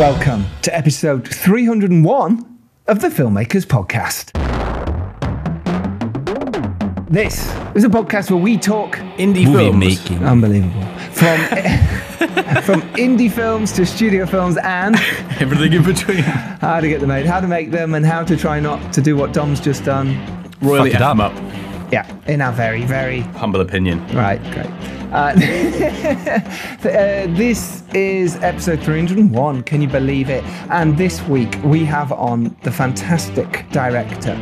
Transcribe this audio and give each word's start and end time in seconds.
Welcome 0.00 0.46
to 0.62 0.74
episode 0.74 1.28
301 1.28 2.58
of 2.86 3.00
the 3.02 3.08
Filmmakers 3.08 3.66
Podcast. 3.66 4.30
This 7.10 7.54
is 7.74 7.84
a 7.84 7.88
podcast 7.90 8.30
where 8.30 8.40
we 8.40 8.56
talk 8.56 8.96
Indie 9.18 9.44
Movie 9.44 9.52
films. 9.70 9.78
making. 9.78 10.24
unbelievable 10.24 10.80
from 11.12 11.38
from 12.62 12.80
indie 12.96 13.30
films 13.30 13.72
to 13.72 13.84
studio 13.84 14.24
films 14.24 14.56
and 14.62 14.96
Everything 15.38 15.74
in 15.74 15.82
between. 15.84 16.18
how 16.22 16.80
to 16.80 16.88
get 16.88 17.00
them 17.00 17.10
made, 17.10 17.26
how 17.26 17.40
to 17.40 17.46
make 17.46 17.70
them, 17.70 17.92
and 17.92 18.06
how 18.06 18.24
to 18.24 18.38
try 18.38 18.58
not 18.58 18.94
to 18.94 19.02
do 19.02 19.16
what 19.16 19.34
Dom's 19.34 19.60
just 19.60 19.84
done. 19.84 20.16
Royally 20.62 20.92
Fuck 20.92 21.00
it 21.00 21.04
F 21.04 21.20
up. 21.20 21.32
up. 21.36 21.92
Yeah, 21.92 22.10
in 22.26 22.40
our 22.40 22.52
very, 22.52 22.84
very 22.86 23.20
Humble 23.20 23.60
opinion. 23.60 23.98
Right, 24.14 24.40
great. 24.52 24.99
Uh, 25.12 25.32
uh, 25.34 27.26
this 27.34 27.82
is 27.94 28.36
episode 28.36 28.80
301. 28.80 29.64
Can 29.64 29.82
you 29.82 29.88
believe 29.88 30.30
it? 30.30 30.44
And 30.70 30.96
this 30.96 31.20
week 31.22 31.58
we 31.64 31.84
have 31.84 32.12
on 32.12 32.56
the 32.62 32.70
fantastic 32.70 33.68
director, 33.72 34.38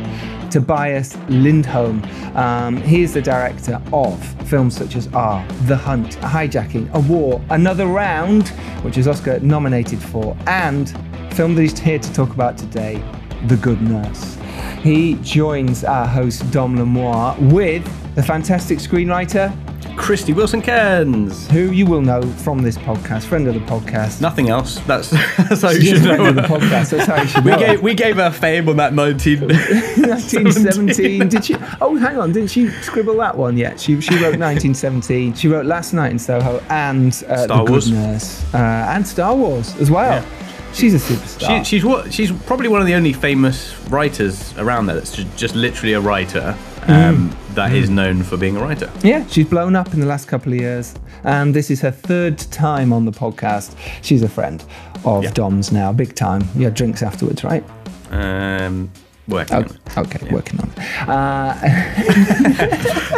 Tobias 0.51 1.17
Lindholm. 1.27 2.03
Um, 2.35 2.77
he 2.77 3.01
is 3.01 3.15
the 3.15 3.21
director 3.21 3.81
of 3.91 4.23
films 4.47 4.77
such 4.77 4.95
as 4.95 5.07
R, 5.07 5.43
The 5.65 5.75
Hunt, 5.75 6.17
A 6.17 6.27
Hijacking, 6.27 6.93
A 6.93 6.99
War, 6.99 7.41
Another 7.49 7.87
Round, 7.87 8.49
which 8.83 8.99
is 8.99 9.07
Oscar 9.07 9.39
nominated 9.39 9.99
for, 9.99 10.37
and 10.45 10.89
film 11.33 11.55
that 11.55 11.63
he's 11.63 11.79
here 11.79 11.97
to 11.97 12.13
talk 12.13 12.29
about 12.31 12.59
today, 12.59 13.03
The 13.47 13.57
Good 13.57 13.81
Nurse. 13.81 14.37
He 14.81 15.15
joins 15.23 15.83
our 15.83 16.05
host 16.05 16.51
Dom 16.51 16.77
Lenoir 16.77 17.35
with 17.39 17.83
the 18.13 18.21
fantastic 18.21 18.77
screenwriter 18.77 19.51
Krysty 19.99 20.33
Wilson 20.35 20.61
Cairns. 20.61 21.47
who 21.51 21.71
you 21.71 21.85
will 21.85 22.01
know 22.01 22.21
from 22.21 22.61
this 22.63 22.77
podcast, 22.77 23.23
friend 23.25 23.47
of 23.47 23.53
the 23.53 23.59
podcast. 23.61 24.21
Nothing 24.21 24.49
else. 24.49 24.79
That's, 24.87 25.09
that's 25.37 25.61
how 25.61 25.69
you 25.71 25.81
She's 25.81 25.89
should 25.89 25.97
a 25.97 26.01
friend 26.15 26.23
know. 26.23 26.29
of 26.29 26.35
the 26.35 26.41
podcast. 26.43 26.89
That's 26.91 27.05
how 27.05 27.21
you 27.21 27.27
should 27.27 27.43
We 27.45 27.51
know. 27.51 27.57
her. 27.59 27.65
gave, 27.67 27.81
we 27.81 27.93
gave 27.93 28.15
her 28.15 28.31
fame 28.31 28.69
on 28.69 28.77
that 28.77 28.93
19. 28.93 29.39
1917. 29.47 31.27
Did 31.29 31.45
she? 31.45 31.55
Oh, 31.81 31.95
hang 31.97 32.17
on. 32.17 32.31
Didn't 32.31 32.49
she 32.49 32.69
scribble 32.81 33.15
that 33.17 33.37
one 33.37 33.57
yet? 33.57 33.79
She 33.79 33.99
she 34.01 34.15
wrote 34.15 34.37
1917. 34.39 35.33
She 35.35 35.47
wrote 35.47 35.65
Last 35.65 35.93
Night 35.93 36.11
in 36.11 36.19
Soho 36.19 36.59
and 36.69 37.07
uh, 37.27 37.43
Star 37.43 37.65
The 37.65 37.71
Wars. 37.71 37.91
Nurse 37.91 38.53
uh, 38.53 38.57
and 38.57 39.05
Star 39.07 39.35
Wars 39.35 39.75
as 39.77 39.91
well. 39.91 40.25
She's 40.73 40.93
a 40.93 40.97
superstar. 41.13 41.59
She, 41.59 41.63
she's 41.77 41.85
what? 41.85 42.13
She's 42.13 42.31
probably 42.31 42.67
one 42.67 42.79
of 42.79 42.87
the 42.87 42.93
only 42.93 43.11
famous 43.13 43.77
writers 43.89 44.55
around 44.57 44.85
there. 44.85 44.95
That's 44.95 45.15
ju- 45.15 45.25
just 45.35 45.55
literally 45.55 45.93
a 45.93 45.99
writer 45.99 46.55
um, 46.87 47.35
that 47.59 47.73
is 47.73 47.89
known 47.89 48.23
for 48.23 48.37
being 48.37 48.55
a 48.57 48.59
writer. 48.61 48.89
yeah, 49.03 49.25
she's 49.27 49.47
blown 49.47 49.75
up 49.75 49.93
in 49.93 49.99
the 49.99 50.05
last 50.05 50.27
couple 50.27 50.53
of 50.53 50.59
years, 50.59 50.95
and 51.23 51.53
this 51.53 51.69
is 51.69 51.81
her 51.81 51.91
third 51.91 52.37
time 52.37 52.93
on 52.93 53.05
the 53.05 53.11
podcast. 53.11 53.75
She's 54.01 54.23
a 54.23 54.29
friend 54.29 54.63
of 55.05 55.23
Yeah. 55.23 55.31
Dom's 55.31 55.71
now, 55.71 55.91
big 55.93 56.15
time. 56.15 56.41
You 56.55 56.63
had 56.65 56.73
drinks 56.73 57.03
afterwards, 57.03 57.43
right? 57.43 57.63
Um, 58.11 58.89
working 59.27 59.57
on 59.57 59.63
Okay, 59.65 59.75
it. 59.75 59.97
okay 59.97 60.29
working 60.33 60.59
on 60.61 60.69
it. 60.69 60.79
Uh, 61.09 61.53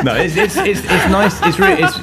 no, 0.03 0.15
it's, 0.15 0.35
it's, 0.35 0.57
it's, 0.57 0.79
it's 0.83 1.07
nice. 1.09 1.39
It's 1.43 1.59
really 1.59 1.83
it's, 1.83 1.97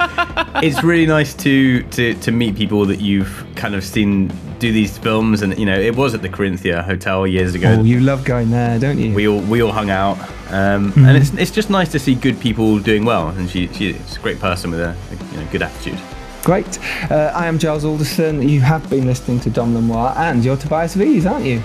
it's 0.63 0.83
really 0.83 1.05
nice 1.05 1.33
to, 1.35 1.83
to 1.83 2.13
to 2.15 2.31
meet 2.31 2.55
people 2.55 2.85
that 2.85 2.99
you've 3.01 3.45
kind 3.55 3.75
of 3.75 3.83
seen 3.83 4.31
do 4.59 4.71
these 4.71 4.97
films, 4.97 5.41
and 5.41 5.57
you 5.57 5.65
know, 5.65 5.79
it 5.79 5.95
was 5.95 6.13
at 6.13 6.21
the 6.21 6.29
Corinthia 6.29 6.83
Hotel 6.83 7.25
years 7.27 7.55
ago. 7.55 7.77
oh, 7.79 7.83
you 7.83 7.99
love 8.01 8.23
going 8.25 8.51
there, 8.51 8.77
don't 8.79 8.97
you? 8.97 9.13
we 9.13 9.27
all 9.27 9.41
we 9.41 9.61
all 9.61 9.71
hung 9.71 9.89
out, 9.89 10.17
um, 10.51 10.91
Mm-hmm. 10.91 11.05
and 11.05 11.17
it's 11.17 11.33
it's 11.33 11.51
just 11.51 11.69
nice 11.69 11.91
to 11.91 11.99
see 11.99 12.15
good 12.15 12.39
people 12.39 12.79
doing 12.79 13.05
well, 13.05 13.29
and 13.29 13.49
she 13.49 13.67
she's 13.73 14.17
a 14.17 14.19
great 14.19 14.39
person 14.39 14.71
with 14.71 14.79
a, 14.79 14.89
a 15.11 15.31
you 15.33 15.37
know, 15.43 15.47
good 15.51 15.61
attitude. 15.61 15.99
Great. 16.43 16.79
Uh, 17.11 17.31
I 17.35 17.47
am 17.47 17.59
Giles 17.59 17.83
Alderson. 17.85 18.47
You 18.47 18.61
have 18.61 18.89
been 18.89 19.05
listening 19.05 19.39
to 19.41 19.49
Dom 19.49 19.75
Lenoir, 19.75 20.13
and 20.17 20.43
you're 20.43 20.57
Tobias 20.57 20.95
V's, 20.95 21.25
aren't 21.25 21.45
you? 21.45 21.61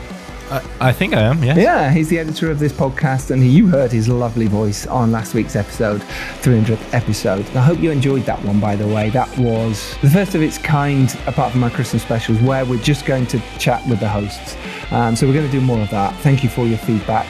I, 0.51 0.63
I 0.89 0.93
think 0.93 1.15
I 1.15 1.23
am, 1.23 1.43
yes. 1.43 1.57
Yeah, 1.57 1.91
he's 1.91 2.09
the 2.11 2.19
editor 2.19 2.51
of 2.51 2.59
this 2.59 2.73
podcast, 2.73 3.31
and 3.31 3.43
you 3.43 3.67
heard 3.67 3.91
his 3.91 4.09
lovely 4.11 4.47
voice 4.47 4.87
on 4.87 5.11
last 5.11 5.33
week's 5.33 5.57
episode, 5.57 6.03
300th 6.43 6.93
episode. 6.93 7.47
I 7.57 7.63
hope 7.63 7.79
you 7.79 7.91
enjoyed 7.91 8.25
that 8.27 8.45
one, 8.45 8.61
by 8.61 8.77
the 8.77 8.87
way. 8.87 9.09
That 9.11 9.29
was 9.39 9.97
the 10.03 10.11
first 10.11 10.35
of 10.35 10.43
its 10.43 10.59
kind, 10.59 11.09
apart 11.27 11.53
from 11.53 11.61
my 11.61 11.71
Christmas 11.71 12.03
specials, 12.03 12.39
where 12.43 12.67
we're 12.67 12.83
just 12.83 13.07
going 13.07 13.27
to 13.29 13.41
chat 13.59 13.87
with 13.89 14.01
the 14.01 14.09
hosts. 14.09 14.57
Um, 14.91 15.17
so 15.17 15.27
we're 15.27 15.33
going 15.35 15.47
to 15.47 15.53
do 15.53 15.63
more 15.63 15.81
of 15.81 15.89
that. 15.91 16.15
Thank 16.17 16.43
you 16.45 16.51
for 16.51 16.67
your 16.67 16.79
feedback. 16.79 17.27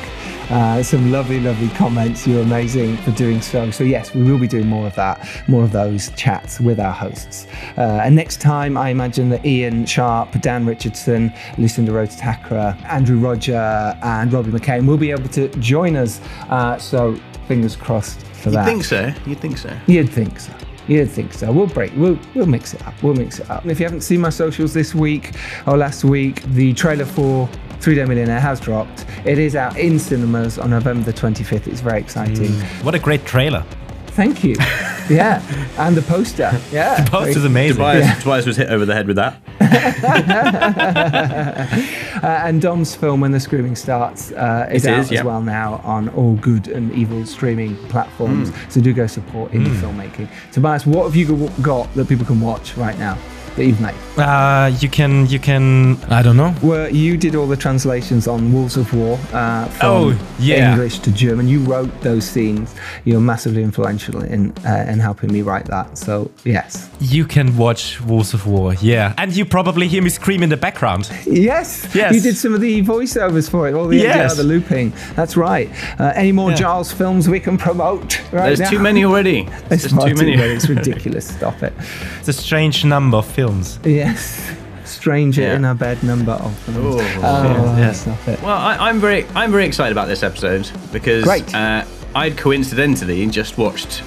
Uh, 0.50 0.82
some 0.82 1.10
lovely, 1.10 1.40
lovely 1.40 1.68
comments. 1.70 2.26
You're 2.26 2.42
amazing 2.42 2.96
for 2.98 3.12
doing 3.12 3.40
so. 3.40 3.70
So, 3.70 3.82
yes, 3.82 4.14
we 4.14 4.22
will 4.22 4.38
be 4.38 4.46
doing 4.46 4.66
more 4.66 4.86
of 4.86 4.94
that, 4.96 5.26
more 5.48 5.64
of 5.64 5.72
those 5.72 6.10
chats 6.10 6.60
with 6.60 6.78
our 6.78 6.92
hosts. 6.92 7.46
Uh, 7.78 8.00
and 8.02 8.14
next 8.14 8.40
time, 8.40 8.76
I 8.76 8.90
imagine 8.90 9.30
that 9.30 9.44
Ian 9.46 9.86
Sharp, 9.86 10.38
Dan 10.40 10.66
Richardson, 10.66 11.32
Lucinda 11.56 11.92
Rhodes 11.92 12.16
Thakrar, 12.16 12.76
Andrew 12.84 13.18
Roger, 13.18 13.98
and 14.02 14.32
Robbie 14.32 14.50
McCain 14.50 14.86
will 14.86 14.98
be 14.98 15.10
able 15.10 15.28
to 15.30 15.48
join 15.60 15.96
us. 15.96 16.20
Uh, 16.50 16.78
so, 16.78 17.18
fingers 17.48 17.74
crossed 17.74 18.20
for 18.26 18.50
that. 18.50 18.68
You 18.68 18.76
that. 18.78 18.84
think 18.84 18.84
so? 18.84 19.14
You'd 19.26 19.40
think 19.40 19.58
so? 19.58 19.76
You'd 19.86 20.10
think 20.10 20.40
so. 20.40 20.52
You'd 20.86 21.10
think 21.10 21.32
so. 21.32 21.50
We'll 21.50 21.66
break. 21.66 21.92
We'll 21.96 22.18
we'll 22.34 22.44
mix 22.44 22.74
it 22.74 22.86
up. 22.86 23.02
We'll 23.02 23.14
mix 23.14 23.38
it 23.38 23.48
up. 23.48 23.62
And 23.62 23.70
if 23.70 23.80
you 23.80 23.86
haven't 23.86 24.02
seen 24.02 24.20
my 24.20 24.28
socials 24.28 24.74
this 24.74 24.94
week 24.94 25.32
or 25.66 25.78
last 25.78 26.04
week, 26.04 26.42
the 26.42 26.74
trailer 26.74 27.06
for 27.06 27.48
Three 27.84 27.96
Day 27.96 28.06
Millionaire 28.06 28.40
has 28.40 28.60
dropped. 28.60 29.04
It 29.26 29.38
is 29.38 29.54
out 29.54 29.78
in 29.78 29.98
cinemas 29.98 30.58
on 30.58 30.70
November 30.70 31.04
the 31.04 31.12
25th. 31.12 31.66
It's 31.66 31.82
very 31.82 32.00
exciting. 32.00 32.50
What 32.82 32.94
a 32.94 32.98
great 32.98 33.26
trailer. 33.26 33.62
Thank 34.06 34.42
you. 34.42 34.56
Yeah, 35.10 35.42
and 35.76 35.94
the 35.94 36.00
poster. 36.00 36.50
Yeah, 36.72 37.04
The 37.04 37.10
poster's 37.10 37.44
amazing. 37.44 37.76
Tobias, 37.76 38.22
Tobias 38.22 38.46
was 38.46 38.56
hit 38.56 38.70
over 38.70 38.86
the 38.86 38.94
head 38.94 39.06
with 39.06 39.16
that. 39.16 39.38
Uh, 42.24 42.40
and 42.44 42.62
Dom's 42.62 42.94
film 42.94 43.20
When 43.20 43.32
the 43.32 43.40
Screaming 43.40 43.76
Starts 43.76 44.32
uh, 44.32 44.66
is 44.72 44.86
It 44.86 44.90
out 44.90 45.00
is, 45.00 45.12
as 45.12 45.24
well 45.24 45.42
now 45.42 45.82
on 45.84 46.08
all 46.10 46.36
good 46.36 46.68
and 46.68 46.90
evil 46.94 47.26
streaming 47.26 47.76
platforms. 47.88 48.48
Hmm. 48.48 48.70
So 48.70 48.80
do 48.80 48.94
go 48.94 49.06
support 49.06 49.52
indie 49.52 49.74
filmmaking. 49.78 50.30
Tobias, 50.52 50.86
what 50.86 51.04
have 51.04 51.16
you 51.16 51.50
got 51.60 51.92
that 51.94 52.08
people 52.08 52.24
can 52.24 52.40
watch 52.40 52.78
right 52.78 52.98
now 52.98 53.18
that 53.56 53.64
you've? 53.64 54.18
Uh, 54.18 54.70
you 54.80 54.88
can, 54.88 55.26
you 55.28 55.38
can, 55.40 55.96
I 56.10 56.22
don't 56.22 56.36
know. 56.36 56.54
Well, 56.62 56.88
you 56.88 57.16
did 57.16 57.34
all 57.34 57.46
the 57.48 57.56
translations 57.56 58.28
on 58.28 58.52
Wolves 58.52 58.76
of 58.76 58.92
War 58.94 59.18
uh, 59.32 59.66
from 59.66 59.88
Oh, 59.88 60.18
yeah. 60.38 60.72
English 60.72 61.00
to 61.00 61.10
German. 61.12 61.48
You 61.48 61.60
wrote 61.60 61.90
those 62.00 62.24
scenes. 62.24 62.74
You're 63.04 63.20
massively 63.20 63.62
influential 63.62 64.22
in 64.22 64.52
uh, 64.64 64.84
in 64.92 64.98
helping 65.00 65.32
me 65.32 65.42
write 65.42 65.66
that. 65.66 65.98
So 65.98 66.30
yes, 66.44 66.88
You 67.00 67.24
can 67.26 67.56
watch 67.56 68.00
Wolves 68.02 68.34
of 68.34 68.46
War, 68.46 68.74
yeah. 68.74 69.14
And 69.18 69.34
you 69.36 69.44
probably 69.44 69.88
hear 69.88 70.02
me 70.02 70.10
scream 70.10 70.42
in 70.42 70.48
the 70.48 70.56
background. 70.56 71.10
yes, 71.26 71.88
Yes. 71.94 72.14
You 72.14 72.20
did 72.20 72.36
some 72.36 72.54
of 72.54 72.60
the 72.60 72.82
voiceovers 72.82 73.48
for 73.50 73.68
it, 73.68 73.74
all 73.74 73.88
the 73.88 73.96
Yes. 73.98 74.30
yeah, 74.30 74.34
the 74.42 74.44
looping. 74.44 74.92
That's 75.16 75.36
right. 75.36 75.68
Uh, 75.98 76.12
any 76.14 76.32
more 76.32 76.50
Yeah. 76.50 76.56
Giles 76.56 76.92
films 76.92 77.28
we 77.28 77.40
can 77.40 77.56
promote? 77.58 78.20
Right 78.32 78.46
There's 78.46 78.60
now? 78.60 78.70
too 78.70 78.78
many 78.78 79.04
already. 79.04 79.40
It's 79.40 79.68
There's 79.68 79.82
just 79.84 79.94
far 79.96 80.08
too 80.08 80.14
many. 80.14 80.34
It's 80.34 80.68
ridiculous. 80.76 81.26
Stop 81.28 81.62
it. 81.62 81.72
It's 82.20 82.28
a 82.28 82.32
strange 82.32 82.84
number 82.84 83.16
of 83.18 83.26
films. 83.26 83.43
Yes. 83.84 84.50
Stranger 84.84 85.40
Yeah. 85.42 85.56
in 85.56 85.64
a 85.64 85.74
bed 85.74 86.02
number 86.02 86.32
of 86.32 86.54
films. 86.58 86.96
Oh, 86.96 86.98
Oh, 87.22 87.76
yeah. 87.78 87.92
stop 87.92 88.28
it. 88.28 88.40
Well, 88.42 88.56
I, 88.56 88.76
I'm 88.88 89.00
very 89.00 89.24
I'm 89.34 89.50
very 89.50 89.64
excited 89.66 89.92
about 89.92 90.08
this 90.08 90.22
episode 90.22 90.70
because 90.92 91.24
Uh, 91.54 91.84
I'd 92.14 92.36
coincidentally 92.36 93.26
just 93.26 93.56
watched 93.58 94.02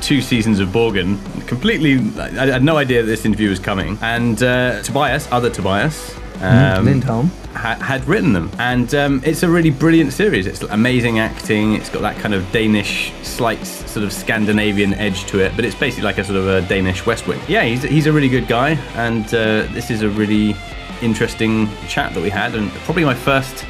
two 0.00 0.20
seasons 0.20 0.58
of 0.60 0.68
Borgen. 0.70 1.16
Completely, 1.46 1.94
I 2.20 2.26
I 2.42 2.46
had 2.52 2.62
no 2.64 2.76
idea 2.76 3.02
that 3.02 3.08
this 3.08 3.24
interview 3.24 3.48
was 3.50 3.58
coming. 3.60 3.98
And 4.02 4.42
uh, 4.42 4.82
Tobias, 4.82 5.28
other 5.30 5.48
Tobias, 5.50 6.14
um, 6.40 6.84
Lindholm. 6.84 7.30
ha- 7.54 7.78
had 7.80 8.06
written 8.06 8.32
them, 8.32 8.50
and 8.58 8.94
um, 8.94 9.22
it's 9.24 9.42
a 9.42 9.48
really 9.48 9.70
brilliant 9.70 10.12
series. 10.12 10.46
It's 10.46 10.62
amazing 10.62 11.18
acting. 11.18 11.74
It's 11.74 11.88
got 11.88 12.02
that 12.02 12.16
kind 12.16 12.34
of 12.34 12.50
Danish, 12.52 13.12
slight 13.22 13.64
sort 13.66 14.04
of 14.04 14.12
Scandinavian 14.12 14.94
edge 14.94 15.24
to 15.26 15.40
it, 15.40 15.54
but 15.56 15.64
it's 15.64 15.74
basically 15.74 16.04
like 16.04 16.18
a 16.18 16.24
sort 16.24 16.38
of 16.38 16.48
a 16.48 16.62
Danish 16.68 17.06
West 17.06 17.26
Wing. 17.26 17.40
Yeah, 17.48 17.64
he's, 17.64 17.82
he's 17.82 18.06
a 18.06 18.12
really 18.12 18.28
good 18.28 18.48
guy, 18.48 18.70
and 18.94 19.26
uh, 19.26 19.66
this 19.72 19.90
is 19.90 20.02
a 20.02 20.08
really 20.08 20.54
interesting 21.02 21.68
chat 21.88 22.14
that 22.14 22.22
we 22.22 22.30
had, 22.30 22.54
and 22.54 22.70
probably 22.84 23.04
my 23.04 23.14
first 23.14 23.64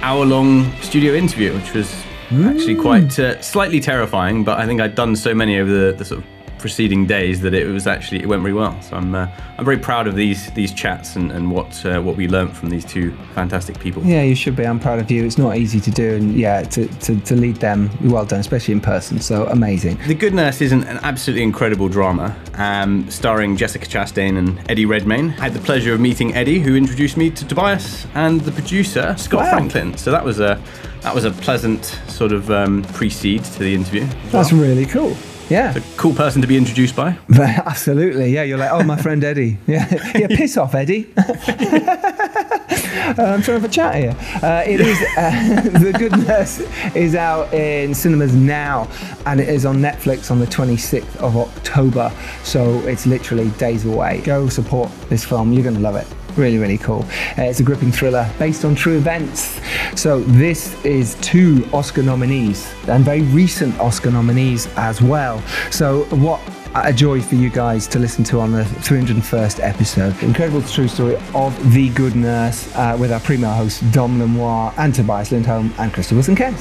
hour-long 0.00 0.72
studio 0.80 1.14
interview, 1.14 1.54
which 1.54 1.72
was 1.74 1.94
actually 2.32 2.74
quite 2.74 3.18
uh, 3.18 3.40
slightly 3.42 3.78
terrifying. 3.78 4.42
But 4.42 4.58
I 4.58 4.66
think 4.66 4.80
I'd 4.80 4.94
done 4.94 5.14
so 5.14 5.34
many 5.34 5.58
over 5.58 5.70
the, 5.70 5.92
the 5.92 6.04
sort 6.04 6.20
of 6.20 6.26
preceding 6.62 7.04
days 7.06 7.40
that 7.42 7.52
it 7.52 7.66
was 7.66 7.86
actually 7.86 8.22
it 8.22 8.26
went 8.28 8.42
really 8.42 8.54
well. 8.54 8.80
So 8.80 8.96
I'm 8.96 9.14
uh, 9.14 9.26
I'm 9.58 9.64
very 9.64 9.78
proud 9.78 10.06
of 10.06 10.14
these 10.14 10.50
these 10.52 10.72
chats 10.72 11.16
and, 11.16 11.30
and 11.32 11.50
what 11.50 11.84
uh, 11.84 12.00
what 12.00 12.16
we 12.16 12.26
learnt 12.28 12.56
from 12.56 12.70
these 12.70 12.84
two 12.84 13.12
fantastic 13.34 13.78
people. 13.80 14.02
Yeah, 14.04 14.22
you 14.22 14.34
should 14.34 14.56
be. 14.56 14.64
I'm 14.64 14.78
proud 14.80 15.00
of 15.00 15.10
you. 15.10 15.24
It's 15.24 15.36
not 15.36 15.56
easy 15.58 15.80
to 15.80 15.90
do, 15.90 16.14
and 16.14 16.34
yeah, 16.34 16.62
to, 16.62 16.86
to, 16.86 17.20
to 17.20 17.34
lead 17.36 17.56
them, 17.56 17.90
well 18.04 18.24
done, 18.24 18.40
especially 18.40 18.72
in 18.72 18.80
person. 18.80 19.20
So 19.20 19.46
amazing. 19.48 19.98
The 20.06 20.14
Good 20.14 20.34
Nurse 20.34 20.60
is 20.62 20.72
an, 20.72 20.84
an 20.84 20.98
absolutely 21.02 21.42
incredible 21.42 21.88
drama, 21.88 22.34
um, 22.54 23.10
starring 23.10 23.56
Jessica 23.56 23.86
Chastain 23.86 24.38
and 24.38 24.58
Eddie 24.70 24.86
Redmayne. 24.86 25.30
I 25.38 25.44
had 25.44 25.54
the 25.54 25.60
pleasure 25.60 25.92
of 25.92 26.00
meeting 26.00 26.34
Eddie, 26.34 26.60
who 26.60 26.76
introduced 26.76 27.16
me 27.16 27.28
to 27.30 27.44
Tobias, 27.46 28.06
and 28.14 28.40
the 28.42 28.52
producer 28.52 29.14
Scott 29.18 29.40
Wow. 29.42 29.50
Franklin. 29.50 29.96
So 29.98 30.10
that 30.12 30.24
was 30.24 30.38
a 30.38 30.62
that 31.02 31.12
was 31.14 31.24
a 31.24 31.32
pleasant 31.32 31.84
sort 32.06 32.30
of 32.30 32.48
um, 32.50 32.84
precede 32.94 33.42
to 33.44 33.58
the 33.58 33.74
interview. 33.74 34.06
That's 34.30 34.52
really 34.52 34.86
cool. 34.86 35.16
Yeah, 35.52 35.76
It's 35.76 35.86
a 35.86 35.96
cool 35.98 36.14
person 36.14 36.40
to 36.40 36.48
be 36.48 36.56
introduced 36.56 36.96
by. 36.96 37.18
absolutely. 37.38 38.32
Yeah, 38.32 38.42
you're 38.44 38.56
like, 38.56 38.70
oh, 38.72 38.82
my 38.82 38.96
friend 38.96 39.22
Eddie. 39.22 39.58
Yeah, 39.66 39.86
yeah. 40.16 40.26
Piss 40.30 40.56
off, 40.56 40.74
Eddie. 40.74 41.12
Uh, 41.16 43.14
I'm 43.18 43.42
trying 43.42 43.42
to 43.42 43.52
have 43.52 43.64
a 43.64 43.68
chat 43.68 43.94
here. 43.96 44.16
Uh, 44.42 44.62
it 44.66 44.80
is 44.80 44.98
uh, 45.18 45.60
The 45.78 45.92
Good 45.98 46.12
Nurse 46.26 46.60
is 46.94 47.14
out 47.14 47.52
in 47.52 47.94
cinemas 47.94 48.34
now, 48.34 48.88
and 49.26 49.40
it 49.40 49.48
is 49.48 49.66
on 49.66 49.76
Netflix 49.76 50.30
on 50.30 50.38
the 50.38 50.46
26th 50.46 51.16
of 51.16 51.36
October. 51.36 52.10
So 52.44 52.78
it's 52.86 53.04
literally 53.06 53.50
days 53.52 53.84
away. 53.84 54.22
Go 54.24 54.48
support 54.48 54.90
this 55.10 55.24
film. 55.24 55.52
You're 55.52 55.64
going 55.64 55.74
to 55.76 55.80
love 55.82 55.96
it. 55.96 56.06
Really, 56.36 56.58
really 56.58 56.78
cool. 56.78 57.04
Uh, 57.36 57.42
it's 57.42 57.60
a 57.60 57.62
gripping 57.62 57.92
thriller 57.92 58.30
based 58.38 58.64
on 58.64 58.74
true 58.74 58.96
events. 58.96 59.60
So, 59.94 60.20
this 60.20 60.82
is 60.84 61.16
two 61.16 61.68
Oscar 61.72 62.02
nominees 62.02 62.72
and 62.88 63.04
very 63.04 63.22
recent 63.22 63.78
Oscar 63.78 64.10
nominees 64.10 64.66
as 64.76 65.02
well. 65.02 65.42
So, 65.70 66.04
what 66.16 66.40
a 66.74 66.92
joy 66.92 67.20
for 67.20 67.34
you 67.34 67.50
guys 67.50 67.86
to 67.88 67.98
listen 67.98 68.24
to 68.24 68.40
on 68.40 68.52
the 68.52 68.62
301st 68.62 69.60
episode. 69.62 70.22
Incredible 70.22 70.62
true 70.62 70.88
story 70.88 71.16
of 71.34 71.72
The 71.72 71.90
Good 71.90 72.16
Nurse 72.16 72.74
uh, 72.74 72.96
with 72.98 73.12
our 73.12 73.20
premier 73.20 73.52
hosts 73.52 73.80
Dom 73.92 74.18
Lenoir 74.18 74.72
and 74.78 74.94
Tobias 74.94 75.32
Lindholm 75.32 75.72
and 75.78 75.92
Krysty 75.92 76.12
Wilson 76.12 76.36
Kent. 76.36 76.56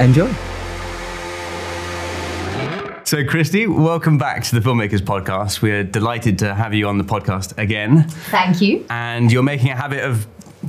Enjoy. 0.00 0.32
So, 3.06 3.22
Krysty, 3.22 3.68
welcome 3.68 4.18
back 4.18 4.42
to 4.42 4.58
the 4.58 4.68
Filmmakers 4.68 4.98
Podcast. 4.98 5.62
We're 5.62 5.84
delighted 5.84 6.40
to 6.40 6.52
have 6.56 6.74
you 6.74 6.88
on 6.88 6.98
the 6.98 7.04
podcast 7.04 7.56
again. 7.56 8.08
Thank 8.08 8.60
you. 8.60 8.84
And 8.90 9.30
you're 9.30 9.44
making 9.44 9.68
a 9.68 9.76
habit 9.76 10.02
of 10.02 10.26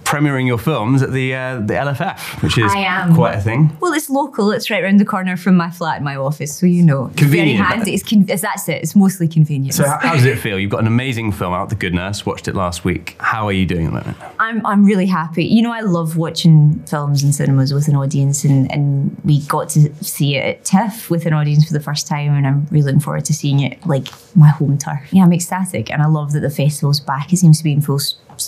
premiering 0.08 0.48
your 0.48 0.58
films 0.58 1.04
at 1.04 1.12
the 1.12 1.36
uh, 1.36 1.56
the 1.60 1.74
LFF, 1.74 2.42
which 2.42 2.58
is 2.58 2.72
quite 3.14 3.36
a 3.36 3.42
thing. 3.42 3.76
Well, 3.82 3.94
it's 3.94 4.10
local. 4.10 4.52
It's 4.52 4.70
right 4.70 4.82
around 4.82 5.00
the 5.00 5.06
corner 5.06 5.36
from 5.36 5.58
my 5.58 5.70
flat 5.70 5.98
and 5.98 6.06
my 6.06 6.16
office, 6.16 6.58
so 6.58 6.66
you 6.66 6.82
know. 6.82 7.08
It's 7.08 7.18
Convenient. 7.18 7.60
Very 7.60 7.78
handy. 7.78 7.94
It's, 7.94 8.04
con- 8.04 8.24
that's 8.24 8.70
it. 8.70 8.82
It's 8.84 8.96
mostly 8.96 9.28
convenient. 9.28 9.76
So, 9.76 9.86
how, 9.86 10.00
how 10.00 10.14
does 10.14 10.26
it 10.26 10.40
feel? 10.40 10.58
You've 10.58 10.72
got 10.72 10.80
an 10.80 10.88
amazing 10.88 11.34
film 11.34 11.54
out, 11.54 11.70
The 11.70 11.76
Good 11.76 11.94
Nurse. 11.94 12.26
Watched 12.26 12.48
it 12.48 12.56
last 12.56 12.86
week. 12.86 13.18
How 13.20 13.46
are 13.48 13.52
you 13.52 13.66
doing 13.66 13.88
at 13.88 13.90
the 13.90 14.00
moment? 14.00 14.18
I'm 14.40 14.66
I'm 14.66 14.86
really 14.86 15.08
happy. 15.08 15.44
You 15.46 15.62
know, 15.62 15.74
I 15.74 15.82
love 15.82 16.16
watching 16.16 16.80
films 16.88 17.24
in 17.24 17.34
cinemas 17.34 17.74
with 17.74 17.90
an 17.90 17.96
audience, 17.96 18.46
and, 18.46 18.72
and 18.72 19.16
we 19.26 19.42
got 19.48 19.70
to 19.70 19.94
see 20.04 20.38
it 20.38 20.46
at 20.46 20.66
TIFF 20.66 21.10
with 21.10 21.26
an 21.26 21.34
audience 21.34 21.68
for 21.68 21.74
the 21.74 21.82
first 21.82 22.08
time, 22.08 22.34
and 22.34 22.48
I'm 22.48 22.66
really 22.72 22.86
looking 22.86 23.02
forward 23.02 23.26
to 23.26 23.34
seeing 23.34 23.60
it 23.60 23.86
like 23.86 24.08
my 24.36 24.50
home 24.50 24.78
turf. 24.78 25.02
Yeah, 25.12 25.24
I'm 25.24 25.34
ecstatic, 25.34 25.92
and 25.92 26.02
I 26.02 26.08
love 26.08 26.32
that 26.32 26.40
the 26.40 26.50
festival's 26.50 27.02
back. 27.02 27.34
It 27.34 27.38
seems 27.38 27.58
to 27.58 27.64
be 27.66 27.74
in 27.74 27.82
full 27.82 28.00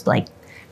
like 0.06 0.28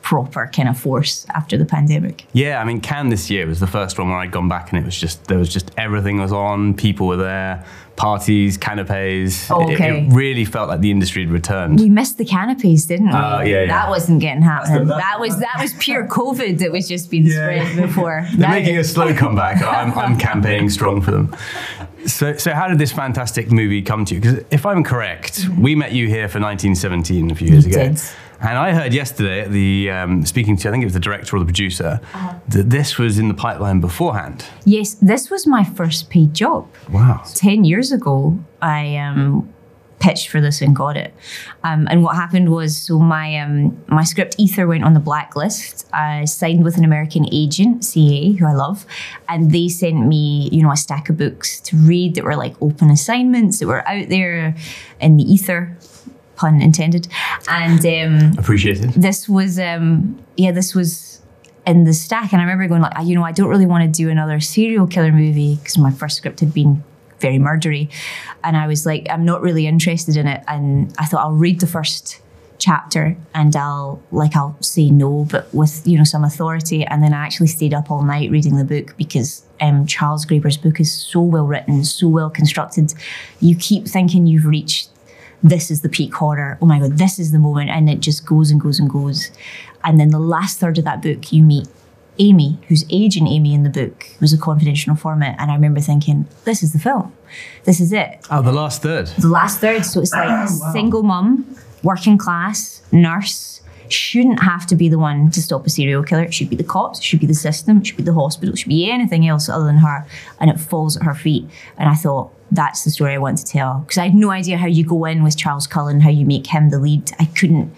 proper 0.08 0.50
kind 0.56 0.70
of 0.70 0.80
force 0.80 1.26
after 1.36 1.58
the 1.58 1.66
pandemic. 1.66 2.26
Yeah, 2.32 2.62
I 2.62 2.64
mean, 2.64 2.80
Cannes 2.80 3.10
this 3.10 3.30
year 3.30 3.46
was 3.46 3.60
the 3.60 3.68
first 3.68 4.00
one 4.00 4.08
where 4.08 4.18
I'd 4.18 4.32
gone 4.32 4.48
back 4.48 4.72
and 4.72 4.80
it 4.82 4.86
was 4.86 4.98
just 4.98 5.26
there 5.26 5.38
was 5.38 5.50
just 5.52 5.70
everything 5.78 6.18
was 6.18 6.32
on. 6.32 6.76
People 6.76 7.08
were 7.08 7.18
there, 7.18 7.66
parties, 7.98 8.58
canapes. 8.58 9.52
Oh, 9.52 9.70
It- 9.70 9.74
okay. 9.74 10.06
It, 10.08 10.14
really 10.14 10.46
felt 10.46 10.70
like 10.70 10.80
the 10.80 10.92
industry 10.92 11.24
had 11.24 11.32
returned. 11.34 11.80
We 11.82 11.90
missed 11.90 12.18
the 12.18 12.24
canopies, 12.24 12.86
didn't 12.86 13.08
we? 13.08 13.14
Oh, 13.14 13.42
yeah, 13.42 13.64
yeah. 13.64 13.66
That 13.68 13.90
wasn't 13.90 14.22
getting 14.22 14.44
happening. 14.44 14.88
That's- 14.88 15.04
That 15.04 15.20
was 15.20 15.40
that 15.40 15.58
was 15.60 15.74
pure 15.74 16.08
COVID 16.20 16.60
that 16.60 16.72
was 16.72 16.88
just 16.88 17.12
being 17.12 17.30
spread 17.30 17.76
before. 17.76 18.26
They're 18.32 18.38
That 18.48 18.50
making 18.62 18.78
a 18.78 18.86
slow 18.86 19.14
comeback. 19.14 19.62
I'm, 19.62 19.92
I'm 19.98 20.18
campaigning 20.18 20.70
strong 20.70 21.02
for 21.02 21.12
them. 21.12 21.36
So, 22.06 22.38
so 22.38 22.54
how 22.54 22.70
did 22.70 22.78
this 22.80 22.94
fantastic 22.94 23.52
movie 23.52 23.82
come 23.82 24.06
to 24.06 24.16
you? 24.16 24.22
Because 24.22 24.46
if 24.52 24.66
I'm 24.66 24.84
correct, 24.86 25.46
we 25.60 25.76
met 25.76 25.92
you 25.92 26.08
here 26.08 26.30
for 26.30 26.40
1917 26.40 27.32
a 27.32 27.36
few 27.36 27.50
years 27.50 27.66
We 27.66 27.74
ago. 27.74 27.90
did. 27.90 28.02
And 28.40 28.58
I 28.58 28.74
heard 28.74 28.94
yesterday 28.94 29.42
at 29.42 29.52
the 29.52 29.90
um, 29.90 30.26
speaking 30.26 30.58
to 30.58 30.70
I 30.70 30.72
think 30.72 30.84
it 30.84 30.86
was 30.86 30.94
the 30.94 31.00
director 31.00 31.36
or 31.36 31.40
the 31.40 31.46
producer 31.46 32.00
Uh-huh. 32.14 32.34
that 32.50 32.70
this 32.70 32.98
was 32.98 33.18
in 33.20 33.28
the 33.28 33.34
pipeline 33.34 33.80
beforehand. 33.82 34.46
Yes, 34.66 34.94
this 34.96 35.30
was 35.30 35.48
my 35.48 35.64
first 35.64 36.10
paid 36.10 36.34
job. 36.34 36.68
Wow. 36.92 37.24
10 37.36 37.64
years 37.66 37.92
ago, 37.92 38.38
I 38.62 38.98
um, 38.98 39.52
pitched 40.00 40.30
for 40.30 40.40
this 40.40 40.62
and 40.62 40.76
got 40.76 40.96
it. 40.96 41.14
Um, 41.64 41.88
and 41.90 42.04
what 42.04 42.16
happened 42.16 42.52
was, 42.52 42.78
so 42.78 43.00
my 43.00 43.40
um, 43.40 43.84
my 43.88 44.04
script 44.04 44.36
Aether 44.40 44.68
went 44.68 44.84
on 44.84 44.94
the 44.94 45.00
blacklist. 45.00 45.88
I 45.92 46.26
signed 46.26 46.64
with 46.64 46.78
an 46.78 46.86
American 46.86 47.26
agent, 47.34 47.84
CA, 47.84 48.34
who 48.34 48.46
I 48.46 48.54
love, 48.54 48.86
and 49.28 49.50
they 49.52 49.68
sent 49.68 50.06
me, 50.06 50.50
you 50.52 50.62
know, 50.62 50.72
a 50.72 50.78
stack 50.78 51.10
of 51.10 51.18
books 51.18 51.60
to 51.62 51.76
read 51.76 52.14
that 52.16 52.24
were 52.24 52.36
like 52.36 52.56
open 52.62 52.92
assignments 52.92 53.58
that 53.60 53.66
were 53.68 53.88
out 53.90 54.10
there 54.10 54.56
in 55.00 55.18
the 55.18 55.24
ether, 55.24 55.76
pun 56.38 56.62
intended. 56.62 57.08
And 57.50 57.86
um, 57.86 58.38
Appreciated. 58.40 58.92
this 58.94 59.28
was 59.28 59.60
um 59.60 60.18
yeah 60.38 60.52
this 60.52 60.74
was 60.74 61.22
in 61.66 61.84
the 61.84 61.94
stack. 61.94 62.32
And 62.32 62.42
i 62.42 62.46
remember 62.46 62.68
going 62.68 62.82
like 62.82 62.94
"Ah, 62.96 63.02
you 63.02 63.14
know 63.16 63.24
i 63.24 63.34
don't 63.34 63.50
really 63.50 63.66
want 63.66 63.84
to 63.84 64.04
do 64.04 64.10
another 64.10 64.40
serial 64.40 64.88
killer 64.88 65.12
movie 65.12 65.56
because 65.58 65.78
my 65.78 65.92
first 65.92 66.16
script 66.18 66.40
had 66.40 66.54
been 66.54 66.84
very 67.20 67.40
murdery. 67.40 67.90
And 68.44 68.56
i 68.56 68.68
was 68.68 68.86
like 68.86 69.08
i'm 69.10 69.26
not 69.26 69.42
really 69.42 69.68
interested 69.68 70.16
in 70.16 70.28
it. 70.28 70.44
And 70.48 70.94
i 70.98 71.06
thought 71.06 71.22
i'll 71.26 71.34
read 71.48 71.60
the 71.60 71.68
first 71.68 72.22
chapter 72.60 73.16
and 73.36 73.56
i'll 73.56 74.02
like 74.12 74.36
i'll 74.36 74.58
say 74.64 74.90
no 74.90 75.28
but 75.30 75.48
with 75.54 75.86
you 75.86 75.98
know 75.98 76.04
some 76.04 76.24
authority. 76.24 76.86
And 76.86 77.04
then 77.04 77.14
i 77.14 77.26
actually 77.26 77.48
stayed 77.48 77.74
up 77.74 77.92
all 77.92 78.04
night 78.04 78.32
reading 78.32 78.56
the 78.58 78.64
book 78.64 78.96
because 78.98 79.44
um, 79.60 79.86
charles 79.88 80.26
graeber's 80.26 80.58
book 80.58 80.80
is 80.80 80.92
so 80.92 81.22
well 81.22 81.46
written 81.46 81.84
so 81.84 82.08
well 82.08 82.30
constructed. 82.30 82.94
You 83.42 83.56
keep 83.56 83.88
thinking 83.88 84.26
you've 84.28 84.46
reached 84.46 84.90
this 85.44 85.70
is 85.70 85.82
the 85.82 85.90
peak 85.90 86.14
horror. 86.14 86.58
Oh 86.62 86.66
my 86.66 86.80
god, 86.80 86.98
this 86.98 87.20
is 87.20 87.32
the 87.32 87.40
moment, 87.40 87.70
and 87.70 87.90
it 87.90 88.00
just 88.00 88.26
goes 88.26 88.52
and 88.52 88.60
goes 88.60 88.80
and 88.80 88.90
goes. 88.90 89.32
And 89.84 90.00
then 90.00 90.10
the 90.10 90.20
last 90.20 90.60
third 90.60 90.78
of 90.78 90.84
that 90.86 91.02
book, 91.02 91.32
you 91.32 91.44
meet 91.44 91.68
Amy, 92.20 92.58
who's 92.68 92.86
aging 92.90 93.28
Amy 93.28 93.54
in 93.54 93.64
the 93.64 93.70
book, 93.70 94.08
was 94.20 94.34
a 94.34 94.38
confidential 94.38 94.92
informant, 94.92 95.36
and 95.40 95.52
I 95.52 95.54
remember 95.56 95.80
thinking, 95.80 96.28
this 96.46 96.64
is 96.64 96.74
the 96.74 96.80
film, 96.80 97.14
this 97.64 97.80
is 97.80 97.94
it. 97.94 98.26
Oh, 98.32 98.42
the 98.42 98.52
last 98.52 98.82
third. 98.82 99.08
The 99.08 99.28
last 99.28 99.60
third, 99.60 99.86
so 99.86 100.02
it's 100.02 100.12
like 100.14 100.28
a 100.28 100.48
single 100.48 101.04
mum, 101.04 101.56
working 101.84 102.18
class, 102.18 102.82
nurse. 102.92 103.57
Shouldn't 103.90 104.42
have 104.42 104.66
to 104.68 104.76
be 104.76 104.90
the 104.90 105.00
one 105.00 105.32
to 105.32 105.42
stop 105.42 105.66
a 105.66 105.70
serial 105.70 106.04
killer. 106.04 106.24
It 106.24 106.34
should 106.34 106.50
be 106.50 106.56
the 106.56 106.64
cops, 106.64 107.00
it 107.00 107.04
should 107.04 107.20
be 107.20 107.28
the 107.28 107.34
system, 107.34 107.78
it 107.78 107.88
should 107.88 107.98
be 107.98 108.04
the 108.04 108.14
hospital, 108.14 108.54
it 108.54 108.58
should 108.58 108.70
be 108.70 108.90
anything 108.90 109.28
else 109.28 109.50
other 109.50 109.66
than 109.66 109.78
her. 109.78 110.06
And 110.40 110.50
it 110.50 110.60
falls 110.60 110.98
at 110.98 111.04
her 111.04 111.16
feet. 111.16 111.48
And 111.78 111.90
I 111.90 111.96
thought, 111.96 112.32
that's 112.52 112.84
the 112.84 112.92
story 112.92 113.14
I 113.14 113.18
want 113.18 113.38
to 113.40 113.46
tell. 113.46 113.80
Because 113.80 113.98
I 113.98 114.06
had 114.06 114.16
no 114.16 114.32
idea 114.32 114.58
how 114.58 114.68
you 114.68 114.86
go 114.86 115.06
in 115.06 115.24
with 115.24 115.38
Charles 115.38 115.68
Cullen, 115.68 116.02
how 116.02 116.10
you 116.10 116.26
make 116.26 116.48
him 116.48 116.70
the 116.70 116.80
lead. 116.80 117.12
I 117.20 117.26
couldn't 117.26 117.74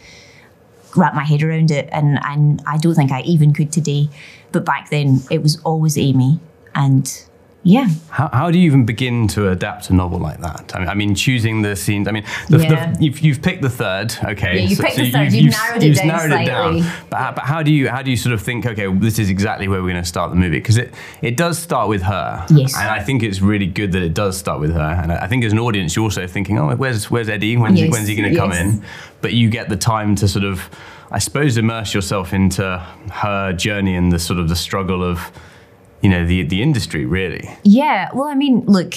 wrap 0.95 1.13
my 1.13 1.23
head 1.23 1.43
around 1.43 1.71
it. 1.71 1.89
And, 1.91 2.19
and 2.23 2.61
I 2.67 2.77
don't 2.77 2.95
think 2.95 3.11
I 3.11 3.21
even 3.21 3.53
could 3.53 3.71
today. 3.71 4.09
But 4.51 4.65
back 4.65 4.89
then, 4.89 5.21
it 5.31 5.41
was 5.41 5.59
always 5.63 5.97
Amy. 5.97 6.39
And 6.75 7.23
yeah, 7.63 7.87
How, 8.09 8.29
how 8.31 8.51
do 8.51 8.57
you 8.57 8.65
even 8.65 8.85
begin 8.85 9.27
to 9.29 9.49
adapt 9.49 9.89
a 9.89 9.93
novel 9.93 10.17
like 10.19 10.39
that? 10.39 10.73
I 10.75 10.79
mean, 10.79 10.87
I 10.89 10.93
mean 10.93 11.13
choosing 11.13 11.61
the 11.61 11.75
scenes. 11.75 12.07
I 12.07 12.11
mean, 12.11 12.23
the, 12.49 12.59
Yeah. 12.59 12.93
the, 12.93 13.03
you've, 13.03 13.19
you've 13.19 13.41
picked 13.41 13.61
the 13.61 13.69
third. 13.69 14.13
Okay, 14.23 14.59
Yeah, 14.61 14.69
you 14.69 14.77
picked 14.77 14.95
the 14.95 15.11
third, 15.11 15.33
you've 15.33 15.51
narrowed 15.51 15.83
it 15.83 15.95
down 16.47 16.79
slightly. 16.79 16.81
But, 17.09 17.17
how, 17.17 17.31
but 17.33 17.43
how 17.43 17.61
do 17.61 17.71
you 17.71 17.89
how 17.89 18.01
do 18.01 18.11
you 18.11 18.17
sort 18.17 18.33
of 18.33 18.41
think? 18.41 18.65
Okay, 18.65 18.87
this 18.93 19.19
is 19.19 19.29
exactly 19.29 19.67
where 19.67 19.81
we're 19.81 19.91
going 19.91 20.01
to 20.01 20.07
start 20.07 20.29
the 20.31 20.37
movie 20.37 20.59
because 20.59 20.77
it 20.77 20.93
it 21.21 21.35
does 21.35 21.59
start 21.59 21.89
with 21.89 22.01
her. 22.03 22.45
Yes. 22.49 22.75
and 22.77 22.89
I 22.89 23.01
think 23.03 23.23
it's 23.23 23.41
really 23.41 23.67
good 23.67 23.91
that 23.91 24.03
it 24.03 24.13
does 24.13 24.37
start 24.37 24.59
with 24.61 24.71
her. 24.73 24.79
And 25.03 25.11
I 25.11 25.27
think 25.27 25.43
as 25.43 25.51
an 25.51 25.59
audience, 25.59 25.95
you're 25.95 26.03
also 26.03 26.27
thinking, 26.27 26.57
oh, 26.57 26.73
where's 26.75 27.11
where's 27.11 27.27
Eddie? 27.27 27.57
When's 27.57 27.79
he, 27.79 27.89
when's 27.89 28.07
he 28.07 28.15
going 28.15 28.31
to 28.31 28.37
come 28.39 28.53
in? 28.53 28.81
But 29.21 29.33
you 29.33 29.49
get 29.49 29.67
the 29.67 29.75
time 29.77 30.15
to 30.15 30.27
sort 30.29 30.45
of, 30.45 30.69
I 31.11 31.19
suppose, 31.19 31.57
immerse 31.57 31.93
yourself 31.93 32.31
into 32.33 32.77
her 33.11 33.51
journey 33.51 33.95
and 33.95 34.13
the 34.13 34.19
sort 34.19 34.39
of 34.39 34.47
the 34.47 34.55
struggle 34.55 35.03
of, 35.03 35.29
you 36.01 36.09
know, 36.09 36.25
the 36.25 36.43
the 36.43 36.61
industry 36.61 37.05
really. 37.05 37.49
Yeah, 37.63 38.09
well, 38.13 38.27
I 38.27 38.35
mean, 38.35 38.61
look, 38.65 38.95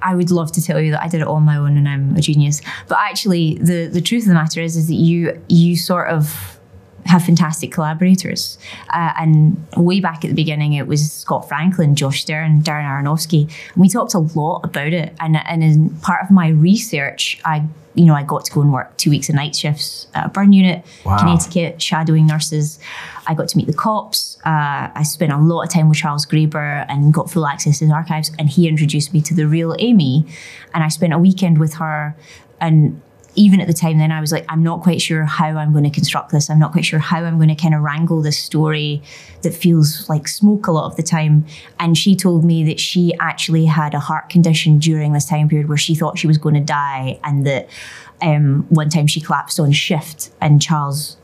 I 0.00 0.14
would 0.14 0.30
love 0.30 0.52
to 0.52 0.62
tell 0.62 0.80
you 0.80 0.92
that 0.92 1.02
I 1.02 1.08
did 1.08 1.20
it 1.20 1.26
all 1.26 1.36
on 1.36 1.44
my 1.44 1.56
own 1.56 1.76
and 1.76 1.88
I'm 1.88 2.16
a 2.16 2.20
genius, 2.20 2.60
but 2.88 2.98
actually, 2.98 3.58
the 3.58 3.86
the 3.86 4.00
truth 4.00 4.24
of 4.24 4.28
the 4.28 4.34
matter 4.34 4.60
is, 4.60 4.76
is 4.76 4.88
that 4.88 4.94
you 4.94 5.40
you 5.48 5.76
sort 5.76 6.08
of 6.08 6.58
have 7.06 7.24
fantastic 7.24 7.72
collaborators. 7.72 8.58
Uh, 8.90 9.12
and 9.18 9.66
way 9.76 10.00
back 10.00 10.24
at 10.24 10.28
the 10.28 10.34
beginning, 10.34 10.74
it 10.74 10.86
was 10.86 11.10
Scott 11.10 11.48
Franklin, 11.48 11.96
Josh 11.96 12.22
Stern, 12.22 12.62
Darren 12.62 12.84
Aronofsky, 12.84 13.42
and 13.42 13.76
we 13.76 13.88
talked 13.88 14.14
a 14.14 14.20
lot 14.20 14.60
about 14.64 14.92
it. 14.92 15.14
And 15.20 15.36
and 15.36 15.62
in 15.62 15.90
part 16.00 16.22
of 16.22 16.30
my 16.30 16.48
research, 16.48 17.40
I 17.44 17.64
you 17.94 18.04
know 18.06 18.14
I 18.14 18.22
got 18.22 18.44
to 18.46 18.52
go 18.52 18.60
and 18.62 18.72
work 18.72 18.96
two 18.96 19.10
weeks 19.10 19.28
of 19.28 19.34
night 19.34 19.54
shifts 19.54 20.06
at 20.14 20.26
a 20.26 20.28
burn 20.28 20.52
unit, 20.52 20.84
Wow. 21.04 21.18
Connecticut, 21.18 21.80
shadowing 21.82 22.26
nurses. 22.26 22.78
I 23.26 23.34
got 23.34 23.48
to 23.48 23.56
meet 23.56 23.66
the 23.66 23.72
cops. 23.74 24.38
Uh, 24.44 24.90
I 24.94 25.02
spent 25.04 25.30
a 25.32 25.38
lot 25.38 25.62
of 25.62 25.70
time 25.70 25.88
with 25.88 25.98
Charles 25.98 26.26
Graeber 26.26 26.84
and 26.88 27.12
got 27.14 27.30
full 27.30 27.46
access 27.46 27.78
to 27.78 27.84
his 27.84 27.92
archives. 27.92 28.32
And 28.38 28.48
he 28.48 28.66
introduced 28.66 29.12
me 29.12 29.20
to 29.22 29.34
the 29.34 29.46
real 29.46 29.76
Amy. 29.78 30.26
And 30.74 30.82
I 30.82 30.88
spent 30.88 31.12
a 31.12 31.18
weekend 31.18 31.58
with 31.58 31.74
her. 31.74 32.16
And 32.60 33.00
even 33.34 33.60
at 33.60 33.66
the 33.66 33.72
time, 33.72 33.98
then 33.98 34.12
I 34.12 34.20
was 34.20 34.30
like, 34.30 34.44
I'm 34.48 34.62
not 34.62 34.82
quite 34.82 35.00
sure 35.00 35.24
how 35.24 35.46
I'm 35.46 35.72
going 35.72 35.84
to 35.84 35.90
construct 35.90 36.32
this. 36.32 36.50
I'm 36.50 36.58
not 36.58 36.72
quite 36.72 36.84
sure 36.84 36.98
how 36.98 37.24
I'm 37.24 37.38
going 37.38 37.48
to 37.48 37.54
kind 37.54 37.74
of 37.74 37.80
wrangle 37.80 38.20
this 38.20 38.38
story 38.38 39.02
that 39.42 39.54
feels 39.54 40.08
like 40.08 40.28
smoke 40.28 40.66
a 40.66 40.72
lot 40.72 40.84
of 40.84 40.96
the 40.96 41.02
time. 41.02 41.46
And 41.80 41.96
she 41.96 42.14
told 42.14 42.44
me 42.44 42.62
that 42.64 42.78
she 42.78 43.14
actually 43.20 43.64
had 43.64 43.94
a 43.94 44.00
heart 44.00 44.28
condition 44.28 44.78
during 44.78 45.12
this 45.12 45.24
time 45.24 45.48
period 45.48 45.68
where 45.68 45.78
she 45.78 45.94
thought 45.94 46.18
she 46.18 46.26
was 46.26 46.38
going 46.38 46.56
to 46.56 46.60
die, 46.60 47.18
and 47.24 47.46
that 47.46 47.68
um, 48.20 48.66
one 48.68 48.90
time 48.90 49.06
she 49.06 49.20
collapsed 49.20 49.58
on 49.58 49.72
shift, 49.72 50.30
and 50.40 50.60
Charles 50.60 51.16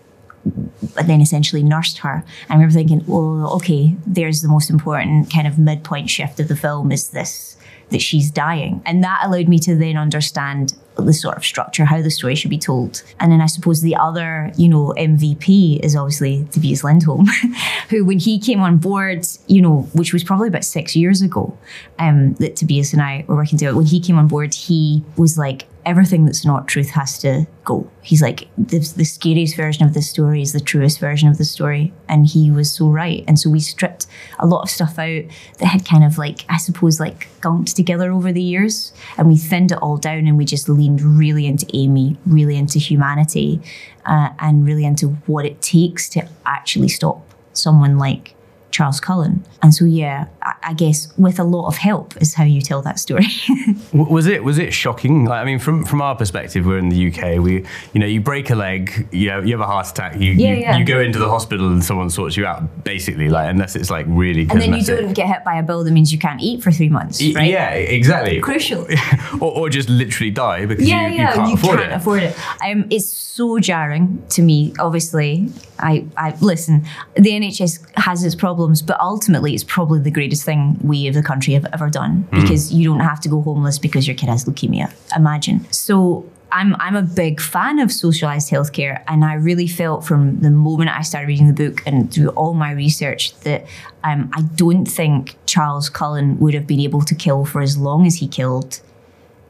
and 0.45 1.09
then 1.09 1.21
essentially 1.21 1.63
nursed 1.63 1.99
her. 1.99 2.25
I 2.49 2.55
remember 2.55 2.73
thinking, 2.73 3.05
well, 3.07 3.53
okay, 3.57 3.95
there's 4.07 4.41
the 4.41 4.49
most 4.49 4.71
important 4.71 5.31
kind 5.31 5.47
of 5.47 5.59
midpoint 5.59 6.09
shift 6.09 6.41
of 6.41 6.49
the 6.49 6.57
film 6.57 6.91
is 6.91 7.09
this 7.09 7.57
that 7.91 8.03
she's 8.03 8.31
dying. 8.31 8.83
And 8.85 9.03
that 9.03 9.23
allowed 9.25 9.49
me 9.49 9.59
to 9.61 9.75
then 9.75 9.97
understand 9.97 10.75
the 11.05 11.13
sort 11.13 11.37
of 11.37 11.45
structure, 11.45 11.85
how 11.85 12.03
the 12.03 12.11
story 12.11 12.35
should 12.35 12.51
be 12.51 12.59
told. 12.59 13.03
And 13.21 13.31
then 13.31 13.41
I 13.41 13.47
suppose 13.47 13.81
the 13.81 13.97
other, 13.97 14.53
you 14.57 14.69
know, 14.69 14.95
MVP 14.99 15.81
is 15.81 15.95
obviously 15.95 16.47
Tobias 16.51 16.85
Lindholm, 16.85 17.27
who 17.91 18.05
when 18.05 18.19
he 18.19 18.39
came 18.39 18.61
on 18.61 18.79
board, 18.79 19.27
you 19.47 19.63
know, 19.63 19.83
which 19.95 20.13
was 20.13 20.25
probably 20.25 20.49
about 20.49 20.65
six 20.65 20.97
years 20.97 21.23
ago, 21.23 21.57
um, 21.99 22.35
that 22.35 22.57
Tobias 22.57 22.93
and 22.93 23.03
I 23.03 23.25
were 23.27 23.37
working 23.37 23.59
together. 23.59 23.77
When 23.77 23.87
he 23.87 24.01
came 24.01 24.19
on 24.19 24.29
board, 24.29 24.55
he 24.55 25.03
was 25.17 25.39
like, 25.39 25.67
everything 25.89 26.27
that's 26.27 26.45
not 26.45 26.69
truth 26.69 26.91
has 26.91 27.19
to 27.19 27.47
go. 27.65 27.91
He's 28.03 28.21
like, 28.21 28.47
the, 28.59 28.79
the 28.95 29.05
scariest 29.05 29.57
version 29.57 29.87
of 29.87 29.95
the 29.95 30.03
story 30.03 30.43
is 30.43 30.53
the 30.53 30.61
truest 30.61 31.01
version 31.01 31.31
of 31.31 31.39
the 31.39 31.47
story. 31.47 31.95
And 32.11 32.27
he 32.27 32.51
was 32.51 32.71
so 32.71 32.89
right. 32.91 33.25
And 33.27 33.39
so 33.39 33.49
we 33.49 33.59
stripped 33.59 34.07
a 34.39 34.47
lot 34.47 34.63
of 34.63 34.69
stuff 34.69 34.99
out 34.99 35.25
that 35.59 35.67
had 35.67 35.87
kind 35.87 36.05
of 36.05 36.19
like, 36.19 36.45
I 36.51 36.59
suppose, 36.59 37.01
like 37.01 37.29
gunked 37.41 37.75
together 37.75 38.13
over 38.13 38.33
the 38.33 38.43
years. 38.43 38.93
And 39.17 39.29
we 39.29 39.39
thinned 39.39 39.73
it 39.73 39.79
all 39.79 39.97
down 39.97 40.27
and 40.27 40.37
we 40.37 40.45
just 40.45 40.69
leaned 40.69 41.01
really 41.01 41.47
into 41.47 41.67
Amy, 41.73 42.19
really 42.27 42.59
into 42.59 42.79
humanity, 42.79 43.63
uh, 44.05 44.29
and 44.41 44.67
really 44.67 44.85
into 44.85 45.09
what 45.27 45.47
it 45.47 45.63
takes 45.63 46.11
to 46.11 46.29
actually 46.45 46.89
stop 46.89 47.25
someone 47.55 47.97
like 47.97 48.35
Charles 48.71 49.01
Cullen. 49.01 49.45
And 49.63 49.75
so, 49.75 49.85
yeah, 49.85 50.27
I, 50.43 50.55
I 50.63 50.73
guess 50.75 51.13
with 51.19 51.39
a 51.39 51.45
lot 51.45 51.69
of 51.69 51.77
help 51.77 52.17
is 52.21 52.35
how 52.35 52.45
you 52.45 52.61
tell 52.61 52.83
that 52.83 52.99
story. 52.99 53.27
Was 53.93 54.27
it 54.27 54.45
was 54.45 54.59
it 54.59 54.73
shocking? 54.73 55.25
Like, 55.25 55.41
I 55.41 55.45
mean, 55.45 55.59
from 55.59 55.85
from 55.85 56.03
our 56.03 56.15
perspective, 56.15 56.67
we're 56.67 56.79
in 56.79 56.89
the 56.91 57.09
UK. 57.09 57.41
We, 57.43 57.65
you 57.93 58.01
know, 58.01 58.07
you 58.07 58.21
break 58.21 58.51
a 58.51 58.55
leg, 58.55 59.09
you 59.11 59.29
know, 59.29 59.41
you 59.41 59.53
have 59.53 59.61
a 59.61 59.67
heart 59.67 59.89
attack, 59.89 60.15
you 60.21 60.33
Yeah, 60.33 60.53
you, 60.53 60.61
yeah. 60.61 60.77
you 60.77 60.85
go 60.85 61.01
into 61.01 61.19
the 61.19 61.29
hospital 61.29 61.69
and 61.69 61.83
someone 61.83 62.11
sorts 62.11 62.37
you 62.37 62.47
out, 62.47 62.85
basically. 62.85 63.29
Like, 63.29 63.51
unless 63.51 63.77
it's 63.77 63.91
like 63.91 64.07
really 64.09 64.43
and 64.51 64.61
then 64.61 64.75
you 64.75 64.85
don't 64.85 65.13
get 65.15 65.27
hit 65.29 65.45
by 65.45 65.59
a 65.59 65.63
bill 65.63 65.85
that 65.85 65.91
means 65.91 66.13
you 66.13 66.19
can't 66.19 66.41
eat 66.41 66.63
for 66.63 66.71
three 66.71 66.89
months, 66.89 67.23
right? 67.35 67.51
Yeah, 67.51 67.71
exactly. 67.71 68.41
Crucial. 68.41 68.87
or, 69.41 69.53
or 69.53 69.69
just 69.71 69.89
literally 69.89 70.31
die 70.31 70.67
because 70.67 70.89
yeah, 70.89 71.09
you, 71.09 71.17
yeah, 71.17 71.29
you 71.31 71.35
can't 71.35 71.59
afford 71.59 71.79
can't 71.79 71.93
it. 71.93 71.97
afford 71.97 72.23
it. 72.23 72.37
Um, 72.65 72.87
it's 72.91 73.09
so 73.09 73.59
jarring 73.59 74.23
to 74.31 74.43
me. 74.43 74.75
Obviously, 74.79 75.49
I, 75.79 76.05
I 76.17 76.37
listen. 76.41 76.85
The 77.15 77.31
NHS 77.31 77.99
has 77.99 78.25
its 78.25 78.35
problems, 78.35 78.58
but 78.83 79.01
ultimately, 79.01 79.55
it's 79.55 79.65
probably 79.65 80.01
the 80.01 80.11
greatest 80.11 80.45
thing 80.45 80.79
we 80.83 81.09
of 81.09 81.15
the 81.15 81.23
country 81.23 81.55
have 81.55 81.67
ever 81.73 81.89
done 81.89 82.27
because 82.31 82.73
you 82.73 82.85
don't 82.85 83.01
have 83.01 83.21
to 83.21 83.29
go 83.29 83.41
homeless 83.43 83.79
because 83.79 84.07
your 84.07 84.17
kid 84.17 84.29
has 84.29 84.45
leukemia. 84.45 84.93
Imagine. 85.17 85.67
So. 85.73 86.29
I'm, 86.51 86.77
I'm 86.77 86.97
a 86.97 87.03
big 87.03 87.43
fan 87.43 87.79
of 87.79 87.93
socialized 87.93 88.51
healthcare, 88.51 89.03
and 89.07 89.23
I 89.23 89.35
really 89.35 89.67
felt 89.67 90.07
from 90.07 90.41
the 90.41 90.51
moment 90.51 90.89
I 90.89 91.03
started 91.03 91.29
reading 91.29 91.47
the 91.47 91.53
book 91.53 91.83
and 91.85 92.11
through 92.11 92.31
all 92.31 92.55
my 92.55 92.71
research 92.71 93.39
that 93.41 93.67
um, 94.03 94.31
I 94.33 94.41
don't 94.41 94.87
think 94.87 95.37
Charles 95.45 95.91
Cullen 95.91 96.39
would 96.39 96.55
have 96.55 96.67
been 96.67 96.81
able 96.81 97.03
to 97.03 97.15
kill 97.15 97.45
for 97.45 97.61
as 97.61 97.77
long 97.77 98.07
as 98.07 98.15
he 98.17 98.29
killed 98.29 98.81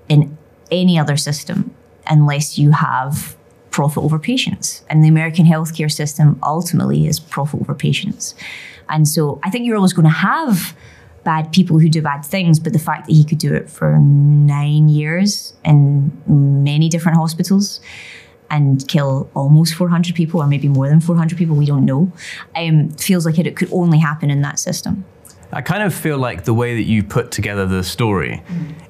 in 0.08 0.36
any 0.72 0.98
other 0.98 1.16
system 1.16 1.72
unless 2.08 2.58
you 2.58 2.72
have 2.72 3.36
profit 3.70 4.02
over 4.02 4.18
patients. 4.18 4.82
And 4.90 5.04
the 5.04 5.08
American 5.08 5.46
healthcare 5.46 5.90
system 5.90 6.38
ultimately 6.42 7.06
is 7.06 7.20
profit 7.20 7.60
over 7.60 7.74
patients. 7.74 8.34
And 8.88 9.06
so 9.06 9.40
I 9.42 9.50
think 9.50 9.66
you're 9.66 9.76
always 9.76 9.92
going 9.92 10.04
to 10.04 10.10
have 10.10 10.76
bad 11.24 11.52
people 11.52 11.78
who 11.78 11.88
do 11.88 12.00
bad 12.00 12.24
things, 12.24 12.58
but 12.58 12.72
the 12.72 12.78
fact 12.78 13.06
that 13.06 13.12
he 13.12 13.24
could 13.24 13.38
do 13.38 13.52
it 13.54 13.68
for 13.68 13.98
nine 13.98 14.88
years 14.88 15.54
in 15.64 16.10
many 16.26 16.88
different 16.88 17.18
hospitals 17.18 17.80
and 18.50 18.86
kill 18.88 19.28
almost 19.34 19.74
400 19.74 20.14
people 20.14 20.40
or 20.40 20.46
maybe 20.46 20.68
more 20.68 20.88
than 20.88 21.00
400 21.00 21.36
people, 21.36 21.54
we 21.54 21.66
don't 21.66 21.84
know, 21.84 22.10
um, 22.56 22.90
feels 22.92 23.26
like 23.26 23.38
it, 23.38 23.46
it 23.46 23.56
could 23.56 23.70
only 23.72 23.98
happen 23.98 24.30
in 24.30 24.40
that 24.42 24.58
system. 24.58 25.04
I 25.52 25.62
kind 25.62 25.82
of 25.82 25.94
feel 25.94 26.18
like 26.18 26.44
the 26.44 26.54
way 26.54 26.74
that 26.74 26.84
you 26.84 27.02
put 27.02 27.30
together 27.30 27.66
the 27.66 27.82
story, 27.82 28.42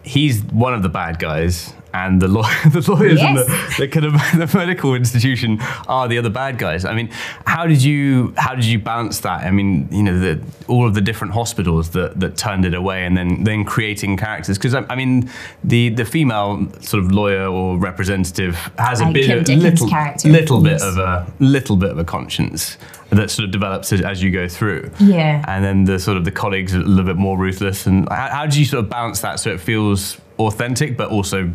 he's 0.02 0.42
one 0.44 0.74
of 0.74 0.82
the 0.82 0.88
bad 0.88 1.18
guys, 1.18 1.72
and 1.94 2.20
the, 2.20 2.28
law- 2.28 2.42
the 2.70 2.84
lawyers 2.92 3.20
and 3.20 3.38
the, 3.38 3.74
the 3.78 3.88
kind 3.88 4.06
of 4.06 4.12
the 4.12 4.50
medical 4.58 4.94
institution 4.94 5.58
are 5.88 6.06
the 6.08 6.18
other 6.18 6.30
bad 6.30 6.58
guys. 6.58 6.84
I 6.84 6.94
mean, 6.94 7.08
how 7.46 7.66
did 7.66 7.82
you 7.82 8.34
how 8.36 8.54
did 8.54 8.64
you 8.64 8.78
balance 8.78 9.20
that? 9.20 9.44
I 9.44 9.50
mean, 9.50 9.88
you 9.90 10.02
know, 10.02 10.18
the, 10.18 10.40
all 10.68 10.86
of 10.86 10.94
the 10.94 11.00
different 11.00 11.32
hospitals 11.34 11.90
that, 11.90 12.20
that 12.20 12.36
turned 12.36 12.64
it 12.64 12.74
away, 12.74 13.04
and 13.04 13.16
then 13.16 13.44
then 13.44 13.64
creating 13.64 14.16
characters. 14.16 14.58
Because 14.58 14.74
I, 14.74 14.84
I 14.90 14.96
mean, 14.96 15.30
the 15.64 15.88
the 15.90 16.04
female 16.04 16.68
sort 16.80 17.02
of 17.04 17.10
lawyer 17.12 17.46
or 17.46 17.78
representative 17.78 18.54
has 18.78 19.00
a 19.00 19.06
bit 19.10 19.30
of, 19.30 19.48
little 19.48 19.88
little 20.30 20.60
bit 20.62 20.72
Yes. 20.72 20.82
of 20.82 20.98
a 20.98 21.26
little 21.38 21.76
bit 21.76 21.90
of 21.90 21.98
a 21.98 22.04
conscience 22.04 22.76
that 23.10 23.30
sort 23.30 23.46
of 23.46 23.50
develops 23.52 23.90
as, 23.92 24.02
as 24.02 24.22
you 24.22 24.30
go 24.30 24.46
through 24.46 24.90
Yeah. 25.00 25.42
and 25.48 25.64
then 25.64 25.84
the 25.84 25.98
sort 25.98 26.18
of 26.18 26.26
the 26.26 26.30
colleagues 26.30 26.74
are 26.74 26.80
a 26.80 26.84
little 26.84 27.04
bit 27.06 27.16
more 27.16 27.38
ruthless. 27.38 27.86
And 27.86 28.06
how, 28.10 28.28
how 28.28 28.46
do 28.46 28.58
you 28.58 28.66
sort 28.66 28.84
of 28.84 28.90
balance 28.90 29.20
that 29.22 29.40
so 29.40 29.50
it 29.50 29.60
feels 29.60 30.18
authentic 30.38 30.96
but 30.96 31.10
also 31.10 31.52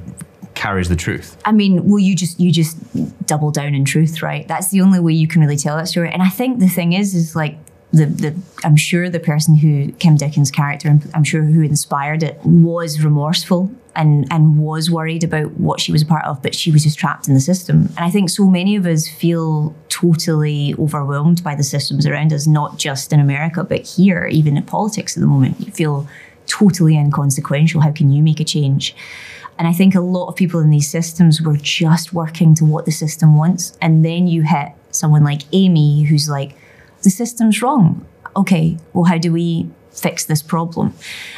carries 0.56 0.90
the 0.90 0.96
truth? 0.96 1.38
I 1.46 1.52
mean, 1.52 1.88
well, 1.88 2.00
you 2.00 2.16
just 2.16 2.40
you 2.40 2.52
just 2.52 2.78
double 3.26 3.52
down 3.52 3.74
in 3.74 3.86
truth, 3.86 4.22
right? 4.22 4.48
That's 4.48 4.70
the 4.70 4.82
only 4.82 5.00
way 5.00 5.14
you 5.14 5.28
can 5.28 5.42
really 5.42 5.58
tell 5.58 5.78
that 5.78 5.88
story. 5.88 6.10
And 6.12 6.22
I 6.22 6.30
think 6.30 6.60
the 6.60 6.68
thing 6.68 6.94
is, 6.94 7.16
is 7.16 7.36
like 7.36 7.58
the 7.92 8.06
the 8.06 8.36
I'm 8.64 8.76
sure 8.76 9.10
the 9.10 9.20
person 9.20 9.56
who 9.56 9.92
Kim 9.94 10.16
Dickens' 10.16 10.52
character, 10.52 11.00
I'm, 11.14 11.24
sure 11.24 11.44
who 11.44 11.62
inspired 11.62 12.24
it, 12.24 12.40
was 12.44 13.04
remorseful 13.04 13.72
and 13.96 14.28
and 14.32 14.58
was 14.58 14.90
worried 14.90 15.24
about 15.24 15.52
what 15.52 15.80
she 15.80 15.92
was 15.92 16.02
a 16.02 16.06
part 16.06 16.26
of, 16.26 16.42
but 16.42 16.56
she 16.56 16.72
was 16.72 16.84
just 16.84 16.98
trapped 16.98 17.28
in 17.28 17.36
the 17.36 17.40
system. 17.40 17.90
And 17.96 18.00
I 18.00 18.10
think 18.10 18.30
so 18.30 18.48
many 18.48 18.76
of 18.76 18.86
us 18.88 19.08
feel 19.08 19.76
totally 19.90 20.74
overwhelmed 20.80 21.44
by 21.44 21.56
the 21.56 21.64
systems 21.64 22.08
around 22.08 22.34
us, 22.34 22.48
not 22.48 22.80
just 22.80 23.14
in 23.14 23.20
America, 23.20 23.64
but 23.64 23.82
here, 23.82 24.26
even 24.26 24.58
in 24.58 24.64
politics 24.64 25.16
at 25.16 25.22
the 25.22 25.28
moment. 25.28 25.60
You 25.60 25.72
feel 25.72 26.08
totally 26.48 26.96
inconsequential. 26.98 27.82
How 27.82 27.92
can 27.92 28.12
you 28.12 28.24
make 28.24 28.40
a 28.40 28.44
change? 28.44 28.96
And 29.58 29.68
I 29.68 29.74
think 29.74 29.94
a 29.96 30.02
lot 30.02 30.28
of 30.28 30.36
people 30.36 30.60
in 30.60 30.70
these 30.70 30.90
systems 30.90 31.42
were 31.42 31.58
just 31.58 32.14
working 32.14 32.56
to 32.56 32.66
what 32.66 32.86
the 32.86 32.92
system 32.92 33.38
wants. 33.38 33.78
And 33.82 34.04
then 34.04 34.28
you 34.28 34.42
hit 34.42 34.70
someone 34.92 35.24
like 35.24 35.44
Amy, 35.52 36.04
who's 36.04 36.28
like, 36.28 36.56
the 37.04 37.10
system's 37.10 37.62
wrong. 37.62 38.06
Okay, 38.36 38.78
well, 38.94 39.04
how 39.06 39.18
do 39.18 39.32
we 39.32 39.70
fix 39.92 40.26
this 40.26 40.42
problem? 40.42 40.94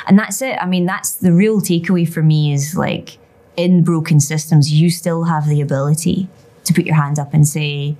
And 0.08 0.18
that's 0.18 0.42
it. 0.42 0.58
I 0.62 0.66
mean, 0.66 0.86
that's 0.86 1.12
the 1.14 1.34
real 1.34 1.60
takeaway 1.60 2.08
for 2.08 2.24
me 2.24 2.54
is 2.54 2.76
like, 2.76 3.18
in 3.58 3.84
broken 3.84 4.20
systems, 4.20 4.72
you 4.72 4.90
still 4.90 5.26
have 5.26 5.48
the 5.48 5.62
ability 5.62 6.28
to 6.64 6.74
put 6.74 6.86
your 6.86 6.96
hand 6.96 7.20
up 7.20 7.34
and 7.34 7.48
say, 7.48 7.96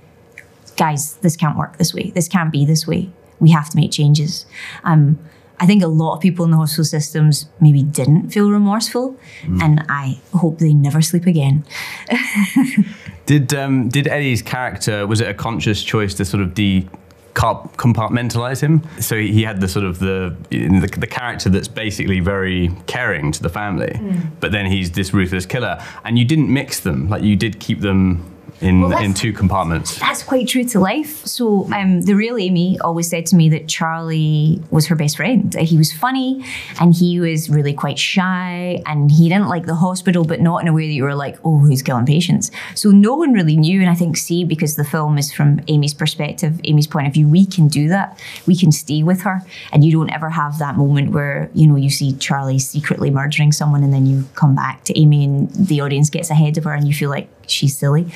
guys, 0.76 1.16
this 1.16 1.36
can't 1.36 1.56
work 1.58 1.76
this 1.78 1.94
way. 1.94 2.10
This 2.10 2.28
can't 2.28 2.52
be 2.52 2.64
this 2.64 2.86
way. 2.86 3.10
We 3.38 3.50
have 3.50 3.68
to 3.70 3.76
make 3.76 3.90
changes. 3.90 4.46
Um, 4.84 5.18
I 5.58 5.66
think 5.66 5.82
a 5.82 5.88
lot 5.88 6.14
of 6.14 6.20
people 6.20 6.44
in 6.44 6.50
the 6.50 6.56
hospital 6.56 6.84
systems 6.84 7.46
maybe 7.60 7.82
didn't 7.82 8.30
feel 8.30 8.50
remorseful, 8.50 9.16
and 9.62 9.84
I 9.88 10.20
hope 10.34 10.58
they 10.58 10.74
never 10.74 11.00
sleep 11.00 11.26
again. 11.26 11.64
Did 13.26 13.52
um, 13.54 13.88
did 13.88 14.06
Eddie's 14.06 14.40
character 14.40 15.04
was 15.04 15.20
it 15.20 15.28
a 15.28 15.34
conscious 15.34 15.82
choice 15.82 16.14
to 16.14 16.24
sort 16.24 16.44
of 16.44 16.54
de 16.54 16.88
compartmentalize 17.34 18.60
him? 18.60 18.82
So 19.00 19.16
he 19.16 19.42
had 19.42 19.60
the 19.60 19.66
sort 19.66 19.84
of 19.84 19.98
the, 19.98 20.36
the 20.50 20.88
the 20.96 21.08
character 21.08 21.48
that's 21.48 21.66
basically 21.66 22.20
very 22.20 22.70
caring 22.86 23.32
to 23.32 23.42
the 23.42 23.48
family, 23.48 24.00
but 24.38 24.52
then 24.52 24.66
he's 24.66 24.92
this 24.92 25.12
ruthless 25.12 25.44
killer, 25.44 25.82
and 26.04 26.16
you 26.16 26.24
didn't 26.24 26.52
mix 26.52 26.78
them. 26.78 27.08
Like 27.08 27.24
you 27.24 27.34
did 27.34 27.58
keep 27.58 27.80
them 27.80 28.35
in 28.60 28.80
Well, 28.80 28.98
in 28.98 29.14
two 29.14 29.32
compartments. 29.32 29.98
That's 29.98 30.22
quite 30.22 30.48
true 30.48 30.64
to 30.64 30.80
life. 30.80 31.26
So 31.26 31.70
um, 31.72 32.02
the 32.02 32.14
real 32.14 32.38
Amy 32.38 32.78
always 32.80 33.08
said 33.08 33.26
to 33.26 33.36
me 33.36 33.48
that 33.50 33.68
Charlie 33.68 34.62
was 34.70 34.86
her 34.86 34.96
best 34.96 35.16
friend. 35.16 35.54
He 35.54 35.76
was 35.76 35.92
funny 35.92 36.44
and 36.80 36.94
he 36.94 37.20
was 37.20 37.50
really 37.50 37.74
quite 37.74 37.98
shy 37.98 38.82
and 38.86 39.10
he 39.10 39.28
didn't 39.28 39.48
like 39.48 39.66
the 39.66 39.74
hospital, 39.74 40.24
but 40.24 40.40
not 40.40 40.62
in 40.62 40.68
a 40.68 40.72
way 40.72 40.86
that 40.86 40.94
you 40.94 41.04
were 41.04 41.14
like, 41.14 41.38
oh, 41.44 41.66
he's 41.66 41.82
killing 41.82 42.06
patients. 42.06 42.50
So 42.74 42.90
no 42.90 43.14
one 43.14 43.32
really 43.32 43.56
knew. 43.56 43.80
And 43.80 43.90
I 43.90 43.94
think, 43.94 44.16
see, 44.16 44.44
because 44.44 44.76
the 44.76 44.84
film 44.84 45.18
is 45.18 45.32
from 45.32 45.60
Amy's 45.68 45.94
perspective, 45.94 46.60
Amy's 46.64 46.86
point 46.86 47.06
of 47.06 47.14
view, 47.14 47.28
we 47.28 47.44
can 47.44 47.68
do 47.68 47.88
that. 47.88 48.18
We 48.46 48.56
can 48.56 48.72
stay 48.72 49.02
with 49.02 49.22
her 49.22 49.42
and 49.72 49.84
you 49.84 49.92
don't 49.92 50.10
ever 50.10 50.30
have 50.30 50.58
that 50.58 50.76
moment 50.76 51.12
where, 51.12 51.50
you 51.54 51.66
know, 51.66 51.76
you 51.76 51.90
see 51.90 52.14
Charlie 52.14 52.58
secretly 52.58 53.10
murdering 53.10 53.52
someone 53.52 53.82
and 53.82 53.92
then 53.92 54.06
you 54.06 54.24
come 54.34 54.54
back 54.54 54.84
to 54.84 54.98
Amy 54.98 55.24
and 55.24 55.50
the 55.50 55.80
audience 55.80 56.10
gets 56.10 56.30
ahead 56.30 56.56
of 56.56 56.64
her 56.64 56.72
and 56.72 56.86
you 56.88 56.94
feel 56.94 57.10
like 57.10 57.28
she's 57.46 57.76
silly. 57.76 58.06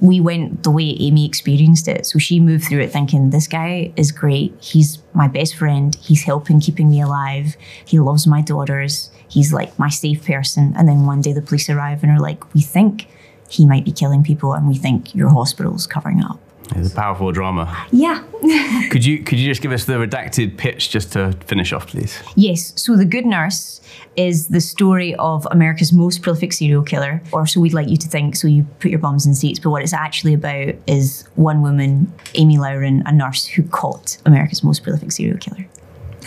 We 0.00 0.20
went 0.20 0.62
the 0.62 0.70
way 0.70 0.96
Amy 1.00 1.26
experienced 1.26 1.88
it. 1.88 2.06
So 2.06 2.18
she 2.18 2.38
moved 2.38 2.64
through 2.64 2.80
it 2.80 2.92
thinking, 2.92 3.30
this 3.30 3.48
guy 3.48 3.92
is 3.96 4.12
great. 4.12 4.54
He's 4.60 5.02
my 5.12 5.26
best 5.28 5.56
friend. 5.56 5.96
He's 5.96 6.22
helping 6.22 6.60
keeping 6.60 6.88
me 6.88 7.00
alive. 7.00 7.56
He 7.84 7.98
loves 7.98 8.26
my 8.26 8.40
daughters. 8.40 9.10
He's 9.28 9.52
like 9.52 9.76
my 9.78 9.88
safe 9.88 10.24
person. 10.24 10.74
And 10.76 10.88
then 10.88 11.04
one 11.04 11.20
day 11.20 11.32
the 11.32 11.42
police 11.42 11.68
arrive 11.68 12.02
and 12.02 12.12
are 12.12 12.20
like, 12.20 12.54
we 12.54 12.60
think 12.60 13.08
he 13.50 13.66
might 13.66 13.84
be 13.84 13.92
killing 13.92 14.22
people 14.22 14.52
and 14.52 14.68
we 14.68 14.76
think 14.76 15.14
your 15.14 15.30
hospital's 15.30 15.86
covering 15.86 16.22
up. 16.22 16.40
It's 16.76 16.92
a 16.92 16.94
powerful 16.94 17.32
drama. 17.32 17.86
Yeah. 17.92 18.22
could 18.90 19.04
you 19.04 19.22
could 19.22 19.38
you 19.38 19.48
just 19.48 19.62
give 19.62 19.72
us 19.72 19.84
the 19.84 19.94
redacted 19.94 20.56
pitch 20.56 20.90
just 20.90 21.12
to 21.12 21.32
finish 21.46 21.72
off, 21.72 21.86
please? 21.86 22.20
Yes. 22.36 22.72
So 22.80 22.96
the 22.96 23.04
Good 23.04 23.26
Nurse 23.26 23.80
is 24.16 24.48
the 24.48 24.60
story 24.60 25.14
of 25.16 25.46
America's 25.50 25.92
most 25.92 26.22
prolific 26.22 26.52
serial 26.52 26.82
killer, 26.82 27.22
or 27.32 27.46
so 27.46 27.60
we'd 27.60 27.72
like 27.72 27.88
you 27.88 27.96
to 27.96 28.08
think. 28.08 28.36
So 28.36 28.48
you 28.48 28.64
put 28.80 28.90
your 28.90 29.00
bums 29.00 29.26
in 29.26 29.34
seats. 29.34 29.58
But 29.58 29.70
what 29.70 29.82
it's 29.82 29.92
actually 29.92 30.34
about 30.34 30.74
is 30.86 31.28
one 31.36 31.62
woman, 31.62 32.12
Amy 32.34 32.56
Loughren, 32.58 33.02
a 33.06 33.12
nurse 33.12 33.46
who 33.46 33.62
caught 33.62 34.18
America's 34.26 34.62
most 34.62 34.82
prolific 34.82 35.12
serial 35.12 35.38
killer. 35.38 35.66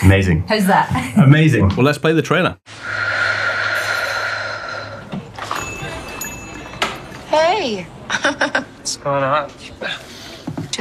Amazing. 0.03 0.41
How's 0.47 0.67
that? 0.67 1.17
Amazing. 1.17 1.69
Well, 1.69 1.85
let's 1.85 1.97
play 1.97 2.13
the 2.13 2.21
trailer. 2.21 2.57
Hey. 7.27 7.83
What's 8.81 8.97
going 8.97 9.23
on? 9.23 9.51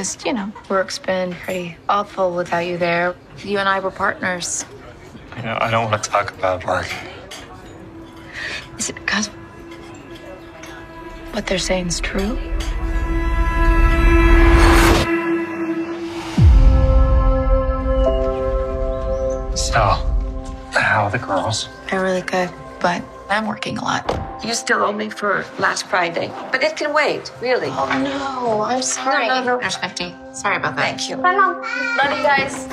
Just, 0.01 0.25
you 0.25 0.33
know, 0.33 0.51
work's 0.71 0.99
been 0.99 1.35
pretty 1.35 1.77
awful 1.87 2.35
without 2.35 2.61
you 2.61 2.79
there. 2.79 3.15
You 3.45 3.59
and 3.59 3.69
I 3.69 3.81
were 3.81 3.91
partners. 3.91 4.65
You 5.37 5.43
know, 5.43 5.59
I 5.61 5.71
don't 5.71 5.91
want 5.91 6.03
to 6.03 6.11
talk 6.11 6.33
about 6.39 6.65
work. 6.65 6.91
Is 8.79 8.89
it 8.89 8.95
because 8.95 9.27
what 11.33 11.47
they're 11.47 11.59
saying 11.59 11.89
is 11.89 12.01
true? 12.01 12.39
So, 19.55 19.83
how 20.73 21.05
are 21.05 21.11
the 21.11 21.19
girls? 21.19 21.69
They're 21.91 22.03
really 22.03 22.23
good, 22.23 22.49
but 22.81 23.05
I'm 23.31 23.47
working 23.47 23.79
a 23.79 23.83
lot. 23.83 24.45
You 24.45 24.55
still 24.55 24.83
owe 24.83 24.93
me 24.93 25.09
for 25.09 25.45
last 25.61 25.87
Friday, 25.87 26.33
but 26.51 26.65
it 26.65 26.77
can 26.77 26.93
wait, 26.93 27.31
really. 27.41 27.69
Oh 27.71 27.87
no, 28.03 28.63
I'm 28.63 28.83
sorry. 28.83 29.29
No, 29.29 29.41
no, 29.41 29.47
no. 29.55 29.61
There's 29.61 29.77
50. 29.77 30.15
Sorry 30.33 30.57
about 30.57 30.75
that. 30.77 30.99
Thank 30.99 31.09
you. 31.09 31.17
Bye, 31.17 31.37
Mom. 31.37 31.63
Love 31.97 32.19
you 32.19 32.25
guys. 32.25 32.67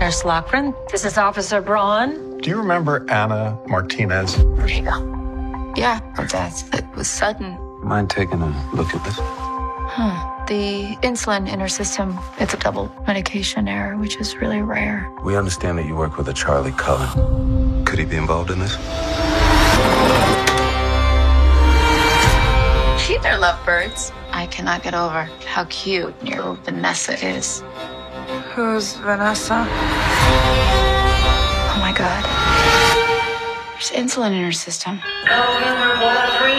Nurse 0.00 0.22
Loughren, 0.22 0.74
this 0.90 1.04
is 1.06 1.16
Officer 1.16 1.62
Braun. 1.62 2.38
Do 2.38 2.50
you 2.50 2.58
remember 2.58 3.06
Anna 3.08 3.58
Martinez? 3.68 4.36
There 4.36 4.68
you 4.68 4.82
go. 4.82 5.72
Yeah, 5.76 6.00
her 6.16 6.26
death. 6.26 6.74
It 6.74 6.84
was 6.94 7.08
sudden. 7.08 7.56
Mind 7.82 8.10
taking 8.10 8.42
a 8.42 8.74
look 8.74 8.94
at 8.94 9.02
this? 9.04 9.16
Huh 9.18 10.31
the 10.52 10.98
insulin 11.00 11.50
in 11.50 11.60
her 11.60 11.68
system. 11.68 12.18
It's 12.38 12.52
a 12.52 12.58
double 12.58 12.92
medication 13.06 13.66
error, 13.68 13.96
which 13.96 14.16
is 14.16 14.36
really 14.36 14.60
rare. 14.60 15.10
We 15.24 15.34
understand 15.34 15.78
that 15.78 15.86
you 15.86 15.96
work 15.96 16.18
with 16.18 16.28
a 16.28 16.34
Charlie 16.34 16.72
Cullen. 16.72 17.86
Could 17.86 17.98
he 17.98 18.04
be 18.04 18.16
involved 18.16 18.50
in 18.50 18.58
this? 18.58 18.74
Hey 23.00 23.16
there, 23.22 23.38
lovebirds. 23.38 24.12
I 24.30 24.46
cannot 24.50 24.82
get 24.82 24.92
over 24.92 25.22
how 25.46 25.64
cute 25.70 26.14
your 26.22 26.56
Vanessa 26.56 27.14
is. 27.26 27.64
Who's 28.52 28.96
Vanessa? 28.96 29.66
Oh 31.72 31.78
my 31.80 31.94
god. 31.96 32.22
There's 33.72 33.90
insulin 33.92 34.32
in 34.32 34.44
her 34.44 34.52
system. 34.52 35.00
Code 35.24 35.62
number 35.64 36.04
103. 36.04 36.52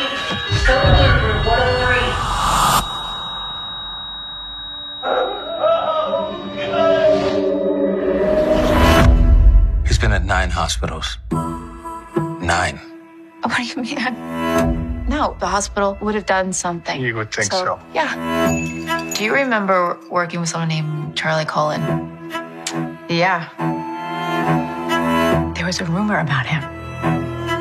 Code 0.66 0.98
number 0.98 1.50
103. 1.50 2.03
Hospitals. 10.84 11.18
Nine. 12.42 12.80
What 13.44 13.58
do 13.58 13.64
you 13.64 13.76
mean? 13.82 15.08
No, 15.10 15.36
the 15.40 15.48
hospital 15.48 15.98
would 16.00 16.16
have 16.16 16.26
done 16.26 16.54
something. 16.54 17.02
You 17.02 17.14
would 17.16 17.30
think 17.30 17.52
so. 17.52 17.78
Yeah. 17.94 18.16
Do 19.16 19.24
you 19.26 19.34
remember 19.34 20.00
working 20.10 20.40
with 20.40 20.48
someone 20.48 20.70
named 20.70 21.18
Charlie 21.18 21.44
Cullen? 21.44 21.82
Yeah. 23.10 23.50
There 25.56 25.66
was 25.66 25.82
a 25.82 25.86
rumor 25.86 26.20
about 26.20 26.46
him. 26.46 26.64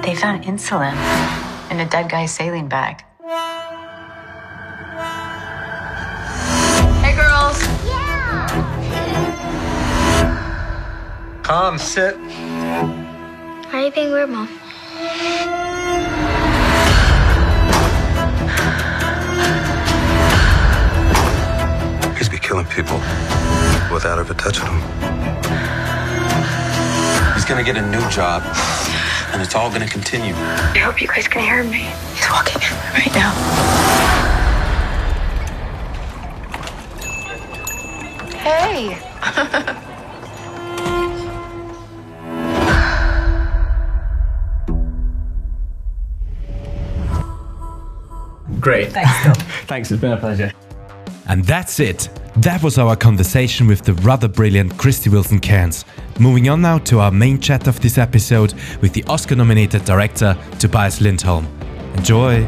They 0.03 0.15
found 0.15 0.45
insulin 0.45 0.95
in 1.73 1.81
a 1.81 1.89
dead 1.89 2.09
guy's 2.09 2.31
saline 2.33 2.69
bag. 2.69 3.03
Hey, 7.03 7.15
girls. 7.17 7.59
Yeah. 7.85 8.47
Come, 11.43 11.77
sit. 11.79 12.15
Why 13.73 13.79
are 13.79 13.85
you 13.87 13.91
being 13.91 14.13
weird, 14.13 14.29
Mom? 14.29 14.49
He's 22.19 22.29
been 22.29 22.41
killing 22.41 22.67
people 22.67 22.99
without 23.91 24.19
ever 24.19 24.35
touching 24.35 24.67
them. 24.67 24.79
He's 27.33 27.47
gonna 27.47 27.65
get 27.65 27.79
a 27.79 27.91
new 27.91 28.07
job, 28.11 28.43
and 29.33 29.41
it's 29.41 29.55
all 29.55 29.71
gonna 29.71 29.89
continue. 29.89 30.35
I 30.35 30.79
hope 30.85 31.01
you 31.01 31.09
guys 31.09 31.27
can 31.27 31.41
hear 31.41 31.65
me. 31.65 31.89
He's 32.13 32.29
walking 32.31 32.61
right 32.93 33.15
now. 33.15 33.33
Hey. 38.37 39.89
Great. 48.63 48.93
Thanks, 48.93 49.11
Tom. 49.25 49.35
Thanks, 49.67 49.91
it's 49.91 50.01
been 50.01 50.13
a 50.13 50.17
pleasure. 50.17 50.53
And 51.27 51.45
that's 51.45 51.81
it. 51.81 52.09
That 52.37 52.63
was 52.63 52.79
our 52.79 52.95
conversation 52.95 53.67
with 53.67 53.83
the 53.83 53.95
rather 53.95 54.29
brilliant 54.29 54.75
Krysty 54.75 55.11
Wilson 55.11 55.41
Cairns. 55.41 55.85
Moving 56.21 56.49
on 56.49 56.63
now 56.63 56.79
to 56.79 57.01
our 57.01 57.11
main 57.11 57.41
chat 57.41 57.67
of 57.67 57.81
this 57.81 57.99
episode 57.99 58.55
with 58.81 58.93
the 58.93 59.03
Oscar 59.09 59.35
nominated 59.35 59.85
director 59.85 60.39
Tobias 60.61 61.01
Lindholm. 61.01 61.45
Enjoy! 61.97 62.47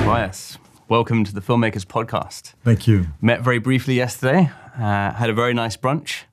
Tobias, 0.00 0.58
welcome 0.88 1.22
to 1.22 1.32
the 1.32 1.40
Filmmakers 1.40 1.84
Podcast. 1.84 2.54
Thank 2.64 2.88
you. 2.88 3.06
Met 3.20 3.42
very 3.42 3.60
briefly 3.60 3.94
yesterday. 3.94 4.50
Uh, 4.76 5.12
had 5.12 5.30
a 5.30 5.34
very 5.34 5.54
nice 5.54 5.76
brunch. 5.76 6.24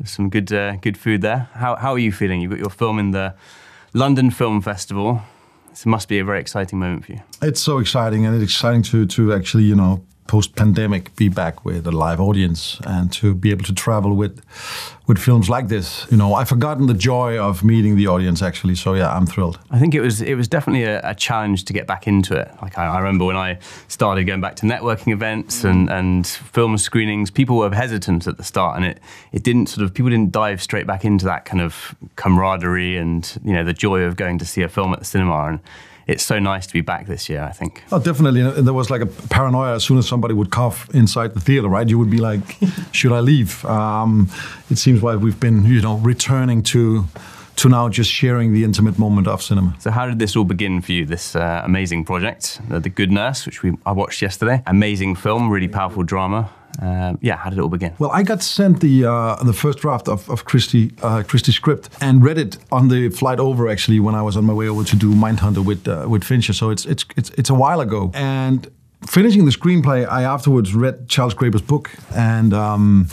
There's 0.00 0.10
some 0.10 0.30
good, 0.30 0.52
uh, 0.52 0.74
good 0.76 0.98
food 0.98 1.20
there. 1.20 1.48
How, 1.54 1.76
how 1.76 1.92
are 1.92 1.98
you 2.00 2.10
feeling? 2.10 2.40
You've 2.40 2.50
got 2.50 2.58
your 2.58 2.70
film 2.70 2.98
in 2.98 3.12
the 3.12 3.36
London 3.96 4.30
Film 4.30 4.60
Festival. 4.60 5.22
This 5.70 5.86
must 5.86 6.06
be 6.06 6.18
a 6.18 6.24
very 6.24 6.38
exciting 6.38 6.78
moment 6.78 7.06
for 7.06 7.12
you. 7.12 7.22
It's 7.40 7.62
so 7.62 7.78
exciting, 7.78 8.26
and 8.26 8.34
it's 8.34 8.52
exciting 8.52 8.82
to 8.82 9.06
to 9.06 9.32
actually, 9.32 9.64
you 9.64 9.74
know, 9.74 10.02
post 10.26 10.54
pandemic, 10.54 11.14
be 11.16 11.28
back 11.28 11.64
with 11.64 11.86
a 11.86 11.92
live 11.92 12.20
audience 12.20 12.80
and 12.84 13.12
to 13.12 13.34
be 13.34 13.50
able 13.50 13.64
to 13.64 13.74
travel 13.74 14.14
with 14.14 14.42
with 15.06 15.18
films 15.18 15.48
like 15.48 15.68
this. 15.68 16.06
You 16.10 16.16
know, 16.16 16.34
I've 16.34 16.48
forgotten 16.48 16.86
the 16.86 16.94
joy 16.94 17.38
of 17.38 17.62
meeting 17.62 17.96
the 17.96 18.08
audience 18.08 18.42
actually. 18.42 18.74
So 18.74 18.94
yeah, 18.94 19.14
I'm 19.14 19.26
thrilled. 19.26 19.58
I 19.70 19.78
think 19.78 19.94
it 19.94 20.00
was 20.00 20.20
it 20.20 20.34
was 20.34 20.48
definitely 20.48 20.84
a, 20.84 21.00
a 21.08 21.14
challenge 21.14 21.64
to 21.66 21.72
get 21.72 21.86
back 21.86 22.06
into 22.06 22.36
it. 22.36 22.50
Like 22.60 22.76
I, 22.78 22.86
I, 22.86 22.98
remember 22.98 23.24
when 23.24 23.36
I 23.36 23.58
started 23.88 24.24
going 24.24 24.40
back 24.40 24.56
to 24.56 24.66
networking 24.66 25.12
events 25.12 25.64
and, 25.64 25.88
and 25.88 26.26
film 26.26 26.76
screenings, 26.78 27.30
people 27.30 27.56
were 27.58 27.72
hesitant 27.74 28.26
at 28.26 28.36
the 28.36 28.44
start, 28.44 28.76
and 28.76 28.84
it 28.84 29.00
it 29.32 29.42
didn't 29.42 29.66
sort 29.66 29.84
of 29.84 29.94
people 29.94 30.10
didn't 30.10 30.32
dive 30.32 30.60
straight 30.60 30.86
back 30.86 31.04
into 31.04 31.24
that 31.26 31.44
kind 31.44 31.60
of 31.60 31.94
camaraderie 32.16 32.96
and 32.96 33.38
you 33.44 33.52
know 33.52 33.64
the 33.64 33.74
joy 33.74 34.02
of 34.02 34.16
going 34.16 34.38
to 34.38 34.44
see 34.44 34.62
a 34.62 34.68
film 34.68 34.92
at 34.92 34.98
the 34.98 35.04
cinema 35.04 35.46
and. 35.46 35.60
It's 36.06 36.22
so 36.22 36.38
nice 36.38 36.66
to 36.68 36.72
be 36.72 36.82
back 36.82 37.06
this 37.06 37.28
year, 37.28 37.42
I 37.42 37.50
think. 37.50 37.82
Oh, 37.90 37.98
definitely. 37.98 38.40
And 38.40 38.66
there 38.66 38.74
was 38.74 38.90
like 38.90 39.00
a 39.00 39.06
paranoia 39.06 39.74
as 39.74 39.84
soon 39.84 39.98
as 39.98 40.06
somebody 40.06 40.34
would 40.34 40.50
cough 40.50 40.88
inside 40.94 41.34
the 41.34 41.40
theater, 41.40 41.68
right? 41.68 41.88
You 41.88 41.98
would 41.98 42.10
be 42.10 42.18
like, 42.18 42.58
should 42.92 43.12
I 43.12 43.20
leave? 43.20 43.64
Um, 43.64 44.30
it 44.70 44.78
seems 44.78 45.02
like 45.02 45.18
we've 45.18 45.40
been, 45.40 45.64
you 45.64 45.80
know, 45.82 45.96
returning 45.98 46.62
to 46.64 47.04
to 47.56 47.70
now 47.70 47.88
just 47.88 48.10
sharing 48.10 48.52
the 48.52 48.64
intimate 48.64 48.98
moment 48.98 49.26
of 49.26 49.42
cinema. 49.42 49.74
So, 49.78 49.90
how 49.90 50.06
did 50.06 50.18
this 50.18 50.36
all 50.36 50.44
begin 50.44 50.82
for 50.82 50.92
you? 50.92 51.06
This 51.06 51.34
uh, 51.34 51.62
amazing 51.64 52.04
project, 52.04 52.60
uh, 52.70 52.78
The 52.78 52.90
Good 52.90 53.10
Nurse, 53.10 53.46
which 53.46 53.62
we 53.62 53.72
I 53.86 53.92
watched 53.92 54.22
yesterday. 54.22 54.62
Amazing 54.66 55.16
film, 55.16 55.50
really 55.50 55.68
powerful 55.68 56.02
drama. 56.02 56.50
Um, 56.80 57.18
yeah, 57.22 57.36
how 57.36 57.50
did 57.50 57.58
it 57.58 57.62
all 57.62 57.68
begin? 57.68 57.94
Well, 57.98 58.10
I 58.10 58.22
got 58.22 58.42
sent 58.42 58.80
the 58.80 59.06
uh, 59.06 59.42
the 59.42 59.52
first 59.52 59.78
draft 59.78 60.08
of, 60.08 60.28
of 60.28 60.44
Krysty 60.44 60.92
uh, 61.02 61.52
script 61.52 61.88
and 62.00 62.22
read 62.22 62.38
it 62.38 62.58
on 62.70 62.88
the 62.88 63.08
flight 63.10 63.40
over. 63.40 63.68
Actually, 63.68 64.00
when 64.00 64.14
I 64.14 64.22
was 64.22 64.36
on 64.36 64.44
my 64.44 64.52
way 64.52 64.68
over 64.68 64.84
to 64.84 64.96
do 64.96 65.14
Mindhunter 65.14 65.64
with 65.64 65.88
uh, 65.88 66.06
with 66.08 66.24
Fincher, 66.24 66.52
so 66.52 66.70
it's 66.70 66.84
it's 66.86 67.04
it's 67.16 67.30
it's 67.30 67.50
a 67.50 67.54
while 67.54 67.80
ago. 67.80 68.10
And 68.14 68.68
finishing 69.06 69.44
the 69.44 69.52
screenplay, 69.52 70.06
I 70.08 70.22
afterwards 70.22 70.74
read 70.74 71.08
Charles 71.08 71.34
Graeber's 71.34 71.62
book 71.62 71.90
and. 72.14 72.52
Um, 72.52 73.08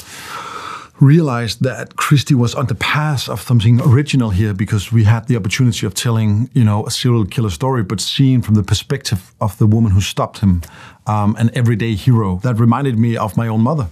realized 0.99 1.63
that 1.63 1.95
Krysty 1.95 2.35
was 2.35 2.53
on 2.53 2.67
the 2.67 2.75
path 2.75 3.27
of 3.27 3.41
something 3.41 3.81
original 3.81 4.29
here 4.29 4.53
because 4.53 4.91
we 4.91 5.03
had 5.03 5.27
the 5.27 5.35
opportunity 5.35 5.85
of 5.85 5.93
telling, 5.93 6.49
you 6.53 6.63
know, 6.63 6.85
a 6.85 6.91
serial 6.91 7.25
killer 7.25 7.49
story, 7.49 7.83
but 7.83 7.99
seen 7.99 8.41
from 8.41 8.55
the 8.55 8.63
perspective 8.63 9.33
of 9.41 9.57
the 9.57 9.65
woman 9.65 9.91
who 9.91 10.01
stopped 10.01 10.39
him, 10.39 10.61
um, 11.07 11.35
an 11.39 11.49
everyday 11.55 11.95
hero. 11.95 12.39
That 12.43 12.59
reminded 12.59 12.97
me 12.97 13.17
of 13.17 13.35
my 13.35 13.47
own 13.47 13.61
mother, 13.61 13.87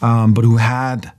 um, 0.00 0.34
but 0.34 0.44
who 0.44 0.58
had, 0.58 1.12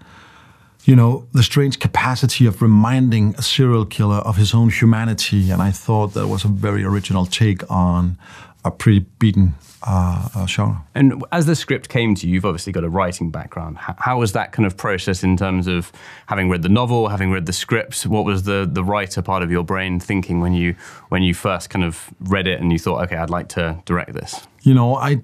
you 0.86 0.96
know, 0.96 1.28
the 1.34 1.44
strange 1.44 1.80
capacity 1.80 2.46
of 2.46 2.62
reminding 2.62 3.36
a 3.38 3.42
serial 3.42 3.86
killer 3.86 4.18
of 4.18 4.38
his 4.38 4.54
own 4.54 4.70
humanity. 4.70 5.52
And 5.52 5.62
I 5.62 5.72
thought 5.72 6.14
that 6.14 6.28
was 6.28 6.46
a 6.46 6.48
very 6.48 6.84
original 6.84 7.26
take 7.26 7.70
on 7.70 8.18
a 8.64 8.72
pretty 8.72 9.00
beaten 9.20 9.56
uh, 9.88 10.28
uh, 10.36 10.46
genre. 10.46 10.84
And 10.94 11.24
as 11.32 11.46
the 11.46 11.56
script 11.56 11.88
came 11.88 12.14
to 12.16 12.28
you, 12.28 12.34
you've 12.34 12.46
obviously 12.46 12.74
got 12.74 12.84
a 12.84 12.90
writing 12.90 13.32
background. 13.32 13.78
How, 13.78 13.96
how, 13.98 14.20
was 14.20 14.34
that 14.34 14.52
kind 14.52 14.66
of 14.66 14.76
process 14.76 15.24
in 15.24 15.38
terms 15.38 15.66
of 15.66 15.94
having 16.26 16.50
read 16.50 16.62
the 16.62 16.70
novel, 16.70 17.08
having 17.08 17.32
read 17.32 17.46
the 17.46 17.54
script? 17.54 18.06
What 18.06 18.26
was 18.26 18.44
the 18.44 18.70
the 18.70 18.84
writer 18.84 19.22
part 19.22 19.44
of 19.44 19.50
your 19.50 19.64
brain 19.64 20.00
thinking 20.00 20.42
when 20.42 20.54
you 20.54 20.76
when 21.08 21.24
you 21.24 21.34
first 21.34 21.70
kind 21.70 21.86
of 21.86 22.10
read 22.20 22.48
it 22.48 22.60
and 22.60 22.72
you 22.74 22.80
thought, 22.80 23.02
okay, 23.06 23.16
I'd 23.16 23.30
like 23.30 23.48
to 23.50 23.82
direct 23.86 24.14
this? 24.14 24.46
You 24.62 24.74
know, 24.74 24.96
I 24.96 25.22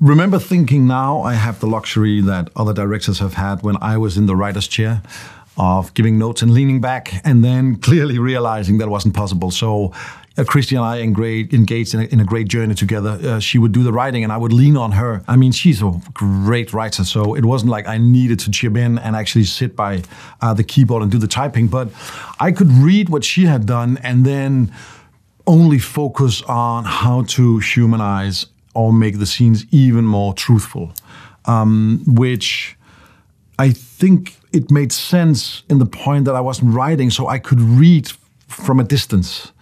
remember 0.00 0.38
thinking 0.38 0.86
now 0.86 1.22
I 1.22 1.34
have 1.34 1.58
the 1.58 1.66
luxury 1.66 2.20
that 2.20 2.50
other 2.54 2.72
directors 2.72 3.18
have 3.18 3.34
had 3.34 3.62
when 3.62 3.76
I 3.80 3.96
was 3.96 4.16
in 4.16 4.26
the 4.26 4.36
writer's 4.36 4.68
chair. 4.68 5.02
of 5.56 5.92
giving 5.92 6.16
notes 6.16 6.40
and 6.42 6.52
leaning 6.52 6.80
back, 6.80 7.12
and 7.24 7.44
then 7.44 7.76
clearly 7.88 8.18
realizing 8.18 8.78
that 8.78 8.88
wasn't 8.88 9.14
possible. 9.14 9.50
So. 9.50 9.92
Uh, 10.38 10.44
Krysty 10.44 10.76
and 10.76 10.84
I 10.84 11.00
engaged, 11.00 11.52
engaged 11.52 11.92
in, 11.92 12.00
a, 12.00 12.04
in 12.04 12.20
a 12.20 12.24
great 12.24 12.46
journey 12.46 12.74
together. 12.74 13.18
Uh, 13.22 13.40
she 13.40 13.58
would 13.58 13.72
do 13.72 13.82
the 13.82 13.92
writing, 13.92 14.22
and 14.22 14.32
I 14.32 14.36
would 14.36 14.52
lean 14.52 14.76
on 14.76 14.92
her. 14.92 15.24
I 15.26 15.36
mean, 15.36 15.52
she's 15.52 15.82
a 15.82 15.92
great 16.14 16.72
writer, 16.72 17.04
so 17.04 17.34
it 17.34 17.44
wasn't 17.44 17.70
like 17.70 17.88
I 17.88 17.98
needed 17.98 18.38
to 18.40 18.50
chip 18.50 18.76
in 18.76 18.98
and 18.98 19.16
actually 19.16 19.44
sit 19.44 19.74
by 19.74 20.02
uh, 20.40 20.54
the 20.54 20.62
keyboard 20.62 21.02
and 21.02 21.10
do 21.10 21.18
the 21.18 21.26
typing. 21.26 21.66
But 21.66 21.88
I 22.38 22.52
could 22.52 22.70
read 22.70 23.08
what 23.08 23.24
she 23.24 23.46
had 23.46 23.66
done, 23.66 23.98
and 24.04 24.24
then 24.24 24.72
only 25.46 25.78
focus 25.78 26.42
on 26.42 26.84
how 26.84 27.22
to 27.22 27.58
humanize 27.58 28.46
or 28.72 28.92
make 28.92 29.18
the 29.18 29.26
scenes 29.26 29.66
even 29.72 30.04
more 30.04 30.32
truthful, 30.32 30.92
um, 31.46 32.02
which 32.06 32.76
I 33.58 33.70
think 33.70 34.36
it 34.52 34.70
made 34.70 34.92
sense 34.92 35.64
in 35.68 35.78
the 35.78 35.86
point 35.86 36.24
that 36.26 36.36
I 36.36 36.40
wasn't 36.40 36.72
writing, 36.72 37.10
so 37.10 37.26
I 37.26 37.40
could 37.40 37.60
read 37.60 38.12
from 38.46 38.78
a 38.78 38.84
distance. 38.84 39.52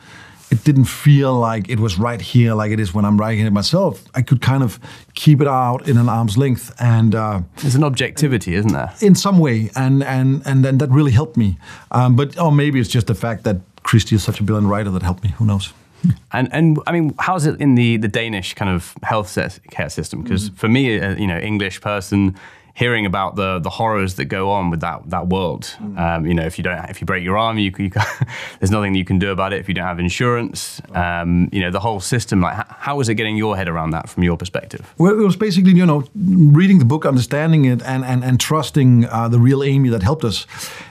It 0.51 0.65
didn't 0.65 0.87
feel 0.87 1.35
like 1.35 1.69
it 1.69 1.79
was 1.79 1.99
right 1.99 2.21
here, 2.21 2.55
like 2.55 2.73
it 2.73 2.81
is 2.81 2.95
when 2.95 3.05
I'm 3.05 3.19
writing 3.19 3.47
it 3.47 3.53
myself. 3.53 4.05
I 4.15 4.23
could 4.23 4.41
kind 4.41 4.63
of 4.63 4.81
keep 5.15 5.41
it 5.41 5.47
out 5.47 5.89
in 5.89 5.99
an 5.99 6.09
arm's 6.09 6.39
length, 6.39 6.75
and 6.81 7.15
uh, 7.15 7.41
there's 7.57 7.75
an 7.75 7.85
objectivity, 7.85 8.55
isn't 8.55 8.73
there? 8.73 8.95
In 9.01 9.15
some 9.15 9.39
way, 9.39 9.71
and 9.77 10.03
and 10.03 10.43
and 10.47 10.65
then 10.65 10.79
that 10.79 10.91
really 10.91 11.13
helped 11.13 11.37
me. 11.37 11.59
Um, 11.91 12.17
but 12.17 12.39
or 12.39 12.51
maybe 12.51 12.81
it's 12.81 12.89
just 12.89 13.07
the 13.07 13.15
fact 13.15 13.45
that 13.45 13.57
Krysty 13.83 14.13
is 14.13 14.23
such 14.23 14.41
a 14.41 14.43
brilliant 14.43 14.71
writer 14.71 14.91
that 14.91 15.03
helped 15.03 15.23
me. 15.23 15.31
Who 15.39 15.45
knows? 15.45 15.73
And 16.33 16.49
and 16.53 16.79
I 16.87 16.93
mean, 16.93 17.15
how's 17.19 17.47
it 17.47 17.61
in 17.61 17.75
the 17.75 17.97
the 17.97 18.09
Danish 18.09 18.55
kind 18.55 18.71
of 18.71 18.95
health 19.03 19.37
care 19.71 19.91
system? 19.91 20.23
Because 20.23 20.51
mm. 20.51 20.57
for 20.57 20.69
me, 20.69 21.01
uh, 21.01 21.17
you 21.17 21.27
know, 21.27 21.39
English 21.39 21.81
person 21.81 22.37
hearing 22.79 23.05
about 23.05 23.35
the 23.35 23.59
the 23.59 23.71
horrors 23.71 24.15
that 24.15 24.27
go 24.27 24.51
on 24.51 24.71
with 24.71 24.81
that 24.81 25.03
that 25.11 25.27
world. 25.27 25.77
Mm. 25.81 25.99
Um, 25.99 26.27
you 26.27 26.35
know, 26.35 26.47
if 26.47 26.59
you 26.59 26.65
don't, 26.65 26.79
if 26.89 27.01
you 27.01 27.07
break 27.07 27.25
your 27.25 27.37
arm, 27.37 27.59
you, 27.59 27.73
you 27.77 27.91
there's 28.61 28.71
nothing 28.71 28.95
you 28.95 29.05
can 29.05 29.19
do 29.19 29.31
about 29.33 29.53
it 29.53 29.59
if 29.59 29.69
you 29.69 29.75
don't 29.75 29.87
have 29.87 29.99
insurance. 29.99 30.81
Um, 30.95 31.49
you 31.53 31.61
know, 31.61 31.71
the 31.71 31.81
whole 31.81 32.01
system. 32.01 32.41
Like, 32.41 32.57
how 32.69 32.97
was 32.97 33.09
it 33.09 33.17
getting 33.17 33.37
your 33.37 33.57
head 33.57 33.69
around 33.69 33.91
that 33.91 34.09
from 34.09 34.23
your 34.23 34.37
perspective? 34.37 34.95
Well, 34.97 35.13
it 35.13 35.25
was 35.25 35.37
basically 35.37 35.73
you 35.73 35.85
know 35.85 36.05
reading 36.15 36.79
the 36.79 36.85
book, 36.85 37.05
understanding 37.05 37.65
it, 37.65 37.83
and 37.83 38.05
and 38.05 38.23
and 38.23 38.39
trusting 38.39 39.07
uh, 39.07 39.29
the 39.29 39.41
real 39.41 39.63
Amy 39.65 39.89
that 39.89 40.03
helped 40.03 40.25
us. 40.25 40.47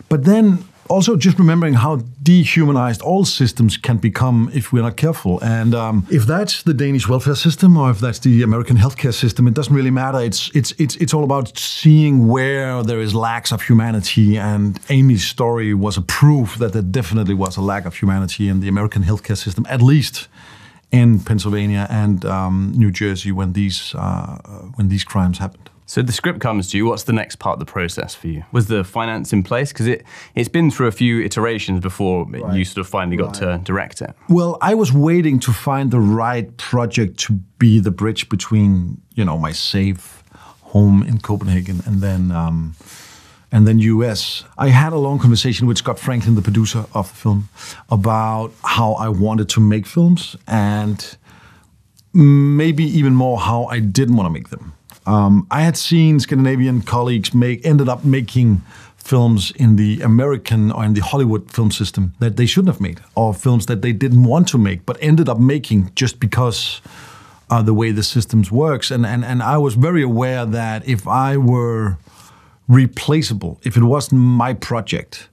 But 0.09 0.25
then 0.25 0.65
also 0.89 1.15
just 1.15 1.37
remembering 1.39 1.73
how 1.73 1.97
dehumanized 2.23 3.01
all 3.01 3.25
systems 3.25 3.77
can 3.77 3.97
become 3.97 4.49
if 4.53 4.71
we're 4.73 4.83
not 4.83 4.97
careful. 4.97 5.39
And 5.41 5.73
um, 5.73 6.05
if 6.09 6.25
that's 6.25 6.63
the 6.63 6.73
Danish 6.73 7.07
welfare 7.07 7.35
system 7.35 7.77
or 7.77 7.91
if 7.91 7.99
that's 7.99 8.19
the 8.19 8.43
American 8.43 8.77
healthcare 8.77 9.13
system, 9.13 9.47
it 9.47 9.53
doesn't 9.53 9.75
really 9.75 9.91
matter. 9.91 10.19
It's 10.19 10.49
it's 10.55 10.71
it's 10.77 10.95
it's 10.97 11.13
all 11.13 11.23
about 11.23 11.57
seeing 11.57 12.27
where 12.27 12.83
there 12.83 12.99
is 12.99 13.13
lacks 13.13 13.51
of 13.51 13.61
humanity. 13.61 14.37
And 14.37 14.79
Amy's 14.89 15.25
story 15.25 15.73
was 15.73 15.97
a 15.97 16.01
proof 16.01 16.57
that 16.57 16.73
there 16.73 16.81
definitely 16.81 17.35
was 17.35 17.57
a 17.57 17.61
lack 17.61 17.85
of 17.85 17.95
humanity 17.95 18.47
in 18.47 18.59
the 18.59 18.67
American 18.67 19.03
healthcare 19.03 19.37
system, 19.37 19.65
at 19.69 19.81
least 19.81 20.27
in 20.91 21.19
Pennsylvania 21.19 21.85
and 21.89 22.23
um, 22.25 22.73
New 22.75 22.91
Jersey 22.91 23.31
when 23.31 23.53
these 23.53 23.93
uh, 23.95 24.37
when 24.75 24.89
these 24.89 25.03
crimes 25.03 25.37
happened. 25.37 25.69
So 25.87 26.01
the 26.01 26.11
script 26.11 26.41
comes 26.41 26.69
to 26.71 26.77
you. 26.77 26.85
What's 26.85 27.03
the 27.03 27.13
next 27.13 27.37
part 27.37 27.53
of 27.53 27.59
the 27.65 27.71
process 27.71 28.13
for 28.13 28.27
you? 28.27 28.43
Was 28.51 28.67
the 28.67 28.83
finance 28.83 29.31
in 29.31 29.41
place? 29.41 29.71
Because 29.71 29.87
it 29.87 30.03
it's 30.35 30.49
been 30.49 30.69
through 30.69 30.87
a 30.87 30.91
few 30.91 31.21
iterations 31.21 31.79
before 31.79 32.25
right. 32.25 32.53
you 32.53 32.65
sort 32.65 32.85
of 32.85 32.87
finally 32.87 33.15
got 33.15 33.39
right. 33.39 33.57
to 33.57 33.61
direct 33.63 34.01
it. 34.01 34.13
Well, 34.27 34.57
I 34.61 34.73
was 34.75 34.91
waiting 34.91 35.39
to 35.39 35.53
find 35.53 35.89
the 35.89 36.01
right 36.01 36.55
project 36.57 37.17
to 37.21 37.33
be 37.57 37.79
the 37.79 37.89
bridge 37.89 38.27
between 38.27 39.01
you 39.15 39.23
know 39.23 39.37
my 39.37 39.53
safe 39.53 40.23
home 40.61 41.03
in 41.03 41.19
Copenhagen 41.19 41.81
and 41.85 42.01
then. 42.01 42.31
Um, 42.31 42.75
and 43.49 43.65
then 43.65 43.79
US. 43.79 44.43
I 44.57 44.67
had 44.67 44.91
a 44.91 44.97
long 44.97 45.19
conversation 45.19 45.67
with 45.67 45.77
Scott 45.77 45.97
Franklin, 45.97 46.35
the 46.35 46.41
producer 46.41 46.85
of 46.93 47.07
the 47.07 47.15
film, 47.15 47.47
about 47.89 48.51
how 48.61 48.91
I 48.95 49.07
wanted 49.07 49.47
to 49.49 49.61
make 49.61 49.85
films 49.85 50.35
and 50.47 51.15
maybe 52.13 52.83
even 52.83 53.13
more 53.13 53.39
how 53.39 53.63
I 53.65 53.79
didn't 53.79 54.17
want 54.17 54.27
to 54.27 54.33
make 54.33 54.49
them. 54.49 54.73
Um, 55.07 55.47
I 55.49 55.61
had 55.61 55.77
seen 55.77 56.19
Scandinavian 56.19 56.81
colleagues 56.81 57.33
make 57.33 57.65
ended 57.65 57.87
up 57.87 58.03
making 58.03 58.61
films 58.97 59.51
in 59.55 59.77
the 59.77 60.01
American 60.01 60.69
or 60.71 60.83
in 60.83 60.93
the 60.93 61.01
Hollywood 61.01 61.49
film 61.49 61.71
system 61.71 62.13
that 62.19 62.35
they 62.35 62.45
shouldn't 62.45 62.73
have 62.73 62.81
made, 62.81 62.99
or 63.15 63.33
films 63.33 63.65
that 63.67 63.81
they 63.81 63.93
didn't 63.93 64.25
want 64.25 64.49
to 64.49 64.57
make 64.57 64.85
but 64.85 64.97
ended 64.99 65.29
up 65.29 65.39
making 65.39 65.91
just 65.95 66.19
because 66.19 66.81
uh, 67.49 67.61
the 67.61 67.73
way 67.73 67.93
the 67.93 68.03
systems 68.03 68.51
works. 68.51 68.91
And, 68.91 69.05
and 69.05 69.23
and 69.23 69.41
I 69.41 69.57
was 69.57 69.75
very 69.75 70.03
aware 70.03 70.45
that 70.45 70.85
if 70.85 71.07
I 71.07 71.37
were 71.37 71.97
replaceable, 72.67 73.59
if 73.63 73.77
it 73.77 73.83
wasn't 73.83 74.19
my 74.21 74.53
project, 74.53 75.29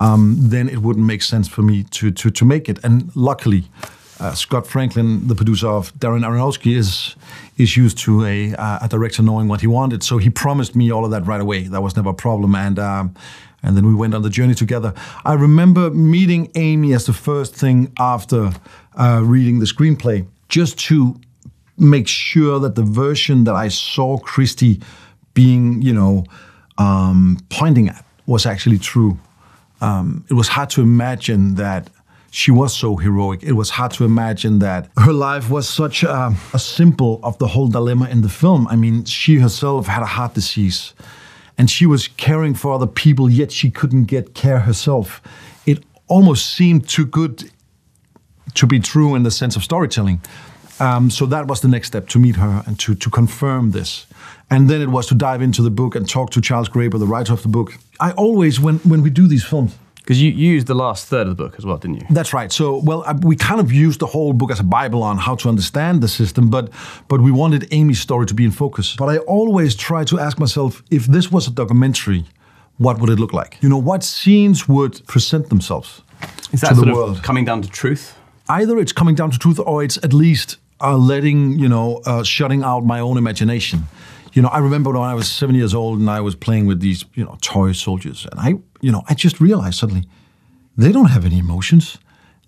um, 0.00 0.36
then 0.38 0.68
it 0.68 0.82
wouldn't 0.82 1.06
make 1.06 1.22
sense 1.22 1.48
for 1.48 1.62
me 1.62 1.84
to 1.92 2.10
to 2.10 2.30
to 2.30 2.44
make 2.44 2.68
it. 2.68 2.78
And 2.84 3.10
luckily, 3.14 3.64
uh, 4.24 4.34
Scott 4.34 4.66
Franklin, 4.66 5.28
the 5.28 5.34
producer 5.34 5.68
of 5.68 5.92
Darren 5.94 6.24
Aronofsky, 6.24 6.76
is 6.76 7.14
is 7.56 7.76
used 7.76 7.98
to 7.98 8.24
a, 8.24 8.54
uh, 8.54 8.78
a 8.82 8.88
director 8.88 9.22
knowing 9.22 9.46
what 9.48 9.60
he 9.60 9.68
wanted. 9.68 10.02
So 10.02 10.18
he 10.18 10.30
promised 10.30 10.74
me 10.74 10.90
all 10.90 11.04
of 11.04 11.10
that 11.10 11.24
right 11.26 11.40
away. 11.40 11.68
That 11.68 11.82
was 11.82 11.94
never 11.94 12.10
a 12.10 12.14
problem, 12.14 12.54
and 12.54 12.78
um, 12.78 13.14
and 13.62 13.76
then 13.76 13.86
we 13.86 13.94
went 13.94 14.14
on 14.14 14.22
the 14.22 14.30
journey 14.30 14.54
together. 14.54 14.94
I 15.24 15.34
remember 15.34 15.90
meeting 15.90 16.50
Amy 16.54 16.94
as 16.94 17.04
the 17.04 17.12
first 17.12 17.54
thing 17.54 17.92
after 17.98 18.52
uh, 18.98 19.20
reading 19.22 19.58
the 19.60 19.66
screenplay, 19.66 20.26
just 20.48 20.78
to 20.88 21.20
make 21.76 22.08
sure 22.08 22.58
that 22.60 22.74
the 22.76 22.82
version 22.82 23.44
that 23.44 23.54
I 23.54 23.68
saw 23.68 24.18
Krysty 24.18 24.82
being, 25.34 25.82
you 25.82 25.92
know, 25.92 26.24
um, 26.78 27.38
pointing 27.50 27.88
at 27.88 28.04
was 28.26 28.46
actually 28.46 28.78
true. 28.78 29.18
Um, 29.80 30.24
it 30.30 30.34
was 30.34 30.48
hard 30.48 30.70
to 30.70 30.80
imagine 30.80 31.56
that 31.56 31.90
she 32.34 32.50
was 32.50 32.74
so 32.74 32.96
heroic. 32.96 33.44
It 33.44 33.52
was 33.52 33.70
hard 33.70 33.92
to 33.92 34.04
imagine 34.04 34.58
that 34.58 34.90
her 34.96 35.12
life 35.12 35.48
was 35.48 35.68
such 35.68 36.02
a, 36.02 36.34
a 36.52 36.58
symbol 36.58 37.20
of 37.22 37.38
the 37.38 37.46
whole 37.46 37.68
dilemma 37.68 38.08
in 38.08 38.22
the 38.22 38.28
film. 38.28 38.66
I 38.66 38.74
mean, 38.74 39.04
she 39.04 39.36
herself 39.36 39.86
had 39.86 40.02
a 40.02 40.06
heart 40.06 40.34
disease 40.34 40.94
and 41.56 41.70
she 41.70 41.86
was 41.86 42.08
caring 42.08 42.54
for 42.54 42.72
other 42.72 42.88
people, 42.88 43.30
yet 43.30 43.52
she 43.52 43.70
couldn't 43.70 44.06
get 44.06 44.34
care 44.34 44.58
herself. 44.58 45.22
It 45.64 45.84
almost 46.08 46.56
seemed 46.56 46.88
too 46.88 47.06
good 47.06 47.52
to 48.54 48.66
be 48.66 48.80
true 48.80 49.14
in 49.14 49.22
the 49.22 49.30
sense 49.30 49.54
of 49.54 49.62
storytelling. 49.62 50.20
Um, 50.80 51.10
so 51.10 51.26
that 51.26 51.46
was 51.46 51.60
the 51.60 51.68
next 51.68 51.86
step 51.86 52.08
to 52.08 52.18
meet 52.18 52.34
her 52.34 52.64
and 52.66 52.76
to, 52.80 52.96
to 52.96 53.10
confirm 53.10 53.70
this. 53.70 54.08
And 54.50 54.68
then 54.68 54.82
it 54.82 54.88
was 54.88 55.06
to 55.06 55.14
dive 55.14 55.40
into 55.40 55.62
the 55.62 55.70
book 55.70 55.94
and 55.94 56.08
talk 56.08 56.30
to 56.30 56.40
Charles 56.40 56.68
Graeber, 56.68 56.98
the 56.98 57.06
writer 57.06 57.32
of 57.32 57.42
the 57.42 57.48
book. 57.48 57.78
I 58.00 58.10
always, 58.10 58.58
when, 58.58 58.78
when 58.78 59.02
we 59.02 59.10
do 59.10 59.28
these 59.28 59.44
films, 59.44 59.78
because 60.04 60.20
you, 60.20 60.30
used 60.30 60.66
the 60.66 60.74
last 60.74 61.06
third 61.06 61.26
of 61.26 61.34
the 61.34 61.42
book 61.42 61.54
as 61.56 61.64
well, 61.64 61.78
didn't 61.78 62.02
you? 62.02 62.06
That's 62.10 62.34
right. 62.34 62.52
So, 62.52 62.76
well, 62.76 63.02
uh, 63.06 63.14
we 63.22 63.36
kind 63.36 63.58
of 63.58 63.72
used 63.72 64.00
the 64.00 64.06
whole 64.06 64.34
book 64.34 64.50
as 64.50 64.60
a 64.60 64.64
Bible 64.64 65.02
on 65.02 65.16
how 65.16 65.34
to 65.36 65.48
understand 65.48 66.02
the 66.02 66.08
system, 66.08 66.50
but 66.50 66.68
but 67.08 67.22
we 67.22 67.32
wanted 67.32 67.66
Amy's 67.70 68.00
story 68.00 68.26
to 68.26 68.34
be 68.34 68.44
in 68.44 68.50
focus. 68.50 68.96
But 68.96 69.08
I 69.08 69.16
always 69.18 69.74
try 69.74 70.04
to 70.04 70.20
ask 70.20 70.38
myself 70.38 70.82
if 70.90 71.06
this 71.06 71.32
was 71.32 71.48
a 71.48 71.50
documentary, 71.50 72.24
what 72.76 73.00
would 73.00 73.08
it 73.08 73.18
look 73.18 73.32
like? 73.32 73.56
You 73.62 73.70
know, 73.70 73.78
what 73.78 74.04
scenes 74.04 74.68
would 74.68 75.06
present 75.06 75.48
themselves 75.48 76.02
Is 76.52 76.60
that 76.60 76.74
to 76.74 76.80
the 76.80 76.92
world? 76.92 77.22
coming 77.22 77.46
down 77.46 77.62
to 77.62 77.68
truth? 77.68 78.14
Either 78.48 78.78
it's 78.78 78.92
coming 78.92 79.14
down 79.14 79.30
to 79.30 79.38
truth, 79.38 79.58
or 79.58 79.82
it's 79.82 79.96
at 80.04 80.12
least 80.12 80.58
uh, 80.82 80.98
letting 80.98 81.58
you 81.58 81.68
know, 81.68 82.02
uh, 82.04 82.22
shutting 82.22 82.62
out 82.62 82.84
my 82.84 83.00
own 83.00 83.16
imagination 83.16 83.86
you 84.34 84.42
know, 84.42 84.48
I 84.48 84.58
remember 84.58 84.90
when 84.90 85.00
I 85.00 85.14
was 85.14 85.30
seven 85.30 85.54
years 85.54 85.74
old 85.74 86.00
and 86.00 86.10
I 86.10 86.20
was 86.20 86.34
playing 86.34 86.66
with 86.66 86.80
these, 86.80 87.04
you 87.14 87.24
know, 87.24 87.38
toy 87.40 87.72
soldiers, 87.72 88.26
and 88.30 88.40
I, 88.40 88.54
you 88.80 88.90
know, 88.92 89.02
I 89.08 89.14
just 89.14 89.40
realized 89.40 89.78
suddenly 89.78 90.06
they 90.76 90.92
don't 90.92 91.10
have 91.10 91.24
any 91.24 91.38
emotions. 91.38 91.98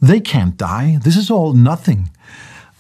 They 0.01 0.21
can't 0.21 0.57
die. 0.57 0.99
This 1.03 1.17
is 1.17 1.31
all 1.31 1.53
nothing. 1.53 2.11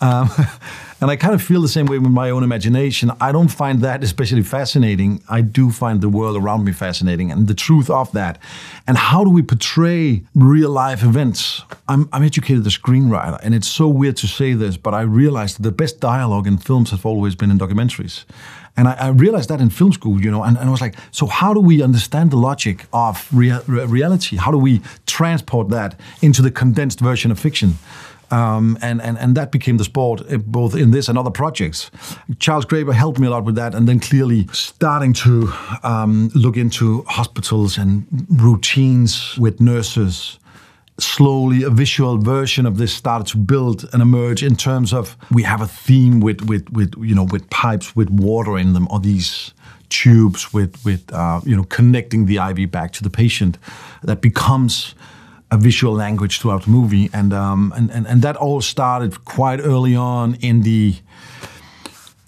Um, 0.00 0.28
and 1.00 1.10
I 1.10 1.16
kind 1.16 1.34
of 1.34 1.42
feel 1.42 1.62
the 1.62 1.68
same 1.68 1.86
way 1.86 1.98
with 1.98 2.10
my 2.10 2.30
own 2.30 2.42
imagination. 2.42 3.12
I 3.20 3.32
don't 3.32 3.48
find 3.48 3.80
that 3.82 4.02
especially 4.02 4.42
fascinating. 4.42 5.22
I 5.28 5.40
do 5.40 5.70
find 5.70 6.00
the 6.00 6.08
world 6.08 6.36
around 6.36 6.64
me 6.64 6.72
fascinating 6.72 7.30
and 7.30 7.46
the 7.48 7.54
truth 7.54 7.88
of 7.88 8.10
that. 8.12 8.38
And 8.86 8.98
how 8.98 9.24
do 9.24 9.30
we 9.30 9.42
portray 9.42 10.24
real 10.34 10.70
life 10.70 11.02
events? 11.02 11.62
I'm, 11.88 12.08
I'm 12.12 12.22
educated 12.22 12.66
as 12.66 12.74
a 12.74 12.78
screenwriter, 12.78 13.38
and 13.42 13.54
it's 13.54 13.68
so 13.68 13.88
weird 13.88 14.16
to 14.18 14.26
say 14.26 14.52
this, 14.54 14.76
but 14.76 14.94
I 14.94 15.02
realized 15.02 15.58
that 15.58 15.62
the 15.62 15.72
best 15.72 16.00
dialogue 16.00 16.46
in 16.46 16.58
films 16.58 16.90
have 16.90 17.06
always 17.06 17.34
been 17.34 17.50
in 17.50 17.58
documentaries. 17.58 18.24
And 18.76 18.88
I, 18.88 18.92
I, 18.92 19.08
realized 19.08 19.48
that 19.48 19.60
in 19.60 19.70
film 19.70 19.92
school, 19.92 20.20
you 20.20 20.30
know, 20.30 20.42
and, 20.42 20.56
and, 20.58 20.68
I 20.68 20.70
was 20.70 20.80
like, 20.80 20.96
so 21.10 21.26
how 21.26 21.54
do 21.54 21.60
we 21.60 21.82
understand 21.82 22.30
the 22.30 22.36
logic 22.36 22.84
of 22.92 23.26
rea- 23.32 23.60
reality? 23.66 24.36
How 24.36 24.50
do 24.50 24.58
we 24.58 24.82
transport 25.06 25.70
that 25.70 25.98
into 26.20 26.42
the 26.42 26.50
condensed 26.50 27.00
version 27.00 27.30
of 27.30 27.38
fiction? 27.38 27.78
Um, 28.30 28.76
and, 28.82 29.00
and, 29.00 29.16
and 29.18 29.36
that 29.36 29.52
became 29.52 29.76
the 29.76 29.84
sport, 29.84 30.22
eh, 30.28 30.36
both 30.36 30.74
in 30.74 30.90
this 30.90 31.08
and 31.08 31.16
other 31.16 31.30
projects. 31.30 31.90
Charles 32.38 32.66
Graeber 32.66 32.92
helped 32.92 33.18
me 33.18 33.28
a 33.28 33.30
lot 33.30 33.44
with 33.44 33.54
that, 33.54 33.74
and 33.74 33.88
then 33.88 34.00
clearly 34.00 34.48
starting 34.52 35.12
to 35.14 35.52
um, 35.84 36.30
look 36.34 36.56
into 36.56 37.02
hospitals 37.02 37.78
and 37.78 38.06
routines 38.28 39.38
with 39.38 39.60
nurses 39.60 40.38
slowly 40.98 41.62
a 41.62 41.70
visual 41.70 42.18
version 42.18 42.66
of 42.66 42.78
this 42.78 42.92
started 42.92 43.26
to 43.26 43.36
build 43.36 43.86
and 43.92 44.00
emerge 44.00 44.42
in 44.42 44.56
terms 44.56 44.92
of 44.92 45.16
we 45.30 45.42
have 45.42 45.60
a 45.60 45.66
theme 45.66 46.20
with 46.20 46.42
with 46.48 46.68
with 46.70 46.94
you 46.98 47.14
know 47.14 47.24
with 47.24 47.48
pipes 47.50 47.94
with 47.94 48.08
water 48.10 48.56
in 48.58 48.72
them 48.72 48.88
or 48.90 49.00
these 49.00 49.52
tubes, 49.88 50.52
with 50.52 50.84
with 50.84 51.12
uh, 51.12 51.40
you 51.44 51.56
know 51.56 51.64
connecting 51.64 52.26
the 52.26 52.36
IV 52.36 52.70
back 52.70 52.92
to 52.92 53.02
the 53.02 53.10
patient, 53.10 53.58
that 54.02 54.20
becomes 54.20 54.94
a 55.50 55.56
visual 55.56 55.94
language 55.94 56.40
throughout 56.40 56.64
the 56.64 56.70
movie, 56.70 57.08
and 57.12 57.32
um, 57.32 57.72
and, 57.76 57.90
and 57.90 58.06
and 58.06 58.22
that 58.22 58.36
all 58.36 58.60
started 58.60 59.24
quite 59.24 59.60
early 59.60 59.94
on 59.94 60.34
in 60.36 60.62
the. 60.62 60.96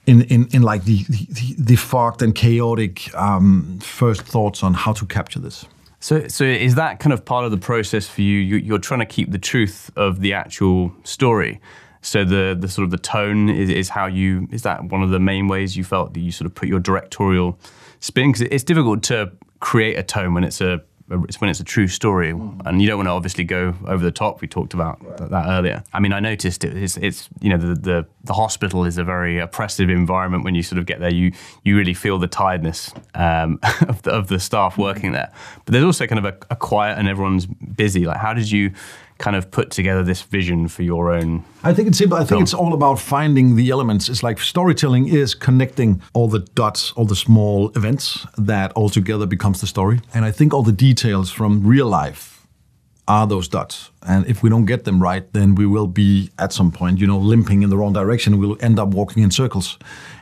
In, 0.07 0.23
in, 0.23 0.49
in 0.53 0.63
like 0.63 0.85
the, 0.85 1.05
the, 1.07 1.55
the 1.59 1.77
fogged 1.77 2.23
and 2.23 2.35
chaotic 2.35 3.15
um, 3.15 3.79
first 3.83 4.23
thoughts 4.23 4.63
on 4.63 4.73
how 4.73 4.95
to 4.95 5.05
capture 5.05 5.39
this. 5.39 5.67
So, 6.01 6.29
so 6.29 6.45
is 6.45 6.77
that 6.77 7.01
kind 7.01 7.13
of 7.13 7.25
part 7.25 7.45
of 7.45 7.51
the 7.51 7.59
process 7.59 8.07
for 8.07 8.23
you? 8.23 8.39
you? 8.39 8.57
You're 8.57 8.79
trying 8.79 9.01
to 9.01 9.07
keep 9.07 9.33
the 9.33 9.39
truth 9.39 9.91
of 9.97 10.21
the 10.21 10.33
actual 10.33 10.93
story. 11.05 11.61
So 12.01 12.25
the 12.25 12.57
the 12.59 12.69
sort 12.69 12.85
of 12.85 12.91
the 12.91 12.99
tone 12.99 13.49
is, 13.49 13.69
is 13.69 13.89
how 13.89 14.07
you 14.07 14.49
is 14.53 14.63
that 14.63 14.85
one 14.85 15.03
of 15.03 15.11
the 15.11 15.19
main 15.19 15.49
ways 15.49 15.77
you 15.77 15.83
felt 15.83 16.15
that 16.15 16.21
you 16.21 16.31
sort 16.31 16.47
of 16.47 16.55
put 16.55 16.69
your 16.69 16.79
directorial 16.79 17.59
spin 18.01 18.31
because 18.31 18.43
it's 18.53 18.63
difficult 18.63 19.03
to 19.05 19.33
create 19.61 19.99
a 19.99 20.05
tone 20.05 20.35
when 20.35 20.45
it's 20.45 20.61
a 20.61 20.81
it's 21.11 21.41
when 21.41 21.49
it's 21.49 21.61
a 21.61 21.65
true 21.65 21.89
story, 21.89 22.31
and 22.31 22.83
you 22.83 22.89
don't 22.89 22.99
want 22.99 23.07
to 23.07 23.13
obviously 23.13 23.45
go 23.45 23.75
over 23.87 24.05
the 24.05 24.13
top. 24.13 24.41
We 24.41 24.49
talked 24.49 24.75
about 24.75 25.05
right. 25.05 25.31
that 25.31 25.47
earlier. 25.49 25.83
I 25.93 26.01
mean, 26.01 26.13
I 26.13 26.21
noticed 26.21 26.65
it, 26.65 26.77
it's, 26.77 26.97
it's 26.99 27.29
you 27.41 27.51
know 27.51 27.57
the, 27.57 27.75
the, 27.75 28.07
the 28.25 28.33
hospital 28.35 28.85
is 28.85 28.99
a 28.99 29.05
very 29.05 29.39
oppressive 29.39 29.89
environment 29.91 30.45
when 30.45 30.55
you 30.55 30.63
sort 30.63 30.79
of 30.79 30.87
get 30.87 31.01
there. 31.01 31.13
You 31.13 31.33
you 31.65 31.77
really 31.77 31.95
feel 31.95 32.19
the 32.19 32.29
tiredness 32.29 32.93
um, 33.15 33.59
of, 33.89 34.03
the, 34.03 34.11
of 34.11 34.29
the 34.29 34.39
staff 34.39 34.77
working 34.77 35.13
there. 35.13 35.33
But 35.65 35.73
there's 35.73 35.85
also 35.85 36.07
kind 36.07 36.25
of 36.25 36.25
a, 36.27 36.37
a 36.51 36.57
quiet 36.57 36.99
and 36.99 37.09
everyone's 37.09 37.47
busy. 37.47 38.05
Like, 38.05 38.19
how 38.19 38.35
did 38.35 38.51
you 38.51 38.73
kind 39.19 39.37
of 39.37 39.51
put 39.51 39.71
together 39.71 40.03
this 40.03 40.23
vision 40.23 40.69
for 40.69 40.83
your 40.83 41.13
own? 41.13 41.45
I 41.63 41.75
think 41.75 41.89
it's 41.89 41.99
simple. 41.99 42.17
I 42.17 42.21
think 42.21 42.29
film? 42.31 42.43
it's 42.43 42.55
all 42.55 42.73
about 42.73 42.99
finding 42.99 43.57
the 43.57 43.71
elements. 43.71 44.09
It's 44.09 44.23
like 44.23 44.39
storytelling 44.39 45.09
is 45.09 45.35
connecting 45.35 46.01
all 46.13 46.29
the 46.29 46.41
dots, 46.41 46.93
all 46.93 47.05
the 47.05 47.17
small 47.17 47.71
events 47.77 48.27
that 48.37 48.73
all 48.73 48.89
together 48.89 49.27
becomes 49.27 49.61
the 49.61 49.67
story. 49.67 50.01
And 50.15 50.25
I 50.25 50.31
think 50.31 50.55
all 50.55 50.63
the 50.63 50.73
details 50.73 51.31
from 51.31 51.67
real 51.67 51.87
life 51.87 52.28
are 53.09 53.27
those 53.27 53.49
dots. 53.49 53.91
And 54.07 54.27
if 54.27 54.43
we 54.43 54.51
don't 54.51 54.67
get 54.67 54.85
them 54.85 55.03
right, 55.03 55.31
then 55.33 55.55
we 55.55 55.67
will 55.67 55.87
be 55.87 56.31
at 56.39 56.53
some 56.53 56.71
point, 56.71 57.01
you 57.01 57.07
know, 57.07 57.19
limping 57.19 57.63
in 57.63 57.71
the 57.71 57.77
wrong 57.77 57.95
direction. 57.95 58.39
We'll 58.39 58.59
end 58.61 58.79
up 58.79 58.89
walking 58.89 59.23
in 59.23 59.31
circles 59.31 59.79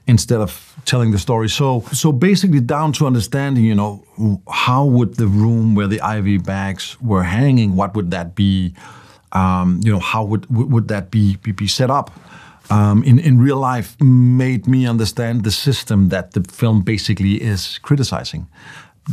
instead 0.06 0.40
of 0.40 0.74
telling 0.84 1.10
the 1.10 1.18
story. 1.18 1.48
So, 1.48 1.80
so 1.92 2.12
basically, 2.12 2.60
down 2.60 2.92
to 2.92 3.06
understanding, 3.06 3.64
you 3.64 3.74
know, 3.74 4.04
how 4.48 4.84
would 4.84 5.16
the 5.16 5.26
room 5.26 5.74
where 5.74 5.88
the 5.88 6.00
IV 6.16 6.44
bags 6.44 6.96
were 7.00 7.24
hanging, 7.24 7.74
what 7.74 7.94
would 7.96 8.12
that 8.12 8.36
be? 8.36 8.72
Um, 9.32 9.80
you 9.82 9.92
know, 9.92 9.98
how 9.98 10.24
would 10.24 10.46
would 10.48 10.86
that 10.88 11.10
be 11.10 11.36
be, 11.36 11.50
be 11.50 11.66
set 11.66 11.90
up? 11.90 12.12
Um, 12.70 13.02
in 13.02 13.18
in 13.18 13.38
real 13.38 13.58
life, 13.58 14.00
made 14.00 14.66
me 14.68 14.86
understand 14.86 15.42
the 15.42 15.50
system 15.50 16.08
that 16.08 16.32
the 16.32 16.42
film 16.42 16.82
basically 16.82 17.42
is 17.42 17.78
criticizing 17.78 18.46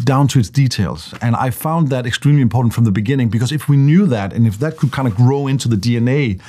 down 0.04 0.28
to 0.30 0.40
its 0.40 0.50
details. 0.50 1.14
And 1.22 1.36
I 1.36 1.50
found 1.52 1.90
that 1.90 2.06
extremely 2.06 2.42
important 2.42 2.74
from 2.74 2.84
the 2.84 2.92
beginning 2.92 3.30
because 3.30 3.52
if 3.52 3.70
we 3.70 3.78
knew 3.78 4.08
that 4.08 4.34
and 4.34 4.48
if 4.48 4.58
that 4.60 4.78
could 4.78 4.92
kind 4.92 5.08
of 5.08 5.16
grow 5.16 5.48
into 5.48 5.68
the 5.68 5.76
DNA 5.76 6.42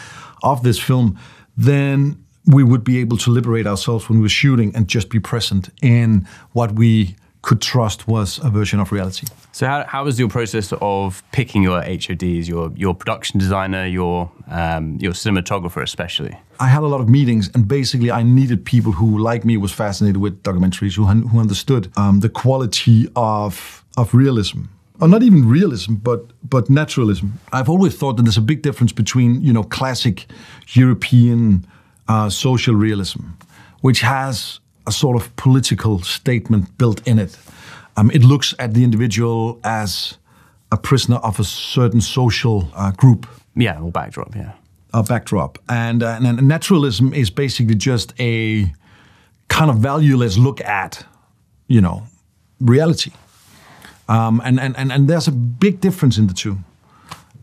of 0.43 0.63
this 0.63 0.79
film, 0.79 1.19
then 1.57 2.25
we 2.47 2.63
would 2.63 2.85
be 2.85 2.99
able 2.99 3.17
to 3.19 3.31
liberate 3.31 3.67
ourselves 3.67 4.09
when 4.09 4.19
we 4.19 4.23
were 4.23 4.29
shooting 4.29 4.75
and 4.75 4.89
just 4.89 5.09
be 5.09 5.21
present 5.21 5.71
in 5.83 6.27
what 6.53 6.73
we 6.73 7.17
could 7.45 7.61
trust 7.61 8.09
was 8.09 8.39
a 8.43 8.51
version 8.51 8.81
of 8.81 8.91
reality. 8.91 9.27
So 9.53 9.67
how, 9.67 9.85
how 9.85 10.05
was 10.05 10.19
your 10.19 10.29
process 10.29 10.73
of 10.81 11.23
picking 11.31 11.63
your 11.63 11.81
HODs, 11.83 12.49
your 12.49 12.73
your 12.75 12.95
production 12.95 13.39
designer, 13.39 13.85
your 13.87 14.31
um, 14.49 14.99
your 15.01 15.13
cinematographer 15.13 15.83
especially? 15.83 16.35
I 16.59 16.69
had 16.69 16.83
a 16.83 16.87
lot 16.87 17.01
of 17.01 17.09
meetings, 17.09 17.51
and 17.55 17.69
basically 17.69 18.11
I 18.11 18.23
needed 18.23 18.65
people 18.65 18.93
who, 18.93 19.19
like 19.19 19.45
me, 19.45 19.57
was 19.59 19.73
fascinated 19.73 20.17
with 20.17 20.43
documentaries, 20.43 20.97
who 20.97 21.05
who 21.05 21.39
understood 21.39 21.93
um, 21.97 22.21
the 22.21 22.29
quality 22.29 23.09
of 23.15 23.85
of 23.97 24.15
realism 24.15 24.61
or 25.01 25.09
not 25.09 25.23
even 25.23 25.49
realism, 25.49 25.95
but 25.95 26.21
but 26.49 26.71
naturalism. 26.71 27.39
I've 27.53 27.69
always 27.69 27.97
thought 27.97 28.17
that 28.17 28.23
there's 28.23 28.39
a 28.39 28.49
big 28.53 28.63
difference 28.63 28.93
between 28.93 29.41
you 29.43 29.53
know 29.53 29.65
classic 29.65 30.27
European 30.69 31.67
uh, 32.09 32.31
social 32.31 32.75
realism, 32.75 33.23
which 33.81 34.01
has 34.01 34.61
a 34.87 34.93
sort 34.93 35.17
of 35.17 35.35
political 35.37 36.01
statement 36.01 36.77
built 36.79 37.07
in 37.07 37.19
it. 37.19 37.37
Um, 37.97 38.11
it 38.11 38.23
looks 38.23 38.55
at 38.59 38.75
the 38.75 38.85
individual 38.85 39.61
as 39.65 40.19
a 40.73 40.77
prisoner 40.77 41.17
of 41.17 41.39
a 41.39 41.45
certain 41.45 42.01
social 42.01 42.69
uh, 42.75 42.91
group. 42.93 43.27
Yeah, 43.55 43.81
or 43.81 43.91
backdrop, 43.91 44.35
yeah. 44.35 44.53
A 44.93 45.03
backdrop. 45.03 45.59
And, 45.69 46.03
uh, 46.03 46.19
and 46.23 46.49
naturalism 46.49 47.15
is 47.15 47.31
basically 47.31 47.75
just 47.77 48.13
a 48.19 48.73
kind 49.49 49.71
of 49.71 49.79
valueless 49.79 50.37
look 50.37 50.61
at, 50.61 51.05
you 51.69 51.81
know, 51.81 52.03
reality. 52.61 53.13
Um, 54.09 54.43
and, 54.45 54.61
and, 54.61 54.77
and, 54.77 54.93
and 54.93 55.09
there's 55.09 55.29
a 55.29 55.33
big 55.33 55.81
difference 55.81 56.19
in 56.19 56.27
the 56.27 56.35
two. 56.35 56.59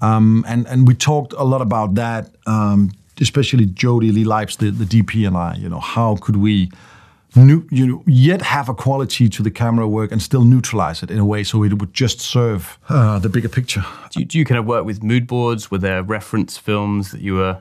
Um, 0.02 0.44
and, 0.48 0.68
and 0.68 0.88
we 0.88 0.96
talked 0.96 1.34
a 1.34 1.44
lot 1.44 1.62
about 1.62 1.96
that, 1.96 2.30
um, 2.46 2.92
especially 3.20 3.66
Jody 3.68 4.12
Lee 4.12 4.24
Lipes, 4.24 4.58
the, 4.58 4.72
the 4.72 4.86
DP, 4.86 5.28
and 5.28 5.38
I. 5.38 5.56
You 5.56 5.70
know, 5.70 5.80
how 5.80 6.18
could 6.18 6.38
we 6.38 6.72
new, 7.36 7.66
you 7.72 7.88
know, 7.88 8.04
yet 8.06 8.42
have 8.42 8.70
a 8.70 8.74
quality 8.74 9.30
to 9.30 9.44
the 9.44 9.52
camera 9.52 9.88
work 9.88 10.12
and 10.12 10.22
still 10.22 10.44
neutralize 10.44 11.02
it 11.02 11.10
in 11.10 11.18
a 11.18 11.26
way 11.26 11.44
so 11.44 11.64
it 11.64 11.80
would 11.80 11.94
just 11.94 12.20
serve 12.20 12.78
uh, 12.90 13.20
the 13.20 13.30
bigger 13.30 13.50
picture. 13.50 13.86
Do 14.12 14.20
you, 14.20 14.26
do 14.26 14.38
you, 14.38 14.46
kind 14.46 14.60
of 14.60 14.66
work 14.66 14.86
with 14.86 15.04
mood 15.04 15.28
boards? 15.28 15.72
Were 15.72 15.78
there 15.78 16.04
reference 16.04 16.58
films 16.58 17.12
that 17.12 17.22
you 17.22 17.36
were 17.36 17.60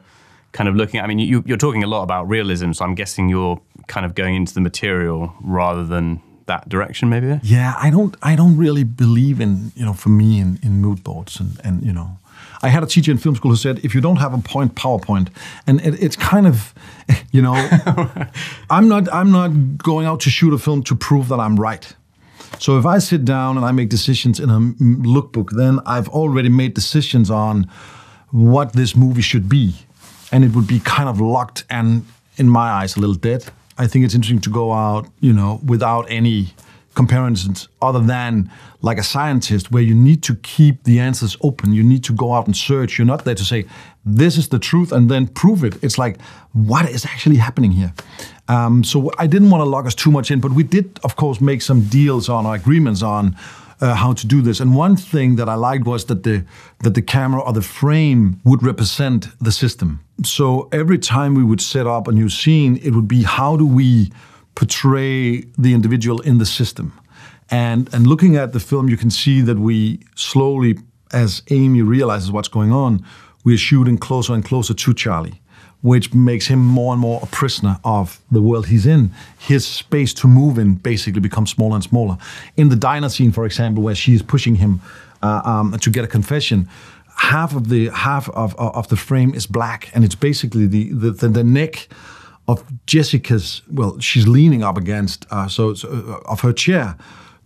kind 0.52 0.68
of 0.68 0.74
looking 0.74 0.98
at? 0.98 1.04
I 1.04 1.06
mean, 1.06 1.20
you, 1.20 1.44
you're 1.46 1.56
talking 1.56 1.85
a 1.85 1.87
lot 1.87 2.02
about 2.02 2.28
realism, 2.28 2.72
so 2.72 2.85
I'm 2.85 2.94
guessing 2.94 3.28
you're 3.28 3.61
kind 3.87 4.04
of 4.04 4.14
going 4.14 4.35
into 4.35 4.54
the 4.54 4.61
material 4.61 5.35
rather 5.40 5.85
than 5.85 6.22
that 6.46 6.68
direction 6.68 7.09
maybe 7.09 7.38
yeah 7.44 7.74
i 7.78 7.90
don't 7.90 8.16
i 8.22 8.35
don't 8.35 8.56
really 8.56 8.83
believe 8.83 9.40
in 9.40 9.70
you 9.76 9.85
know 9.85 9.92
for 9.92 10.09
me 10.09 10.40
in, 10.40 10.59
in 10.64 10.80
mood 10.80 11.04
boards 11.04 11.38
and 11.38 11.61
and 11.62 11.85
you 11.85 11.92
know 11.92 12.18
I 12.62 12.68
had 12.68 12.83
a 12.83 12.87
teacher 12.87 13.11
in 13.11 13.18
film 13.18 13.37
school 13.37 13.51
who 13.51 13.57
said, 13.57 13.79
if 13.85 13.94
you 13.94 14.01
don't 14.01 14.16
have 14.16 14.35
a 14.35 14.38
point 14.38 14.75
PowerPoint, 14.75 15.29
and 15.66 15.81
it, 15.81 16.03
it's 16.03 16.16
kind 16.16 16.46
of, 16.46 16.75
you 17.33 17.42
know, 17.42 17.55
I'm 18.70 18.88
not 18.88 19.12
I'm 19.12 19.33
not 19.33 19.79
going 19.79 20.07
out 20.07 20.20
to 20.20 20.31
shoot 20.31 20.53
a 20.53 20.59
film 20.59 20.83
to 20.85 20.94
prove 20.94 21.29
that 21.29 21.40
I'm 21.40 21.57
right. 21.57 21.94
So 22.59 22.79
if 22.79 22.85
I 22.85 22.99
sit 22.99 23.25
down 23.25 23.57
and 23.57 23.64
I 23.64 23.73
make 23.73 23.88
decisions 23.88 24.38
in 24.38 24.51
a 24.51 24.59
lookbook, 24.59 25.51
then 25.57 25.81
I've 25.87 26.09
already 26.09 26.49
made 26.51 26.75
decisions 26.75 27.31
on 27.31 27.70
what 28.31 28.75
this 28.75 28.94
movie 28.94 29.23
should 29.23 29.49
be, 29.49 29.75
and 30.31 30.44
it 30.44 30.55
would 30.55 30.66
be 30.66 30.81
kind 30.81 31.09
of 31.09 31.20
locked 31.20 31.64
and, 31.70 32.05
in 32.37 32.49
my 32.49 32.70
eyes, 32.70 32.96
a 32.96 33.01
little 33.01 33.14
dead. 33.14 33.46
I 33.79 33.87
think 33.87 34.05
it's 34.05 34.14
interesting 34.14 34.40
to 34.42 34.51
go 34.51 34.73
out, 34.73 35.09
you 35.20 35.33
know, 35.33 35.61
without 35.64 36.03
any 36.11 36.53
comparisons 37.02 37.68
other 37.80 38.02
than 38.14 38.50
like 38.82 38.98
a 39.04 39.06
scientist 39.14 39.64
where 39.72 39.82
you 39.90 39.94
need 40.08 40.20
to 40.28 40.34
keep 40.54 40.76
the 40.84 40.96
answers 41.08 41.34
open. 41.48 41.66
You 41.72 41.84
need 41.92 42.04
to 42.04 42.12
go 42.12 42.28
out 42.36 42.44
and 42.48 42.56
search. 42.68 42.90
You're 42.96 43.12
not 43.14 43.24
there 43.24 43.38
to 43.42 43.46
say 43.52 43.60
this 44.20 44.34
is 44.36 44.48
the 44.48 44.58
truth 44.58 44.90
and 44.92 45.10
then 45.12 45.26
prove 45.42 45.60
it. 45.68 45.74
It's 45.84 45.98
like 46.04 46.14
what 46.52 46.84
is 46.96 47.04
actually 47.12 47.38
happening 47.46 47.72
here? 47.80 47.92
Um, 48.54 48.84
so 48.90 48.96
i 49.24 49.26
didn't 49.34 49.50
want 49.52 49.62
to 49.64 49.70
log 49.76 49.84
us 49.90 49.94
too 49.94 50.10
much 50.10 50.28
in 50.32 50.38
but 50.40 50.52
we 50.58 50.64
did 50.76 50.86
of 51.08 51.12
course 51.22 51.38
make 51.40 51.60
some 51.62 51.80
deals 51.98 52.28
on 52.28 52.46
our 52.48 52.56
agreements 52.62 53.00
on 53.16 53.24
uh, 53.80 53.94
how 54.02 54.12
to 54.20 54.26
do 54.34 54.42
this. 54.42 54.60
And 54.62 54.70
one 54.86 54.96
thing 55.12 55.36
that 55.38 55.48
i 55.54 55.56
liked 55.68 55.84
was 55.92 56.04
that 56.10 56.20
the 56.26 56.36
that 56.84 56.94
the 56.98 57.04
camera 57.14 57.40
or 57.46 57.52
the 57.60 57.66
frame 57.78 58.20
would 58.48 58.62
represent 58.72 59.20
the 59.46 59.52
system. 59.62 59.88
So 60.24 60.68
every 60.80 60.98
time 61.14 61.30
we 61.40 61.44
would 61.50 61.62
set 61.74 61.86
up 61.96 62.08
a 62.08 62.12
new 62.20 62.28
scene 62.40 62.72
it 62.86 62.92
would 62.96 63.08
be 63.16 63.22
how 63.38 63.52
do 63.62 63.66
we 63.80 64.10
portray 64.54 65.42
the 65.58 65.74
individual 65.74 66.20
in 66.20 66.38
the 66.38 66.46
system. 66.46 66.92
And, 67.50 67.92
and 67.92 68.06
looking 68.06 68.36
at 68.36 68.52
the 68.52 68.60
film, 68.60 68.88
you 68.88 68.96
can 68.96 69.10
see 69.10 69.40
that 69.42 69.58
we 69.58 70.00
slowly, 70.14 70.78
as 71.12 71.42
Amy 71.50 71.82
realizes 71.82 72.30
what's 72.30 72.48
going 72.48 72.72
on, 72.72 73.04
we're 73.44 73.58
shooting 73.58 73.98
closer 73.98 74.34
and 74.34 74.44
closer 74.44 74.74
to 74.74 74.94
Charlie, 74.94 75.40
which 75.82 76.14
makes 76.14 76.46
him 76.46 76.60
more 76.60 76.92
and 76.92 77.00
more 77.00 77.20
a 77.22 77.26
prisoner 77.26 77.78
of 77.82 78.20
the 78.30 78.42
world 78.42 78.66
he's 78.66 78.86
in. 78.86 79.10
His 79.38 79.66
space 79.66 80.14
to 80.14 80.28
move 80.28 80.58
in 80.58 80.74
basically 80.74 81.20
becomes 81.20 81.50
smaller 81.50 81.74
and 81.74 81.82
smaller. 81.82 82.18
In 82.56 82.68
the 82.68 82.76
diner 82.76 83.08
scene, 83.08 83.32
for 83.32 83.46
example, 83.46 83.82
where 83.82 83.94
she's 83.94 84.22
pushing 84.22 84.56
him 84.56 84.80
uh, 85.22 85.42
um, 85.44 85.76
to 85.78 85.90
get 85.90 86.04
a 86.04 86.08
confession, 86.08 86.68
half 87.16 87.54
of 87.54 87.68
the 87.68 87.88
half 87.88 88.28
of, 88.30 88.54
of 88.56 88.88
the 88.88 88.96
frame 88.96 89.34
is 89.34 89.46
black, 89.46 89.90
and 89.94 90.04
it's 90.04 90.14
basically 90.14 90.66
the 90.66 90.92
the, 90.92 91.10
the, 91.10 91.28
the 91.28 91.44
neck 91.44 91.88
of 92.50 92.64
Jessica's, 92.86 93.62
well, 93.70 93.98
she's 93.98 94.26
leaning 94.26 94.62
up 94.62 94.76
against, 94.76 95.26
uh, 95.30 95.48
so, 95.48 95.74
uh, 95.84 96.32
of 96.32 96.40
her 96.40 96.52
chair. 96.52 96.96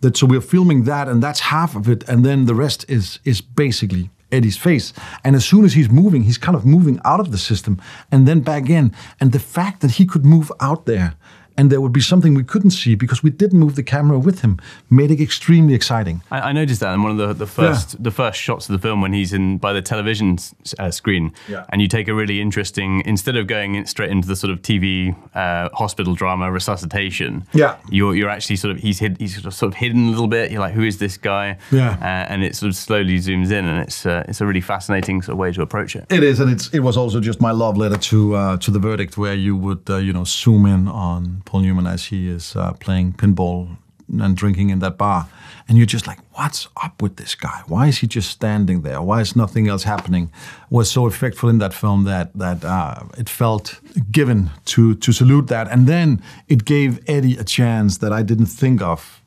That 0.01 0.17
so 0.17 0.27
we're 0.27 0.41
filming 0.41 0.83
that, 0.83 1.07
and 1.07 1.23
that's 1.23 1.39
half 1.39 1.75
of 1.75 1.87
it, 1.87 2.03
and 2.09 2.25
then 2.25 2.45
the 2.45 2.53
rest 2.53 2.85
is 2.89 3.19
is 3.23 3.41
basically 3.41 4.09
Eddie's 4.31 4.57
face. 4.57 4.93
And 5.23 5.35
as 5.35 5.45
soon 5.45 5.65
as 5.65 5.73
he's 5.73 5.89
moving, 5.89 6.23
he's 6.23 6.37
kind 6.37 6.55
of 6.57 6.65
moving 6.65 6.99
out 7.05 7.19
of 7.19 7.31
the 7.31 7.37
system 7.37 7.81
and 8.11 8.27
then 8.27 8.41
back 8.41 8.69
in. 8.69 8.91
And 9.19 9.31
the 9.31 9.39
fact 9.39 9.81
that 9.81 9.91
he 9.91 10.05
could 10.05 10.25
move 10.25 10.51
out 10.59 10.85
there 10.85 11.15
and 11.57 11.71
there 11.71 11.81
would 11.81 11.93
be 11.93 12.01
something 12.01 12.33
we 12.33 12.43
couldn't 12.43 12.71
see 12.71 12.95
because 12.95 13.23
we 13.23 13.29
didn't 13.29 13.59
move 13.59 13.75
the 13.75 13.83
camera 13.83 14.19
with 14.19 14.41
him, 14.41 14.59
made 14.89 15.11
it 15.11 15.21
extremely 15.21 15.73
exciting. 15.73 16.21
I, 16.31 16.49
I 16.49 16.51
noticed 16.51 16.81
that 16.81 16.93
in 16.93 17.03
one 17.03 17.11
of 17.11 17.17
the, 17.17 17.33
the 17.33 17.47
first 17.47 17.93
yeah. 17.93 17.99
the 18.01 18.11
first 18.11 18.39
shots 18.39 18.67
of 18.69 18.73
the 18.73 18.79
film 18.79 19.01
when 19.01 19.13
he's 19.13 19.33
in 19.33 19.57
by 19.57 19.73
the 19.73 19.81
television 19.81 20.37
uh, 20.79 20.91
screen, 20.91 21.33
yeah. 21.47 21.65
and 21.69 21.81
you 21.81 21.87
take 21.87 22.07
a 22.07 22.13
really 22.13 22.41
interesting 22.41 23.01
instead 23.05 23.35
of 23.35 23.47
going 23.47 23.85
straight 23.85 24.11
into 24.11 24.27
the 24.27 24.35
sort 24.35 24.51
of 24.51 24.61
TV 24.61 25.15
uh, 25.33 25.69
hospital 25.73 26.15
drama 26.15 26.51
resuscitation. 26.51 27.45
Yeah, 27.53 27.77
you're 27.89 28.15
you're 28.15 28.29
actually 28.29 28.57
sort 28.57 28.75
of 28.75 28.81
he's 28.81 28.99
hid, 28.99 29.17
he's 29.19 29.35
sort 29.35 29.45
of, 29.45 29.53
sort 29.53 29.73
of 29.73 29.77
hidden 29.77 30.07
a 30.07 30.11
little 30.11 30.27
bit. 30.27 30.51
You're 30.51 30.61
like, 30.61 30.73
who 30.73 30.83
is 30.83 30.97
this 30.97 31.17
guy? 31.17 31.57
Yeah, 31.71 31.91
uh, 32.01 32.31
and 32.31 32.43
it 32.43 32.55
sort 32.55 32.69
of 32.69 32.75
slowly 32.75 33.17
zooms 33.17 33.51
in, 33.51 33.65
and 33.65 33.81
it's 33.81 34.05
uh, 34.05 34.25
it's 34.27 34.41
a 34.41 34.45
really 34.45 34.61
fascinating 34.61 35.21
sort 35.21 35.33
of 35.33 35.39
way 35.39 35.51
to 35.51 35.61
approach 35.61 35.95
it. 35.95 36.05
It 36.09 36.23
is, 36.23 36.39
and 36.39 36.51
it's 36.51 36.69
it 36.69 36.79
was 36.79 36.97
also 36.97 37.19
just 37.19 37.39
my 37.41 37.51
love 37.51 37.77
letter 37.77 37.97
to 37.97 38.35
uh, 38.35 38.57
to 38.57 38.71
the 38.71 38.79
verdict 38.79 39.17
where 39.17 39.33
you 39.33 39.55
would 39.55 39.89
uh, 39.89 39.97
you 39.97 40.13
know 40.13 40.25
zoom 40.25 40.65
in 40.65 40.87
on 40.87 41.43
Paul 41.45 41.61
Newman 41.61 41.87
as 41.87 42.05
he 42.05 42.27
is 42.27 42.55
uh, 42.55 42.73
playing 42.73 43.13
pinball 43.13 43.77
and 44.07 44.37
drinking 44.37 44.69
in 44.69 44.79
that 44.79 44.97
bar. 44.97 45.27
And 45.67 45.77
you're 45.77 45.87
just 45.87 46.05
like, 46.05 46.19
what's 46.33 46.67
up 46.83 47.01
with 47.01 47.15
this 47.15 47.33
guy? 47.33 47.63
Why 47.67 47.87
is 47.87 47.97
he 47.97 48.07
just 48.07 48.29
standing 48.29 48.81
there? 48.81 49.01
Why 49.01 49.21
is 49.21 49.35
nothing 49.35 49.67
else 49.67 49.83
happening? 49.83 50.31
Was 50.69 50.91
so 50.91 51.09
effectful 51.09 51.49
in 51.49 51.57
that 51.59 51.73
film 51.73 52.03
that 52.03 52.31
that 52.35 52.63
uh, 52.63 53.03
it 53.17 53.29
felt 53.29 53.79
given 54.11 54.51
to 54.65 54.95
to 54.95 55.11
salute 55.11 55.47
that, 55.47 55.67
and 55.71 55.87
then 55.87 56.21
it 56.47 56.65
gave 56.65 56.99
Eddie 57.07 57.37
a 57.37 57.43
chance 57.43 57.97
that 57.97 58.13
I 58.13 58.23
didn't 58.23 58.47
think 58.47 58.81
of 58.81 59.21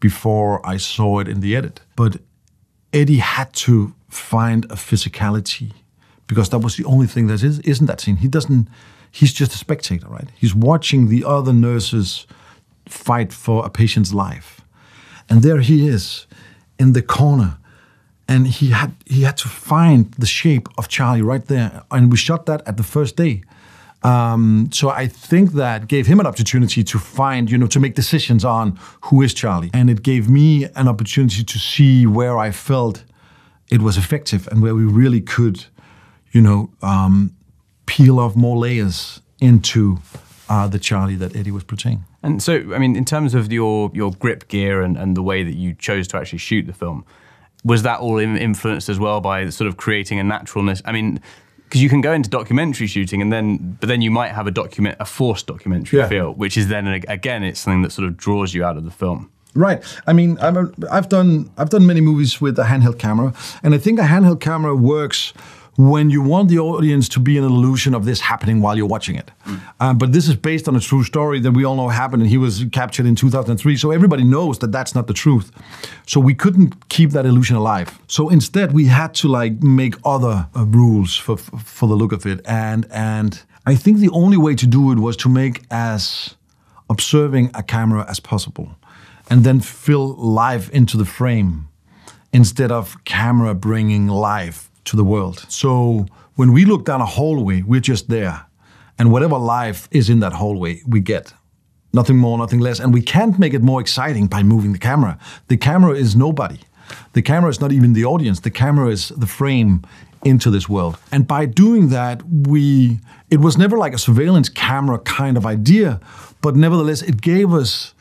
before 0.00 0.66
I 0.66 0.78
saw 0.78 1.20
it 1.20 1.28
in 1.28 1.40
the 1.40 1.54
edit. 1.54 1.80
But 1.94 2.16
Eddie 2.92 3.18
had 3.18 3.52
to 3.52 3.94
find 4.08 4.64
a 4.66 4.76
physicality 4.76 5.72
because 6.26 6.48
that 6.50 6.58
was 6.58 6.76
the 6.76 6.84
only 6.84 7.06
thing 7.06 7.26
that 7.28 7.42
is, 7.42 7.58
isn't 7.60 7.86
that 7.86 8.00
scene. 8.00 8.16
He 8.16 8.28
doesn't 8.28 8.68
he's 9.12 9.32
just 9.32 9.54
a 9.54 9.58
spectator, 9.58 10.08
right? 10.08 10.28
He's 10.36 10.54
watching 10.54 11.08
the 11.08 11.24
other 11.24 11.52
nurses 11.52 12.26
fight 12.88 13.32
for 13.32 13.64
a 13.64 13.70
patient's 13.70 14.12
life. 14.12 14.62
And 15.28 15.42
there 15.42 15.60
he 15.60 15.86
is 15.86 16.26
in 16.78 16.94
the 16.94 17.02
corner. 17.02 17.58
And 18.26 18.48
he 18.48 18.70
had 18.70 18.92
he 19.04 19.22
had 19.22 19.36
to 19.38 19.48
find 19.48 20.10
the 20.12 20.26
shape 20.26 20.68
of 20.78 20.88
Charlie 20.88 21.22
right 21.22 21.44
there. 21.46 21.82
And 21.90 22.10
we 22.10 22.16
shot 22.16 22.46
that 22.46 22.66
at 22.66 22.76
the 22.76 22.82
first 22.82 23.16
day. 23.16 23.42
Um, 24.02 24.68
so 24.72 24.88
I 24.88 25.06
think 25.06 25.52
that 25.52 25.86
gave 25.86 26.06
him 26.06 26.18
an 26.18 26.26
opportunity 26.26 26.82
to 26.82 26.98
find, 26.98 27.50
you 27.50 27.58
know, 27.58 27.68
to 27.68 27.78
make 27.78 27.94
decisions 27.94 28.44
on 28.44 28.78
who 29.02 29.22
is 29.22 29.32
Charlie. 29.32 29.70
And 29.72 29.88
it 29.90 30.02
gave 30.02 30.28
me 30.28 30.64
an 30.74 30.88
opportunity 30.88 31.44
to 31.44 31.58
see 31.58 32.06
where 32.06 32.36
I 32.38 32.50
felt 32.50 33.04
it 33.70 33.80
was 33.80 33.96
effective 33.96 34.48
and 34.48 34.60
where 34.60 34.74
we 34.74 34.84
really 34.84 35.20
could, 35.20 35.66
you 36.32 36.40
know, 36.40 36.70
um, 36.82 37.34
peel 37.92 38.18
off 38.18 38.34
more 38.34 38.56
layers 38.56 39.20
into 39.38 39.98
uh, 40.48 40.66
the 40.66 40.78
Charlie 40.78 41.14
that 41.16 41.36
Eddie 41.36 41.50
was 41.50 41.62
portraying. 41.62 42.04
And 42.22 42.42
so, 42.42 42.54
I 42.72 42.78
mean, 42.78 42.96
in 42.96 43.04
terms 43.04 43.34
of 43.34 43.52
your 43.52 43.90
your 43.92 44.12
grip 44.12 44.48
gear 44.48 44.80
and, 44.80 44.96
and 44.96 45.14
the 45.14 45.22
way 45.22 45.42
that 45.42 45.54
you 45.54 45.74
chose 45.74 46.08
to 46.08 46.16
actually 46.16 46.38
shoot 46.38 46.66
the 46.66 46.72
film, 46.72 47.04
was 47.64 47.82
that 47.82 48.00
all 48.00 48.18
influenced 48.18 48.88
as 48.88 48.98
well 48.98 49.20
by 49.20 49.50
sort 49.50 49.68
of 49.68 49.76
creating 49.76 50.18
a 50.18 50.24
naturalness? 50.24 50.80
I 50.86 50.92
mean, 50.92 51.20
because 51.64 51.82
you 51.82 51.90
can 51.90 52.00
go 52.00 52.14
into 52.14 52.30
documentary 52.30 52.86
shooting 52.86 53.20
and 53.20 53.30
then, 53.30 53.76
but 53.78 53.88
then 53.90 54.00
you 54.00 54.10
might 54.10 54.32
have 54.32 54.46
a 54.46 54.50
document, 54.50 54.96
a 54.98 55.04
forced 55.04 55.46
documentary 55.46 55.98
yeah. 55.98 56.08
feel, 56.08 56.32
which 56.32 56.56
is 56.56 56.68
then 56.68 56.86
again, 56.86 57.42
it's 57.42 57.60
something 57.60 57.82
that 57.82 57.92
sort 57.92 58.08
of 58.08 58.16
draws 58.16 58.54
you 58.54 58.64
out 58.64 58.78
of 58.78 58.84
the 58.84 58.90
film. 58.90 59.30
Right. 59.54 59.82
I 60.06 60.14
mean, 60.14 60.38
i 60.38 60.50
have 60.94 61.10
done 61.10 61.50
I've 61.58 61.68
done 61.68 61.86
many 61.86 62.00
movies 62.00 62.40
with 62.40 62.58
a 62.58 62.64
handheld 62.64 62.98
camera, 62.98 63.34
and 63.62 63.74
I 63.74 63.78
think 63.78 63.98
a 63.98 64.04
handheld 64.04 64.40
camera 64.40 64.74
works 64.74 65.34
when 65.76 66.10
you 66.10 66.20
want 66.20 66.50
the 66.50 66.58
audience 66.58 67.08
to 67.08 67.20
be 67.20 67.38
an 67.38 67.44
illusion 67.44 67.94
of 67.94 68.04
this 68.04 68.20
happening 68.20 68.60
while 68.60 68.76
you're 68.76 68.86
watching 68.86 69.16
it. 69.16 69.30
Mm. 69.46 69.60
Um, 69.80 69.98
but 69.98 70.12
this 70.12 70.28
is 70.28 70.36
based 70.36 70.68
on 70.68 70.76
a 70.76 70.80
true 70.80 71.02
story 71.02 71.40
that 71.40 71.52
we 71.52 71.64
all 71.64 71.76
know 71.76 71.88
happened, 71.88 72.22
and 72.22 72.30
he 72.30 72.36
was 72.36 72.64
captured 72.72 73.06
in 73.06 73.14
2003. 73.14 73.76
So 73.76 73.90
everybody 73.90 74.22
knows 74.22 74.58
that 74.58 74.70
that's 74.70 74.94
not 74.94 75.06
the 75.06 75.14
truth. 75.14 75.50
So 76.06 76.20
we 76.20 76.34
couldn't 76.34 76.88
keep 76.88 77.10
that 77.10 77.24
illusion 77.24 77.56
alive. 77.56 77.98
So 78.06 78.28
instead, 78.28 78.72
we 78.72 78.86
had 78.86 79.14
to 79.14 79.28
like 79.28 79.62
make 79.62 79.94
other 80.04 80.46
uh, 80.54 80.66
rules 80.66 81.16
for 81.16 81.36
for 81.36 81.88
the 81.88 81.94
look 81.94 82.12
of 82.12 82.26
it, 82.26 82.40
and 82.44 82.86
and 82.90 83.42
I 83.66 83.74
think 83.74 83.98
the 83.98 84.10
only 84.10 84.36
way 84.36 84.54
to 84.56 84.66
do 84.66 84.92
it 84.92 84.98
was 84.98 85.16
to 85.18 85.28
make 85.28 85.62
as 85.70 86.36
observing 86.90 87.50
a 87.54 87.62
camera 87.62 88.04
as 88.08 88.20
possible, 88.20 88.76
and 89.30 89.42
then 89.42 89.60
fill 89.60 90.14
life 90.16 90.68
into 90.70 90.98
the 90.98 91.06
frame 91.06 91.68
instead 92.32 92.70
of 92.70 93.02
camera 93.04 93.54
bringing 93.54 94.08
life 94.08 94.71
to 94.84 94.96
the 94.96 95.04
world. 95.04 95.44
So 95.48 96.06
when 96.36 96.52
we 96.52 96.64
look 96.64 96.84
down 96.84 97.00
a 97.00 97.06
hallway, 97.06 97.62
we're 97.62 97.80
just 97.80 98.08
there. 98.08 98.46
And 98.98 99.10
whatever 99.10 99.38
life 99.38 99.88
is 99.90 100.08
in 100.08 100.20
that 100.20 100.32
hallway, 100.32 100.82
we 100.86 101.00
get. 101.00 101.32
Nothing 101.92 102.16
more, 102.16 102.38
nothing 102.38 102.60
less. 102.60 102.80
And 102.80 102.92
we 102.92 103.02
can't 103.02 103.38
make 103.38 103.54
it 103.54 103.62
more 103.62 103.80
exciting 103.80 104.26
by 104.26 104.42
moving 104.42 104.72
the 104.72 104.78
camera. 104.78 105.18
The 105.48 105.56
camera 105.56 105.94
is 105.94 106.16
nobody. 106.16 106.60
The 107.12 107.22
camera 107.22 107.50
is 107.50 107.60
not 107.60 107.72
even 107.72 107.92
the 107.92 108.04
audience. 108.04 108.40
The 108.40 108.50
camera 108.50 108.88
is 108.88 109.08
the 109.10 109.26
frame 109.26 109.82
into 110.24 110.50
this 110.50 110.68
world. 110.68 110.98
And 111.10 111.26
by 111.26 111.46
doing 111.46 111.88
that, 111.88 112.22
we 112.26 113.00
it 113.30 113.40
was 113.40 113.56
never 113.56 113.76
like 113.76 113.94
a 113.94 113.98
surveillance 113.98 114.48
camera 114.48 114.98
kind 114.98 115.36
of 115.36 115.46
idea, 115.46 116.00
but 116.42 116.54
nevertheless 116.54 117.02
it 117.02 117.20
gave 117.20 117.52
us 117.52 117.94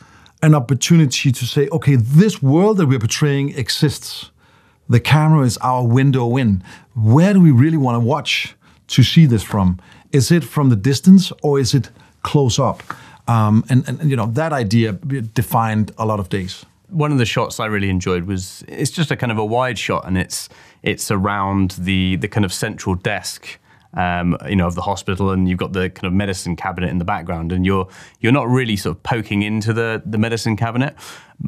an 0.44 0.56
opportunity 0.56 1.32
to 1.32 1.46
say, 1.46 1.68
okay, 1.70 1.96
this 1.96 2.42
world 2.42 2.78
that 2.78 2.88
we're 2.88 3.00
portraying 3.00 3.58
exists. 3.58 4.31
The 4.92 5.00
camera 5.00 5.46
is 5.46 5.58
our 5.60 5.88
window 5.88 6.36
in. 6.36 6.66
Where 6.96 7.32
do 7.34 7.40
we 7.40 7.52
really 7.52 7.78
want 7.78 7.96
to 7.96 8.02
watch 8.02 8.56
to 8.88 9.04
see 9.04 9.26
this 9.26 9.42
from? 9.42 9.80
Is 10.12 10.32
it 10.32 10.44
from 10.44 10.68
the 10.68 10.76
distance 10.76 11.32
or 11.42 11.62
is 11.62 11.74
it 11.74 11.90
close 12.24 12.60
up? 12.60 12.84
Um, 13.26 13.64
and, 13.70 13.88
and, 13.88 14.10
you 14.10 14.18
know 14.18 14.26
that 14.26 14.52
idea 14.52 14.92
defined 14.92 15.94
a 15.98 16.06
lot 16.06 16.20
of 16.20 16.28
days. 16.28 16.66
One 16.90 17.14
of 17.14 17.20
the 17.20 17.26
shots 17.26 17.58
I 17.62 17.68
really 17.68 17.90
enjoyed 17.90 18.26
was 18.26 18.66
it's 18.68 18.92
just 18.92 19.12
a 19.12 19.16
kind 19.16 19.32
of 19.32 19.38
a 19.38 19.46
wide 19.46 19.80
shot, 19.80 20.06
and 20.06 20.18
it's 20.18 20.50
it's 20.84 21.10
around 21.10 21.72
the 21.80 22.18
the 22.18 22.28
kind 22.28 22.44
of 22.44 22.52
central 22.52 22.96
desk 22.96 23.60
um, 23.94 24.38
you 24.50 24.58
know, 24.58 24.68
of 24.68 24.76
the 24.76 24.82
hospital, 24.82 25.32
and 25.32 25.48
you've 25.48 25.58
got 25.58 25.72
the 25.72 25.90
kind 25.90 26.06
of 26.06 26.14
medicine 26.14 26.58
cabinet 26.58 26.90
in 26.90 26.98
the 26.98 27.06
background, 27.06 27.54
and 27.54 27.66
you're 27.66 27.88
you're 28.20 28.34
not 28.34 28.50
really 28.50 28.76
sort 28.76 28.98
of 28.98 29.04
poking 29.04 29.42
into 29.42 29.72
the 29.72 30.02
the 30.06 30.18
medicine 30.18 30.58
cabinet. 30.58 30.96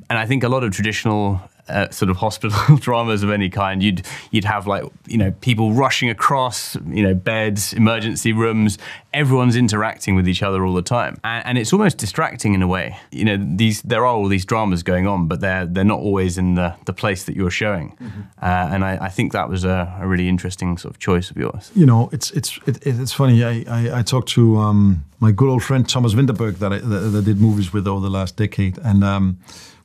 And 0.10 0.17
I 0.17 0.25
think 0.25 0.43
a 0.43 0.49
lot 0.49 0.63
of 0.63 0.71
traditional 0.71 1.41
uh, 1.69 1.89
sort 1.89 2.10
of 2.10 2.17
hospital 2.17 2.78
dramas 2.80 3.23
of 3.23 3.30
any 3.30 3.49
kind, 3.49 3.82
you'd 3.82 4.06
you'd 4.32 4.43
have 4.43 4.67
like 4.67 4.84
you 5.08 5.17
know 5.17 5.32
people 5.41 5.71
rushing 5.71 6.10
across 6.10 6.76
you 6.88 7.04
know 7.04 7.13
beds, 7.13 7.73
emergency 7.73 8.34
rooms. 8.34 8.78
Everyone's 9.13 9.56
interacting 9.56 10.15
with 10.15 10.28
each 10.28 10.41
other 10.41 10.65
all 10.65 10.73
the 10.73 10.82
time, 10.82 11.19
and, 11.23 11.45
and, 11.45 11.58
it's 11.58 11.71
almost 11.71 11.99
distracting 11.99 12.56
in 12.56 12.62
a 12.63 12.67
way. 12.67 12.97
You 13.12 13.26
know, 13.26 13.38
these 13.38 13.82
there 13.84 14.02
are 14.02 14.08
all 14.08 14.28
these 14.28 14.43
dramas 14.43 14.84
going 14.84 15.08
on, 15.08 15.28
but 15.28 15.39
they're 15.39 15.65
they're 15.65 15.84
not 15.84 15.99
always 15.99 16.38
in 16.38 16.56
the 16.56 16.76
the 16.86 16.93
place 16.93 17.23
that 17.26 17.36
you're 17.36 17.52
showing. 17.52 17.95
Mm-hmm. 18.02 18.21
Uh, 18.41 18.69
and 18.71 18.84
I, 18.84 18.97
I, 19.06 19.10
think 19.10 19.32
that 19.32 19.49
was 19.49 19.63
a, 19.63 19.95
a, 20.02 20.08
really 20.08 20.28
interesting 20.28 20.78
sort 20.78 20.93
of 20.93 20.99
choice 20.99 21.30
of 21.30 21.38
yours. 21.38 21.71
You 21.76 21.86
know, 21.86 22.10
it's 22.12 22.32
it's 22.32 22.60
it, 22.65 22.86
it's 22.86 23.13
funny. 23.13 23.43
I 23.43 23.63
I, 23.69 23.99
I 23.99 24.02
talked 24.02 24.30
to 24.30 24.58
um, 24.58 25.06
my 25.19 25.32
good 25.32 25.49
old 25.49 25.63
friend 25.63 25.88
Thomas 25.88 26.13
Vinterberg 26.13 26.58
that 26.58 26.73
I 26.73 26.80
that, 26.80 26.99
that 26.99 27.26
did 27.26 27.39
movies 27.39 27.71
with 27.71 27.88
over 27.88 28.02
the 28.02 28.12
last 28.12 28.36
decade, 28.36 28.78
and. 28.80 29.04
Um, 29.04 29.39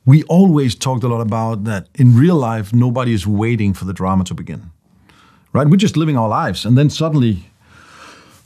we 0.09 0.23
always 0.23 0.73
talked 0.73 1.03
a 1.03 1.07
lot 1.07 1.21
about 1.21 1.65
that 1.65 1.87
in 1.93 2.17
real 2.17 2.35
life, 2.35 2.73
nobody 2.73 3.13
is 3.13 3.27
waiting 3.27 3.75
for 3.75 3.85
the 3.85 3.93
drama 3.93 4.23
to 4.23 4.33
begin. 4.33 4.71
Right? 5.53 5.67
We're 5.67 5.77
just 5.77 5.95
living 5.95 6.17
our 6.17 6.27
lives. 6.27 6.65
And 6.65 6.75
then 6.75 6.89
suddenly, 6.89 7.43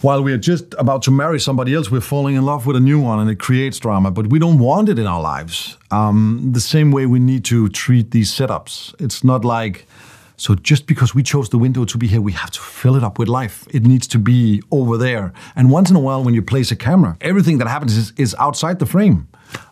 while 0.01 0.21
we 0.21 0.33
are 0.33 0.37
just 0.37 0.75
about 0.77 1.03
to 1.03 1.11
marry 1.11 1.39
somebody 1.39 1.73
else, 1.73 1.89
we're 1.89 2.01
falling 2.01 2.35
in 2.35 2.43
love 2.43 2.65
with 2.67 2.75
a 2.75 2.81
new 2.81 2.99
one 2.99 3.21
and 3.21 3.29
it 3.29 3.39
creates 3.39 3.79
drama. 3.79 4.11
But 4.11 4.27
we 4.27 4.39
don't 4.39 4.59
want 4.59 4.89
it 4.89 4.99
in 4.99 5.07
our 5.07 5.21
lives. 5.21 5.77
Um, 5.89 6.49
the 6.51 6.59
same 6.59 6.91
way 6.91 7.05
we 7.05 7.19
need 7.19 7.45
to 7.45 7.69
treat 7.69 8.11
these 8.11 8.29
setups. 8.29 8.93
It's 8.99 9.23
not 9.23 9.45
like, 9.45 9.87
so 10.35 10.55
just 10.55 10.85
because 10.85 11.15
we 11.15 11.23
chose 11.23 11.47
the 11.47 11.57
window 11.57 11.85
to 11.85 11.97
be 11.97 12.07
here, 12.07 12.19
we 12.19 12.33
have 12.33 12.51
to 12.51 12.59
fill 12.59 12.97
it 12.97 13.03
up 13.05 13.17
with 13.17 13.29
life. 13.29 13.65
It 13.71 13.83
needs 13.83 14.05
to 14.07 14.19
be 14.19 14.61
over 14.69 14.97
there. 14.97 15.31
And 15.55 15.71
once 15.71 15.89
in 15.89 15.95
a 15.95 16.01
while, 16.01 16.25
when 16.25 16.33
you 16.33 16.41
place 16.41 16.71
a 16.71 16.75
camera, 16.75 17.15
everything 17.21 17.59
that 17.59 17.69
happens 17.69 17.95
is, 17.95 18.11
is 18.17 18.35
outside 18.37 18.79
the 18.79 18.85
frame. 18.85 19.29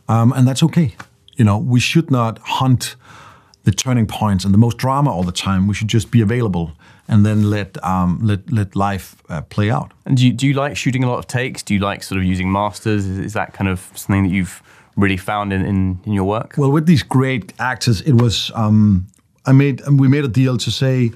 Um, 0.08 0.32
and 0.32 0.48
that's 0.48 0.64
okay. 0.64 0.96
You 1.36 1.46
know, 1.46 1.58
we 1.58 1.80
should 1.80 2.12
not 2.12 2.40
hunt 2.40 2.96
the 3.64 3.72
turning 3.72 4.08
points 4.08 4.44
and 4.44 4.54
the 4.54 4.58
most 4.58 4.78
drama 4.78 5.12
all 5.12 5.24
the 5.24 5.32
time. 5.32 5.68
We 5.68 5.74
should 5.74 5.88
just 5.88 6.12
be 6.12 6.22
available 6.22 6.72
and 7.08 7.26
then 7.26 7.50
let 7.50 7.84
um, 7.84 8.20
let 8.22 8.52
let 8.52 8.76
life 8.76 9.16
uh, 9.30 9.42
play 9.42 9.70
out. 9.70 9.92
And 10.06 10.18
do 10.18 10.26
you, 10.26 10.34
do 10.34 10.48
you 10.48 10.54
like 10.54 10.78
shooting 10.78 11.04
a 11.04 11.10
lot 11.10 11.20
of 11.20 11.28
takes? 11.28 11.62
Do 11.62 11.74
you 11.74 11.80
like 11.80 12.04
sort 12.04 12.20
of 12.20 12.26
using 12.26 12.52
masters? 12.52 13.06
Is, 13.06 13.20
is 13.20 13.34
that 13.34 13.54
kind 13.54 13.70
of 13.70 13.92
something 13.96 14.24
that 14.24 14.34
you've 14.34 14.64
really 14.96 15.18
found 15.18 15.54
in, 15.54 15.66
in, 15.66 16.00
in, 16.06 16.14
your 16.14 16.24
work? 16.24 16.56
Well, 16.58 16.72
with 16.72 16.86
these 16.86 17.04
great 17.04 17.54
actors, 17.60 18.02
it 18.02 18.14
was 18.14 18.52
um, 18.56 19.08
I 19.46 19.52
made 19.52 19.82
we 19.88 20.08
made 20.08 20.24
a 20.24 20.30
deal 20.30 20.58
to 20.58 20.72
say. 20.72 21.12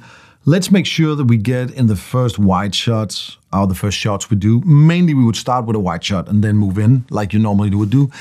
Let's 0.48 0.70
make 0.70 0.86
sure 0.86 1.16
that 1.16 1.26
we 1.26 1.38
get 1.38 1.72
in 1.72 1.88
the 1.88 1.96
first 1.96 2.38
wide 2.38 2.76
shots, 2.76 3.38
or 3.52 3.66
the 3.66 3.74
first 3.74 3.98
shots 3.98 4.30
we 4.30 4.38
do. 4.38 4.62
Mainly, 4.62 5.16
we 5.16 5.24
would 5.24 5.36
start 5.36 5.66
with 5.66 5.76
a 5.76 5.80
wide 5.80 6.04
shot 6.04 6.30
and 6.30 6.44
then 6.44 6.58
move 6.58 6.78
in, 6.78 7.04
like 7.10 7.34
you 7.34 7.40
normally 7.40 7.74
would 7.74 7.90
do. 7.90 8.12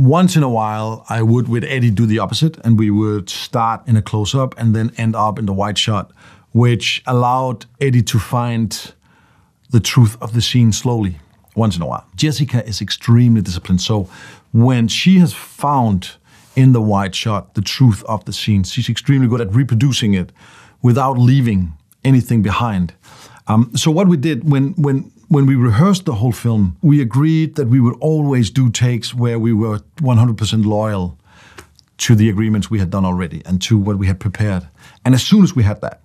Once 0.00 0.34
in 0.34 0.42
a 0.42 0.48
while, 0.48 1.04
I 1.10 1.20
would 1.20 1.46
with 1.46 1.62
Eddie 1.62 1.90
do 1.90 2.06
the 2.06 2.18
opposite, 2.20 2.56
and 2.64 2.78
we 2.78 2.90
would 2.90 3.28
start 3.28 3.86
in 3.86 3.96
a 3.96 4.02
close 4.02 4.34
up 4.34 4.58
and 4.58 4.74
then 4.74 4.90
end 4.96 5.14
up 5.14 5.38
in 5.38 5.44
the 5.44 5.52
wide 5.52 5.76
shot, 5.76 6.10
which 6.52 7.02
allowed 7.06 7.66
Eddie 7.82 8.02
to 8.04 8.18
find 8.18 8.94
the 9.68 9.78
truth 9.78 10.16
of 10.22 10.32
the 10.32 10.40
scene 10.40 10.72
slowly. 10.72 11.16
once 11.54 11.76
in 11.76 11.82
a 11.82 11.86
while. 11.86 12.06
Jessica 12.16 12.66
is 12.66 12.80
extremely 12.80 13.42
disciplined. 13.42 13.82
So 13.82 14.08
when 14.52 14.88
she 14.88 15.18
has 15.18 15.34
found 15.34 16.12
in 16.56 16.72
the 16.72 16.80
wide 16.80 17.14
shot 17.14 17.52
the 17.54 17.60
truth 17.60 18.02
of 18.04 18.24
the 18.24 18.32
scene, 18.32 18.62
she's 18.62 18.88
extremely 18.88 19.28
good 19.28 19.42
at 19.42 19.52
reproducing 19.52 20.14
it 20.14 20.32
without 20.80 21.18
leaving 21.18 21.74
anything 22.04 22.40
behind. 22.40 22.94
Um, 23.48 23.70
so 23.76 23.90
what 23.90 24.08
we 24.08 24.16
did 24.16 24.48
when 24.50 24.72
when 24.74 25.12
when 25.30 25.46
we 25.46 25.54
rehearsed 25.54 26.06
the 26.06 26.14
whole 26.14 26.32
film, 26.32 26.76
we 26.82 27.00
agreed 27.00 27.54
that 27.54 27.68
we 27.68 27.78
would 27.78 27.96
always 28.00 28.50
do 28.50 28.68
takes 28.68 29.14
where 29.14 29.38
we 29.38 29.52
were 29.52 29.78
100% 29.98 30.66
loyal 30.66 31.16
to 31.98 32.16
the 32.16 32.28
agreements 32.28 32.68
we 32.68 32.80
had 32.80 32.90
done 32.90 33.04
already 33.04 33.40
and 33.46 33.62
to 33.62 33.78
what 33.78 33.96
we 33.96 34.08
had 34.08 34.18
prepared. 34.18 34.66
And 35.04 35.14
as 35.14 35.22
soon 35.22 35.44
as 35.44 35.54
we 35.54 35.62
had 35.62 35.80
that, 35.82 36.00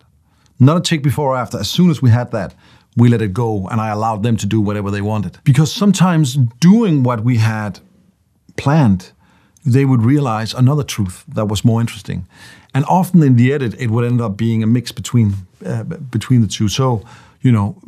not 0.59 0.77
a 0.77 0.79
take 0.79 1.01
before 1.01 1.31
or 1.31 1.37
after, 1.37 1.59
as 1.59 1.67
soon 1.67 1.89
as 1.89 2.03
we 2.03 2.11
had 2.11 2.29
that, 2.33 2.53
we 2.95 3.09
let 3.09 3.19
it 3.19 3.33
go 3.33 3.67
and 3.67 3.81
I 3.81 3.89
allowed 3.89 4.21
them 4.21 4.37
to 4.37 4.45
do 4.45 4.61
whatever 4.61 4.91
they 4.91 5.01
wanted. 5.01 5.39
Because 5.43 5.73
sometimes 5.73 6.35
doing 6.59 7.01
what 7.01 7.23
we 7.23 7.37
had 7.37 7.79
planned, 8.57 9.11
they 9.65 9.85
would 9.85 10.03
realize 10.03 10.53
another 10.53 10.83
truth 10.83 11.23
that 11.27 11.45
was 11.45 11.65
more 11.65 11.81
interesting. 11.81 12.27
And 12.75 12.85
often 12.85 13.23
in 13.23 13.37
the 13.37 13.51
edit, 13.51 13.73
it 13.79 13.89
would 13.89 14.05
end 14.05 14.21
up 14.21 14.37
being 14.37 14.61
a 14.61 14.67
mix 14.67 14.91
between 14.91 15.33
uh, 15.65 15.83
between 15.83 16.41
the 16.41 16.47
two. 16.47 16.67
So, 16.67 17.03
you 17.41 17.51
know, 17.51 17.81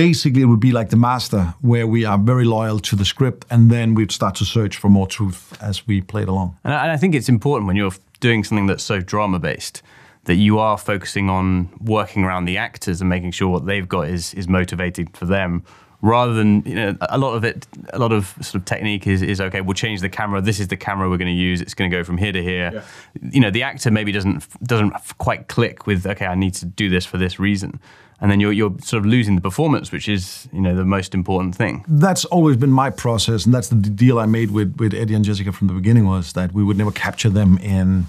basically 0.00 0.40
it 0.40 0.46
would 0.46 0.60
be 0.60 0.72
like 0.72 0.88
the 0.88 0.96
master, 0.96 1.54
where 1.60 1.86
we 1.86 2.06
are 2.06 2.16
very 2.16 2.46
loyal 2.46 2.78
to 2.78 2.96
the 2.96 3.04
script, 3.04 3.44
and 3.50 3.70
then 3.70 3.94
we'd 3.94 4.10
start 4.10 4.34
to 4.34 4.46
search 4.46 4.78
for 4.78 4.88
more 4.88 5.06
truth 5.06 5.56
as 5.62 5.86
we 5.86 6.00
played 6.00 6.26
along. 6.26 6.56
And 6.64 6.72
I, 6.72 6.84
and 6.84 6.92
I 6.92 6.96
think 6.96 7.14
it's 7.14 7.28
important 7.28 7.66
when 7.66 7.76
you're 7.76 7.92
doing 8.20 8.42
something 8.42 8.66
that's 8.66 8.82
so 8.82 9.00
drama 9.00 9.38
based 9.38 9.82
that 10.24 10.36
you 10.36 10.58
are 10.58 10.78
focusing 10.78 11.28
on 11.28 11.68
working 11.80 12.24
around 12.24 12.46
the 12.46 12.56
actors 12.56 13.00
and 13.00 13.10
making 13.10 13.32
sure 13.32 13.48
what 13.48 13.66
they've 13.66 13.88
got 13.88 14.08
is 14.08 14.34
is 14.34 14.48
motivating 14.48 15.06
for 15.08 15.26
them 15.26 15.62
rather 16.02 16.32
than 16.32 16.62
you 16.64 16.74
know 16.74 16.96
a 17.08 17.18
lot 17.18 17.34
of 17.34 17.44
it 17.44 17.66
a 17.92 17.98
lot 17.98 18.12
of 18.12 18.34
sort 18.40 18.56
of 18.56 18.64
technique 18.64 19.06
is, 19.06 19.22
is 19.22 19.40
okay 19.40 19.60
we'll 19.60 19.74
change 19.74 20.00
the 20.00 20.08
camera 20.08 20.40
this 20.40 20.60
is 20.60 20.68
the 20.68 20.76
camera 20.76 21.08
we're 21.08 21.18
going 21.18 21.34
to 21.34 21.42
use 21.50 21.60
it's 21.60 21.74
going 21.74 21.90
to 21.90 21.96
go 21.96 22.04
from 22.04 22.16
here 22.16 22.32
to 22.32 22.42
here 22.42 22.70
yeah. 22.74 23.30
you 23.32 23.40
know 23.40 23.50
the 23.50 23.62
actor 23.62 23.90
maybe 23.90 24.12
doesn't 24.12 24.46
doesn't 24.62 24.92
quite 25.18 25.48
click 25.48 25.86
with 25.86 26.06
okay 26.06 26.26
i 26.26 26.34
need 26.34 26.54
to 26.54 26.64
do 26.64 26.88
this 26.88 27.04
for 27.04 27.18
this 27.18 27.38
reason 27.38 27.80
and 28.20 28.30
then 28.30 28.40
you're, 28.40 28.52
you're 28.52 28.74
sort 28.80 29.00
of 29.00 29.06
losing 29.06 29.34
the 29.34 29.40
performance, 29.40 29.90
which 29.92 30.08
is 30.08 30.48
you 30.52 30.60
know 30.60 30.74
the 30.74 30.84
most 30.84 31.14
important 31.14 31.54
thing. 31.54 31.84
That's 31.88 32.24
always 32.26 32.56
been 32.56 32.72
my 32.72 32.90
process, 32.90 33.46
and 33.46 33.54
that's 33.54 33.68
the 33.68 33.76
deal 33.76 34.18
I 34.18 34.26
made 34.26 34.50
with, 34.50 34.76
with 34.78 34.94
Eddie 34.94 35.14
and 35.14 35.24
Jessica 35.24 35.52
from 35.52 35.68
the 35.68 35.74
beginning 35.74 36.06
was 36.06 36.32
that 36.34 36.52
we 36.52 36.62
would 36.62 36.76
never 36.76 36.90
capture 36.92 37.30
them 37.30 37.58
in 37.58 38.06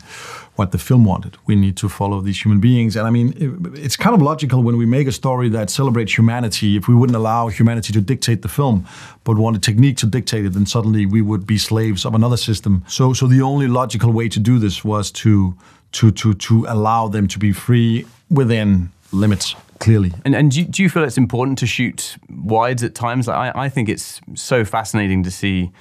what 0.57 0.71
the 0.71 0.77
film 0.77 1.05
wanted. 1.05 1.37
We 1.45 1.55
need 1.55 1.77
to 1.77 1.87
follow 1.87 2.19
these 2.19 2.43
human 2.43 2.59
beings, 2.59 2.97
and 2.97 3.07
I 3.07 3.09
mean 3.09 3.33
it, 3.37 3.79
it's 3.79 3.95
kind 3.95 4.13
of 4.13 4.21
logical 4.21 4.61
when 4.63 4.75
we 4.77 4.85
make 4.85 5.07
a 5.07 5.13
story 5.13 5.47
that 5.49 5.69
celebrates 5.69 6.17
humanity. 6.17 6.75
If 6.75 6.87
we 6.89 6.95
wouldn't 6.95 7.15
allow 7.15 7.47
humanity 7.47 7.93
to 7.93 8.01
dictate 8.01 8.41
the 8.41 8.49
film, 8.49 8.85
but 9.23 9.37
want 9.37 9.55
a 9.55 9.59
technique 9.59 9.97
to 9.97 10.05
dictate 10.05 10.45
it, 10.45 10.53
then 10.53 10.65
suddenly 10.65 11.05
we 11.05 11.21
would 11.21 11.47
be 11.47 11.57
slaves 11.57 12.05
of 12.05 12.13
another 12.13 12.37
system. 12.37 12.83
So 12.87 13.13
so 13.13 13.27
the 13.27 13.41
only 13.41 13.67
logical 13.67 14.11
way 14.11 14.27
to 14.27 14.39
do 14.39 14.59
this 14.59 14.83
was 14.83 15.09
to 15.11 15.55
to 15.93 16.11
to 16.11 16.33
to 16.33 16.65
allow 16.67 17.07
them 17.07 17.27
to 17.29 17.39
be 17.39 17.53
free 17.53 18.05
within 18.29 18.91
limits 19.11 19.55
clearly. 19.79 20.13
And, 20.25 20.35
and 20.35 20.51
do, 20.51 20.61
you, 20.61 20.65
do 20.65 20.83
you 20.83 20.89
feel 20.89 21.03
it's 21.03 21.17
important 21.17 21.57
to 21.59 21.65
shoot 21.65 22.17
wides 22.29 22.83
at 22.83 22.95
times? 22.95 23.27
I, 23.27 23.51
I 23.55 23.69
think 23.69 23.89
it's 23.89 24.21
so 24.35 24.63
fascinating 24.63 25.23
to 25.23 25.31
see 25.31 25.71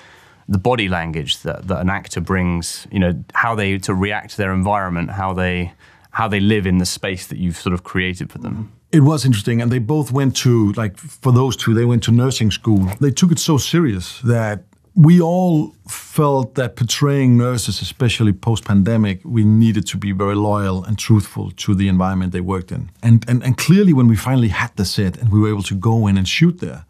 the 0.49 0.59
body 0.59 0.89
language 0.89 1.43
that, 1.43 1.69
that 1.69 1.81
an 1.81 1.91
actor 1.91 2.21
brings, 2.21 2.87
you 2.91 2.99
know, 2.99 3.25
how 3.35 3.55
they 3.55 3.79
to 3.79 3.95
react 3.95 4.31
to 4.33 4.37
their 4.37 4.53
environment, 4.53 5.11
how 5.11 5.33
they 5.33 5.73
how 6.13 6.27
they 6.27 6.41
live 6.41 6.67
in 6.67 6.79
the 6.79 6.87
space 6.87 7.29
that 7.29 7.39
you've 7.39 7.57
sort 7.57 7.73
of 7.73 7.85
created 7.85 8.33
for 8.33 8.39
them. 8.39 8.55
Mm-hmm. 8.55 8.75
It 8.93 9.01
was 9.01 9.25
interesting, 9.25 9.63
and 9.63 9.71
they 9.71 9.79
both 9.79 10.11
went 10.11 10.35
to 10.39 10.73
like 10.73 10.97
for 10.97 11.31
those 11.31 11.57
two, 11.57 11.73
they 11.75 11.85
went 11.85 12.03
to 12.05 12.11
nursing 12.11 12.51
school. 12.51 12.89
They 13.01 13.13
took 13.13 13.31
it 13.31 13.39
so 13.39 13.57
serious 13.59 14.21
that 14.23 14.65
we 14.95 15.21
all 15.21 15.75
felt 15.89 16.55
that 16.57 16.77
portraying 16.77 17.37
nurses, 17.37 17.81
especially 17.81 18.33
post 18.33 18.65
pandemic, 18.65 19.21
we 19.25 19.45
needed 19.45 19.87
to 19.87 19.97
be 19.97 20.13
very 20.13 20.35
loyal 20.35 20.85
and 20.85 20.99
truthful 20.99 21.53
to 21.53 21.75
the 21.75 21.89
environment 21.89 22.33
they 22.33 22.41
worked 22.41 22.73
in. 22.73 22.91
And, 23.03 23.25
and, 23.29 23.43
and 23.43 23.57
clearly, 23.57 23.93
when 23.93 24.09
we 24.09 24.17
finally 24.17 24.49
had 24.49 24.75
the 24.77 24.85
set 24.85 25.17
and 25.17 25.31
we 25.31 25.39
were 25.39 25.49
able 25.49 25.63
to 25.65 25.75
go 25.75 26.07
in 26.07 26.19
and 26.19 26.27
shoot 26.29 26.59
there, 26.59 26.85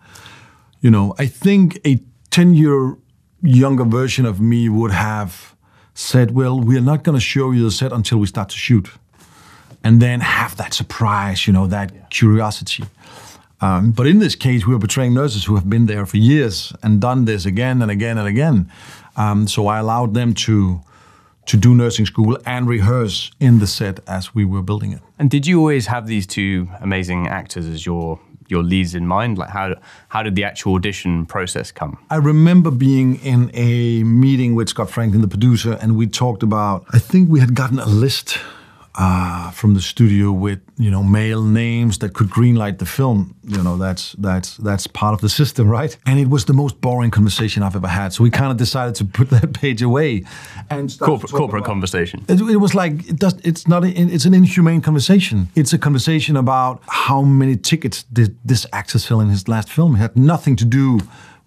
you 0.81 0.91
know, 0.91 1.15
I 1.19 1.27
think 1.27 1.79
a 1.85 2.01
10 2.31 2.55
year 2.55 2.97
younger 3.43 3.85
version 3.85 4.25
of 4.25 4.41
me 4.41 4.69
would 4.69 4.93
have 4.93 5.55
said, 5.95 6.31
Well, 6.31 6.59
we're 6.59 6.81
not 6.81 7.05
going 7.05 7.17
to 7.17 7.25
show 7.25 7.51
you 7.51 7.65
the 7.65 7.71
set 7.71 7.93
until 7.93 8.19
we 8.19 8.27
start 8.27 8.49
to 8.51 8.57
shoot. 8.57 8.89
And 9.83 10.01
then 10.01 10.21
have 10.21 10.57
that 10.57 10.75
surprise, 10.75 11.47
you 11.47 11.55
know, 11.55 11.67
that 11.67 11.95
yeah. 11.95 12.01
curiosity. 12.11 12.85
Um, 13.61 13.93
but 13.93 14.07
in 14.07 14.19
this 14.19 14.35
case, 14.35 14.67
we 14.67 14.73
were 14.73 14.81
portraying 14.81 15.15
nurses 15.15 15.45
who 15.45 15.55
have 15.55 15.69
been 15.69 15.87
there 15.87 16.07
for 16.07 16.17
years 16.17 16.73
and 16.83 17.01
done 17.01 17.27
this 17.27 17.45
again 17.45 17.83
and 17.83 17.91
again 17.91 18.17
and 18.19 18.27
again. 18.27 18.71
Um, 19.17 19.47
so 19.47 19.67
I 19.67 19.79
allowed 19.79 20.15
them 20.15 20.35
to 20.35 20.81
to 21.47 21.57
do 21.57 21.75
nursing 21.75 22.07
school 22.07 22.39
and 22.47 22.69
rehearse 22.69 23.33
in 23.41 23.59
the 23.59 23.67
set 23.67 23.99
as 24.07 24.35
we 24.35 24.45
were 24.45 24.63
building 24.63 24.93
it. 24.93 25.01
And 25.19 25.29
did 25.29 25.47
you 25.47 25.59
always 25.59 25.87
have 25.87 26.07
these 26.07 26.27
two 26.27 26.69
amazing 26.81 27.27
actors 27.27 27.67
as 27.67 27.85
your 27.85 28.21
your 28.49 28.63
leads 28.63 28.95
in 28.95 29.07
mind? 29.07 29.39
Like 29.39 29.51
how 29.51 29.75
how 30.09 30.23
did 30.23 30.37
the 30.37 30.45
actual 30.45 30.75
audition 30.75 31.27
process 31.27 31.73
come? 31.73 31.99
I 32.09 32.17
remember 32.17 32.71
being 32.71 33.17
in 33.17 33.51
a 33.55 34.05
meeting 34.05 34.55
with 34.55 34.69
Scott 34.69 34.91
Franklin, 34.91 35.23
the 35.23 35.29
producer, 35.29 35.79
and 35.81 35.97
we 35.97 36.07
talked 36.07 36.43
about. 36.43 36.85
I 36.93 36.99
think 36.99 37.29
we 37.29 37.41
had 37.41 37.55
gotten 37.55 37.79
a 37.79 37.87
list 37.87 38.39
uh, 38.97 39.51
from 39.53 39.75
the 39.75 39.81
studio 39.81 40.33
with 40.33 40.61
you 40.77 40.91
know 40.91 41.03
male 41.03 41.43
names 41.43 41.99
that 41.99 42.13
could 42.13 42.29
greenlight 42.29 42.79
the 42.79 42.87
film. 42.87 43.35
You 43.45 43.63
know 43.63 43.77
that's 43.77 44.13
that's 44.19 44.57
that's 44.57 44.87
part 44.87 45.15
of 45.15 45.21
the 45.21 45.29
system, 45.29 45.69
right? 45.79 45.97
And 46.07 46.19
it 46.19 46.29
was 46.29 46.45
the 46.47 46.53
most 46.53 46.81
boring 46.81 47.11
conversation 47.11 47.63
I've 47.63 47.77
ever 47.77 47.89
had. 47.89 48.13
So 48.13 48.25
we 48.25 48.31
kind 48.31 48.51
of 48.51 48.57
decided 48.57 48.95
to 48.97 49.05
put 49.05 49.31
that 49.37 49.53
page 49.55 49.83
away 49.83 50.25
and 50.71 50.97
corporate, 50.99 51.33
corporate 51.33 51.65
conversation. 51.65 52.25
It, 52.29 52.41
it, 52.41 52.57
was 52.57 52.75
like 52.75 53.09
it 53.09 53.17
does. 53.17 53.35
It's 53.45 53.69
not. 53.69 53.85
A, 53.85 53.89
it's 53.89 54.25
an 54.25 54.35
inhumane 54.35 54.81
conversation. 54.81 55.49
It's 55.55 55.73
a 55.73 55.79
conversation 55.79 56.37
about 56.37 56.83
how 56.89 57.23
many 57.23 57.57
tickets 57.57 58.05
did 58.13 58.37
this 58.45 58.67
actor 58.73 58.99
sell 58.99 59.21
in 59.21 59.29
his 59.29 59.47
last 59.49 59.71
film. 59.71 59.95
It 59.95 59.99
had 59.99 60.17
nothing 60.17 60.57
to 60.57 60.65
do 60.65 61.01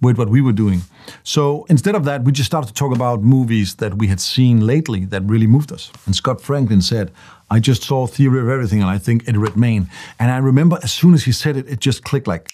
with 0.03 0.17
what 0.17 0.29
we 0.29 0.41
were 0.41 0.53
doing. 0.53 0.81
So 1.23 1.65
instead 1.69 1.95
of 1.95 2.05
that, 2.05 2.23
we 2.23 2.31
just 2.31 2.47
started 2.47 2.67
to 2.67 2.73
talk 2.73 2.93
about 2.93 3.21
movies 3.21 3.75
that 3.75 3.95
we 3.95 4.07
had 4.07 4.19
seen 4.19 4.65
lately 4.65 5.05
that 5.05 5.23
really 5.23 5.47
moved 5.47 5.71
us. 5.71 5.91
And 6.05 6.15
Scott 6.15 6.41
Franklin 6.41 6.81
said, 6.81 7.11
I 7.49 7.59
just 7.59 7.83
saw 7.83 8.07
Theory 8.07 8.39
of 8.39 8.49
Everything 8.49 8.81
and 8.81 8.89
I 8.89 8.97
think 8.97 9.27
Eddie 9.27 9.37
Redmayne. 9.37 9.89
And 10.19 10.31
I 10.31 10.37
remember 10.37 10.77
as 10.83 10.91
soon 10.91 11.13
as 11.13 11.23
he 11.23 11.31
said 11.31 11.57
it, 11.57 11.67
it 11.67 11.79
just 11.79 12.03
clicked 12.03 12.27
like, 12.27 12.51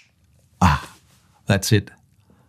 ah, 0.62 0.95
that's 1.45 1.72
it. 1.72 1.89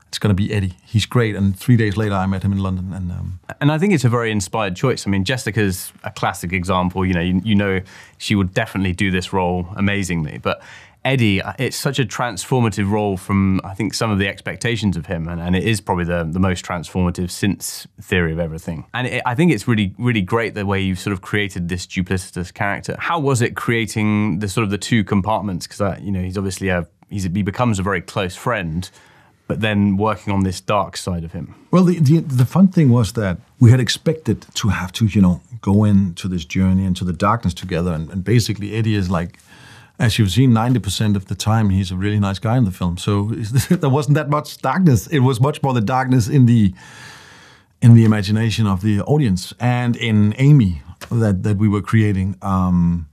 It's 0.09 0.18
going 0.18 0.34
to 0.34 0.42
be 0.42 0.53
Eddie. 0.53 0.74
He's 0.84 1.07
great. 1.07 1.36
And 1.36 1.57
three 1.57 1.76
days 1.76 1.96
later, 1.96 2.16
I 2.16 2.26
met 2.26 2.42
him 2.42 2.51
in 2.51 2.59
London. 2.59 2.92
And 2.92 3.12
um, 3.12 3.38
and 3.61 3.70
I 3.70 3.78
think 3.78 3.92
it's 3.92 4.05
a 4.05 4.09
very 4.09 4.32
inspired 4.32 4.74
choice. 4.74 5.07
I 5.07 5.11
mean, 5.11 5.24
Jessica's 5.24 5.92
a 6.03 6.11
classic 6.11 6.53
example. 6.53 7.07
You 7.07 7.14
know, 7.14 7.20
you, 7.20 7.40
you 7.44 7.55
know, 7.55 7.80
she 8.18 8.34
would 8.34 8.53
definitely 8.53 8.92
do 8.92 9.12
this 9.12 9.32
role 9.32 9.68
amazingly. 9.76 10.38
But 10.38 10.62
Eddie, 11.05 11.40
uh, 11.40 11.55
it's 11.59 11.76
such 11.76 11.98
a 11.98 12.05
transformative 12.05 12.90
role 12.90 13.16
from 13.16 13.61
I 13.64 13.74
think 13.74 13.94
some 13.94 14.11
of 14.11 14.18
the 14.18 14.28
expectations 14.28 14.96
of 14.96 15.07
him, 15.07 15.28
and, 15.28 15.40
and 15.40 15.57
it 15.57 15.64
is 15.64 15.80
probably 15.80 16.05
the, 16.05 16.28
the 16.30 16.38
most 16.38 16.64
transformative 16.64 17.30
since 17.30 17.86
Theory 18.03 18.32
of 18.32 18.38
Everything. 18.38 18.84
And 18.92 19.07
it, 19.07 19.22
I 19.24 19.34
think 19.34 19.51
it's 19.53 19.66
really 19.66 19.94
really 19.98 20.20
great 20.20 20.55
the 20.55 20.66
way 20.66 20.80
you've 20.80 20.98
sort 20.98 21.12
of 21.12 21.22
created 21.22 21.68
this 21.68 21.86
duplicitous 21.86 22.53
character. 22.53 22.96
How 22.98 23.18
was 23.18 23.40
it 23.40 23.57
creating 23.57 24.40
the 24.40 24.48
sort 24.48 24.64
of 24.64 24.70
the 24.70 24.78
two 24.78 25.03
compartments? 25.03 25.66
Because 25.66 26.03
you 26.03 26.12
know 26.12 26.20
he's 26.20 26.36
obviously 26.36 26.68
a 26.68 26.86
he's, 27.09 27.24
he 27.24 27.42
becomes 27.42 27.78
a 27.78 27.82
very 27.82 28.03
close 28.03 28.36
friend, 28.36 28.90
but 29.46 29.62
then 29.62 29.96
working 29.96 30.34
on 30.34 30.44
this 30.44 30.61
dark 30.61 30.98
side 30.98 31.24
of 31.24 31.32
him. 31.32 31.55
Well, 31.70 31.84
the, 31.84 31.98
the, 31.98 32.18
the 32.18 32.44
fun 32.44 32.68
thing 32.68 32.90
was 32.90 33.14
that 33.14 33.38
we 33.59 33.70
had 33.70 33.80
expected 33.80 34.44
to 34.55 34.68
have 34.68 34.92
to 34.92 35.07
you 35.07 35.22
know 35.22 35.40
go 35.62 35.84
into 35.84 36.28
this 36.28 36.44
journey 36.44 36.84
into 36.84 37.05
the 37.05 37.14
darkness 37.14 37.55
together, 37.55 37.94
and, 37.94 38.11
and 38.11 38.22
basically 38.22 38.74
Eddie 38.74 38.96
is 38.96 39.09
like 39.09 39.38
as 40.01 40.18
you've 40.18 40.30
seen, 40.30 40.51
90% 40.51 41.14
of 41.14 41.26
the 41.26 41.34
time 41.34 41.68
he's 41.68 41.90
a 41.92 41.96
really 41.96 42.18
nice 42.18 42.38
guy 42.38 42.57
in 42.57 42.64
the 42.64 42.70
film. 42.70 42.96
So 42.96 43.24
there 43.70 43.90
wasn't 43.90 44.14
that 44.14 44.30
much 44.30 44.59
darkness. 44.59 45.07
It 45.07 45.20
was 45.20 45.40
much 45.40 45.62
more 45.62 45.74
the 45.74 45.82
darkness 45.82 46.26
in 46.26 46.46
the 46.46 46.74
in 47.82 47.94
the 47.94 48.05
imagination 48.05 48.66
of 48.66 48.82
the 48.82 49.01
audience 49.03 49.55
and 49.59 49.96
in 49.96 50.34
Amy 50.38 50.82
that 51.11 51.42
that 51.42 51.59
we 51.59 51.68
were 51.68 51.82
creating. 51.82 52.36
Um, 52.42 53.09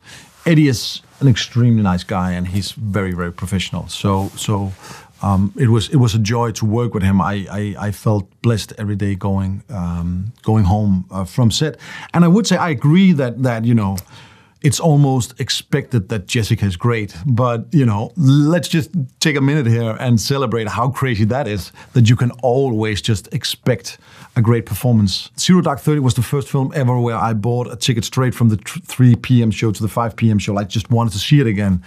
Eddie 0.45 0.69
is 0.69 1.01
an 1.19 1.27
extremely 1.27 1.83
nice 1.83 2.03
guy 2.03 2.31
and 2.31 2.47
he's 2.47 2.71
very 2.71 3.11
very 3.11 3.31
professional. 3.31 3.87
So 3.87 4.29
so. 4.35 4.71
Um, 5.19 5.51
it 5.57 5.69
was 5.69 5.89
it 5.89 5.95
was 5.95 6.13
a 6.13 6.19
joy 6.19 6.51
to 6.51 6.65
work 6.65 6.93
with 6.93 7.01
him. 7.01 7.19
I 7.21 7.47
I, 7.49 7.87
I 7.87 7.91
felt 7.91 8.29
blessed 8.43 8.73
every 8.77 8.95
day 8.95 9.15
going 9.15 9.63
um, 9.67 10.31
going 10.43 10.65
home 10.65 11.05
uh, 11.09 11.25
from 11.25 11.49
set, 11.49 11.77
and 12.13 12.23
I 12.23 12.27
would 12.27 12.45
say 12.45 12.55
I 12.55 12.69
agree 12.69 13.13
that 13.13 13.41
that 13.41 13.65
you 13.65 13.73
know 13.73 13.97
it's 14.67 14.81
almost 14.81 15.39
expected 15.39 16.09
that 16.09 16.27
Jessica 16.27 16.65
is 16.65 16.75
great. 16.75 17.15
But, 17.25 17.73
you 17.73 17.85
know, 17.85 18.11
let's 18.17 18.67
just 18.67 18.89
take 19.21 19.37
a 19.37 19.41
minute 19.41 19.65
here 19.65 19.95
and 19.97 20.19
celebrate 20.19 20.67
how 20.67 20.89
crazy 20.89 21.23
that 21.23 21.47
is 21.47 21.71
that 21.93 22.09
you 22.09 22.17
can 22.17 22.31
always 22.43 23.01
just 23.01 23.33
expect 23.33 23.97
a 24.35 24.41
great 24.41 24.65
performance. 24.65 25.31
Zero 25.39 25.61
Dark 25.61 25.79
30 25.79 26.01
was 26.01 26.15
the 26.15 26.21
first 26.21 26.49
film 26.49 26.73
ever 26.75 26.99
where 26.99 27.15
I 27.15 27.31
bought 27.31 27.71
a 27.71 27.77
ticket 27.77 28.03
straight 28.03 28.35
from 28.35 28.49
the 28.49 28.57
3 28.57 29.15
p.m. 29.15 29.51
show 29.51 29.71
to 29.71 29.81
the 29.81 29.87
5 29.87 30.17
p.m. 30.17 30.37
show. 30.37 30.57
I 30.57 30.65
just 30.65 30.91
wanted 30.91 31.13
to 31.13 31.19
see 31.19 31.39
it 31.39 31.47
again. 31.47 31.81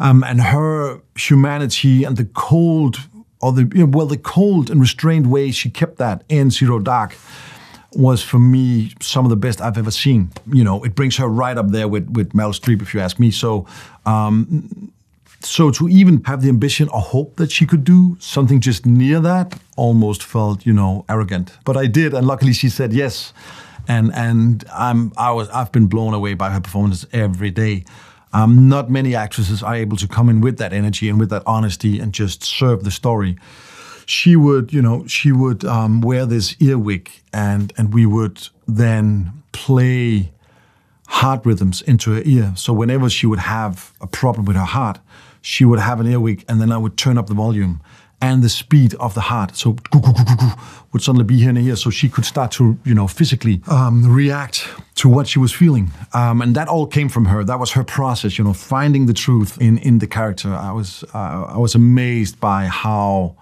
Um, 0.00 0.24
and 0.24 0.40
her 0.40 1.00
humanity 1.14 2.02
and 2.02 2.16
the 2.16 2.24
cold 2.24 2.96
or 3.40 3.52
the 3.52 3.70
you 3.72 3.86
know, 3.86 3.90
well, 3.96 4.06
the 4.06 4.18
cold 4.18 4.68
and 4.68 4.80
restrained 4.80 5.30
way 5.30 5.52
she 5.52 5.70
kept 5.70 5.98
that 5.98 6.24
in 6.28 6.50
Zero 6.50 6.80
Dark 6.80 7.16
was 7.92 8.22
for 8.22 8.38
me 8.38 8.92
some 9.00 9.24
of 9.24 9.30
the 9.30 9.36
best 9.36 9.60
I've 9.60 9.78
ever 9.78 9.90
seen. 9.90 10.30
You 10.52 10.64
know, 10.64 10.82
it 10.84 10.94
brings 10.94 11.16
her 11.16 11.28
right 11.28 11.56
up 11.56 11.70
there 11.70 11.88
with 11.88 12.08
with 12.10 12.32
Meryl 12.32 12.54
Streep, 12.58 12.82
if 12.82 12.94
you 12.94 13.00
ask 13.00 13.18
me. 13.18 13.30
So. 13.30 13.66
Um, 14.06 14.92
so 15.42 15.70
to 15.70 15.88
even 15.88 16.22
have 16.24 16.42
the 16.42 16.50
ambition 16.50 16.90
or 16.90 17.00
hope 17.00 17.36
that 17.36 17.50
she 17.50 17.64
could 17.64 17.82
do 17.82 18.14
something 18.20 18.60
just 18.60 18.84
near 18.84 19.20
that 19.20 19.58
almost 19.76 20.22
felt, 20.22 20.66
you 20.66 20.72
know, 20.74 21.06
arrogant. 21.08 21.56
But 21.64 21.78
I 21.78 21.86
did, 21.86 22.12
and 22.12 22.26
luckily 22.26 22.52
she 22.52 22.68
said 22.68 22.92
yes. 22.92 23.32
And 23.88 24.12
and 24.14 24.64
I'm 24.72 25.12
I 25.16 25.32
was 25.32 25.48
I've 25.48 25.72
been 25.72 25.86
blown 25.86 26.12
away 26.12 26.34
by 26.34 26.50
her 26.50 26.60
performance 26.60 27.06
every 27.12 27.50
day. 27.50 27.84
Um, 28.32 28.68
not 28.68 28.90
many 28.90 29.14
actresses 29.14 29.62
are 29.62 29.74
able 29.74 29.96
to 29.96 30.06
come 30.06 30.28
in 30.28 30.40
with 30.40 30.58
that 30.58 30.72
energy 30.72 31.08
and 31.08 31.18
with 31.18 31.30
that 31.30 31.42
honesty 31.46 31.98
and 31.98 32.12
just 32.12 32.44
serve 32.44 32.84
the 32.84 32.90
story. 32.90 33.36
She 34.10 34.34
would, 34.34 34.72
you 34.72 34.82
know, 34.82 35.06
she 35.06 35.30
would 35.32 35.64
um, 35.64 36.00
wear 36.00 36.26
this 36.26 36.56
earwig, 36.58 37.10
and 37.32 37.72
and 37.76 37.94
we 37.94 38.06
would 38.06 38.48
then 38.80 39.32
play 39.52 40.32
heart 41.06 41.46
rhythms 41.46 41.82
into 41.82 42.10
her 42.14 42.22
ear. 42.24 42.52
So 42.56 42.72
whenever 42.72 43.08
she 43.10 43.26
would 43.26 43.40
have 43.40 43.92
a 44.00 44.06
problem 44.06 44.46
with 44.46 44.56
her 44.56 44.70
heart, 44.78 44.98
she 45.40 45.64
would 45.64 45.80
have 45.80 46.00
an 46.00 46.06
earwig, 46.06 46.44
and 46.48 46.60
then 46.60 46.72
I 46.72 46.78
would 46.82 46.96
turn 46.96 47.18
up 47.18 47.26
the 47.26 47.34
volume 47.34 47.80
and 48.20 48.42
the 48.42 48.48
speed 48.48 48.94
of 48.94 49.14
the 49.14 49.20
heart. 49.20 49.56
So 49.56 49.76
would 50.92 51.02
suddenly 51.02 51.24
be 51.24 51.36
here 51.38 51.50
in 51.50 51.56
and 51.56 51.66
here, 51.66 51.76
so 51.76 51.90
she 51.90 52.08
could 52.08 52.24
start 52.24 52.50
to, 52.52 52.64
you 52.84 52.94
know, 52.94 53.08
physically 53.08 53.60
um, 53.66 54.14
react 54.16 54.68
to 54.94 55.08
what 55.08 55.26
she 55.26 55.38
was 55.40 55.52
feeling, 55.52 55.90
um, 56.12 56.42
and 56.42 56.54
that 56.54 56.68
all 56.68 56.86
came 56.86 57.08
from 57.08 57.26
her. 57.26 57.44
That 57.44 57.58
was 57.58 57.72
her 57.72 57.84
process, 57.84 58.38
you 58.38 58.44
know, 58.44 58.54
finding 58.54 59.06
the 59.06 59.14
truth 59.14 59.56
in 59.60 59.78
in 59.78 59.98
the 59.98 60.06
character. 60.06 60.48
I 60.48 60.72
was 60.72 61.04
uh, 61.14 61.56
I 61.56 61.58
was 61.58 61.74
amazed 61.74 62.40
by 62.40 62.66
how, 62.66 63.36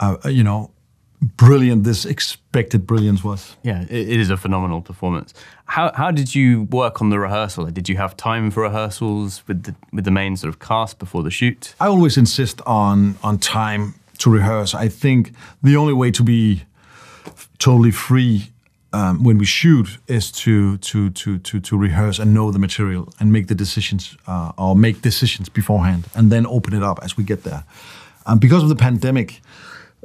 uh, 0.00 0.16
you 0.28 0.44
know, 0.44 0.70
brilliant 1.20 1.84
this 1.84 2.04
expected 2.04 2.86
brilliance 2.86 3.24
was. 3.24 3.56
Yeah, 3.62 3.82
it, 3.82 4.08
it 4.08 4.20
is 4.20 4.30
a 4.30 4.36
phenomenal 4.36 4.82
performance. 4.82 5.34
How 5.66 5.92
how 5.94 6.10
did 6.10 6.34
you 6.34 6.64
work 6.64 7.00
on 7.00 7.10
the 7.10 7.18
rehearsal? 7.18 7.66
Did 7.66 7.88
you 7.88 7.96
have 7.96 8.16
time 8.16 8.50
for 8.50 8.62
rehearsals 8.62 9.42
with 9.46 9.64
the 9.64 9.74
with 9.92 10.04
the 10.04 10.10
main 10.10 10.36
sort 10.36 10.48
of 10.48 10.58
cast 10.58 10.98
before 10.98 11.22
the 11.22 11.30
shoot? 11.30 11.74
I 11.80 11.86
always 11.86 12.16
insist 12.16 12.60
on 12.66 13.16
on 13.22 13.38
time 13.38 13.94
to 14.18 14.30
rehearse. 14.30 14.74
I 14.74 14.88
think 14.88 15.32
the 15.62 15.76
only 15.76 15.92
way 15.92 16.10
to 16.10 16.22
be 16.22 16.64
totally 17.58 17.90
free 17.90 18.50
um, 18.92 19.22
when 19.22 19.38
we 19.38 19.44
shoot 19.44 19.98
is 20.06 20.30
to, 20.32 20.78
to 20.78 21.10
to 21.10 21.38
to 21.38 21.60
to 21.60 21.76
rehearse 21.76 22.18
and 22.18 22.32
know 22.32 22.50
the 22.50 22.58
material 22.58 23.12
and 23.20 23.32
make 23.32 23.46
the 23.48 23.54
decisions 23.54 24.16
uh, 24.26 24.52
or 24.56 24.74
make 24.76 25.02
decisions 25.02 25.48
beforehand 25.48 26.06
and 26.14 26.30
then 26.30 26.46
open 26.46 26.74
it 26.74 26.82
up 26.82 26.98
as 27.02 27.16
we 27.16 27.24
get 27.24 27.42
there. 27.42 27.64
Um, 28.26 28.38
because 28.38 28.62
of 28.62 28.68
the 28.68 28.76
pandemic, 28.76 29.40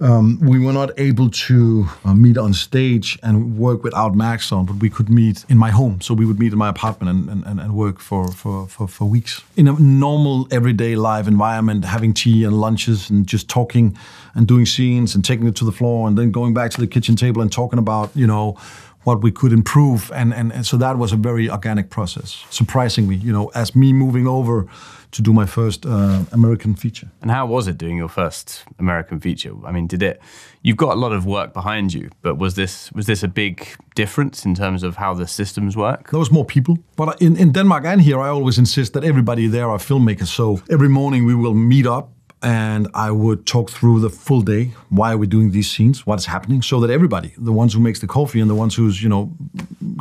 um, 0.01 0.39
we 0.41 0.59
were 0.59 0.73
not 0.73 0.89
able 0.97 1.29
to 1.29 1.85
uh, 2.03 2.13
meet 2.13 2.37
on 2.37 2.53
stage 2.53 3.19
and 3.21 3.57
work 3.57 3.83
without 3.83 4.15
Max 4.15 4.51
on, 4.51 4.65
but 4.65 4.77
we 4.77 4.89
could 4.89 5.09
meet 5.09 5.45
in 5.47 5.57
my 5.57 5.69
home. 5.69 6.01
So 6.01 6.13
we 6.15 6.25
would 6.25 6.39
meet 6.39 6.51
in 6.51 6.57
my 6.57 6.69
apartment 6.69 7.29
and, 7.29 7.45
and, 7.45 7.59
and 7.59 7.75
work 7.75 7.99
for, 7.99 8.31
for, 8.31 8.67
for, 8.67 8.87
for 8.87 9.05
weeks. 9.05 9.43
In 9.55 9.67
a 9.67 9.73
normal, 9.73 10.47
everyday 10.51 10.95
live 10.95 11.27
environment, 11.27 11.85
having 11.85 12.13
tea 12.13 12.43
and 12.43 12.59
lunches 12.59 13.09
and 13.11 13.27
just 13.27 13.47
talking 13.47 13.95
and 14.33 14.47
doing 14.47 14.65
scenes 14.65 15.13
and 15.13 15.23
taking 15.23 15.47
it 15.47 15.55
to 15.57 15.65
the 15.65 15.71
floor 15.71 16.07
and 16.07 16.17
then 16.17 16.31
going 16.31 16.53
back 16.53 16.71
to 16.71 16.81
the 16.81 16.87
kitchen 16.87 17.15
table 17.15 17.41
and 17.41 17.51
talking 17.51 17.77
about, 17.77 18.09
you 18.15 18.25
know, 18.25 18.57
what 19.03 19.21
we 19.21 19.31
could 19.31 19.51
improve. 19.51 20.11
And, 20.13 20.33
and, 20.33 20.53
and 20.53 20.65
so 20.65 20.77
that 20.77 20.97
was 20.97 21.11
a 21.11 21.17
very 21.17 21.49
organic 21.49 21.89
process, 21.89 22.45
surprisingly, 22.49 23.15
you 23.15 23.33
know, 23.33 23.51
as 23.55 23.75
me 23.75 23.93
moving 23.93 24.27
over 24.27 24.67
to 25.11 25.21
do 25.21 25.33
my 25.33 25.45
first 25.45 25.85
uh, 25.85 26.23
American 26.31 26.75
feature. 26.75 27.09
And 27.21 27.31
how 27.31 27.45
was 27.45 27.67
it 27.67 27.77
doing 27.77 27.97
your 27.97 28.07
first 28.09 28.63
American 28.79 29.19
feature? 29.19 29.53
I 29.65 29.71
mean, 29.71 29.87
did 29.87 30.01
it? 30.01 30.21
You've 30.61 30.77
got 30.77 30.95
a 30.95 30.99
lot 30.99 31.11
of 31.11 31.25
work 31.25 31.53
behind 31.53 31.93
you, 31.93 32.09
but 32.21 32.37
was 32.37 32.55
this 32.55 32.91
was 32.93 33.05
this 33.05 33.23
a 33.23 33.27
big 33.27 33.67
difference 33.95 34.45
in 34.45 34.55
terms 34.55 34.83
of 34.83 34.95
how 34.95 35.13
the 35.13 35.27
systems 35.27 35.75
work? 35.75 36.09
There 36.11 36.19
was 36.19 36.31
more 36.31 36.45
people, 36.45 36.77
but 36.95 37.21
in, 37.21 37.35
in 37.37 37.51
Denmark 37.51 37.85
and 37.85 38.01
here, 38.01 38.21
I 38.21 38.29
always 38.29 38.57
insist 38.57 38.93
that 38.93 39.03
everybody 39.03 39.47
there 39.47 39.69
are 39.69 39.79
filmmakers. 39.79 40.27
So 40.27 40.61
every 40.69 40.89
morning 40.89 41.25
we 41.25 41.35
will 41.35 41.55
meet 41.55 41.87
up 41.87 42.09
and 42.41 42.87
I 42.93 43.11
would 43.11 43.45
talk 43.45 43.69
through 43.69 43.99
the 43.99 44.09
full 44.09 44.41
day. 44.41 44.71
Why 44.89 45.13
are 45.13 45.17
we 45.17 45.27
doing 45.27 45.51
these 45.51 45.69
scenes? 45.69 46.05
What 46.05 46.19
is 46.19 46.25
happening? 46.25 46.61
So 46.61 46.79
that 46.79 46.89
everybody, 46.89 47.33
the 47.37 47.51
ones 47.53 47.73
who 47.73 47.79
makes 47.79 47.99
the 47.99 48.07
coffee 48.07 48.39
and 48.39 48.49
the 48.49 48.55
ones 48.55 48.75
who's 48.75 49.01
you 49.03 49.09
know 49.09 49.31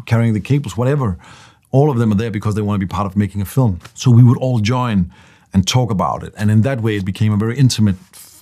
carrying 0.07 0.33
the 0.33 0.41
cables, 0.41 0.77
whatever, 0.77 1.19
all 1.71 1.91
of 1.91 1.99
them 1.99 2.13
are 2.13 2.17
there 2.17 2.31
because 2.31 2.55
they 2.55 2.63
want 2.63 2.81
to 2.81 2.87
be 2.87 2.91
part 2.91 3.07
of 3.07 3.17
making 3.17 3.41
a 3.41 3.45
film. 3.45 3.81
So 3.95 4.11
we 4.11 4.23
would 4.23 4.39
all 4.39 4.61
join 4.61 5.13
and 5.53 5.67
talk 5.67 5.91
about 5.91 6.23
it, 6.23 6.33
and 6.37 6.51
in 6.51 6.63
that 6.63 6.81
way, 6.81 6.97
it 6.97 7.05
became 7.05 7.33
a 7.33 7.37
very 7.37 7.57
intimate, 7.59 7.97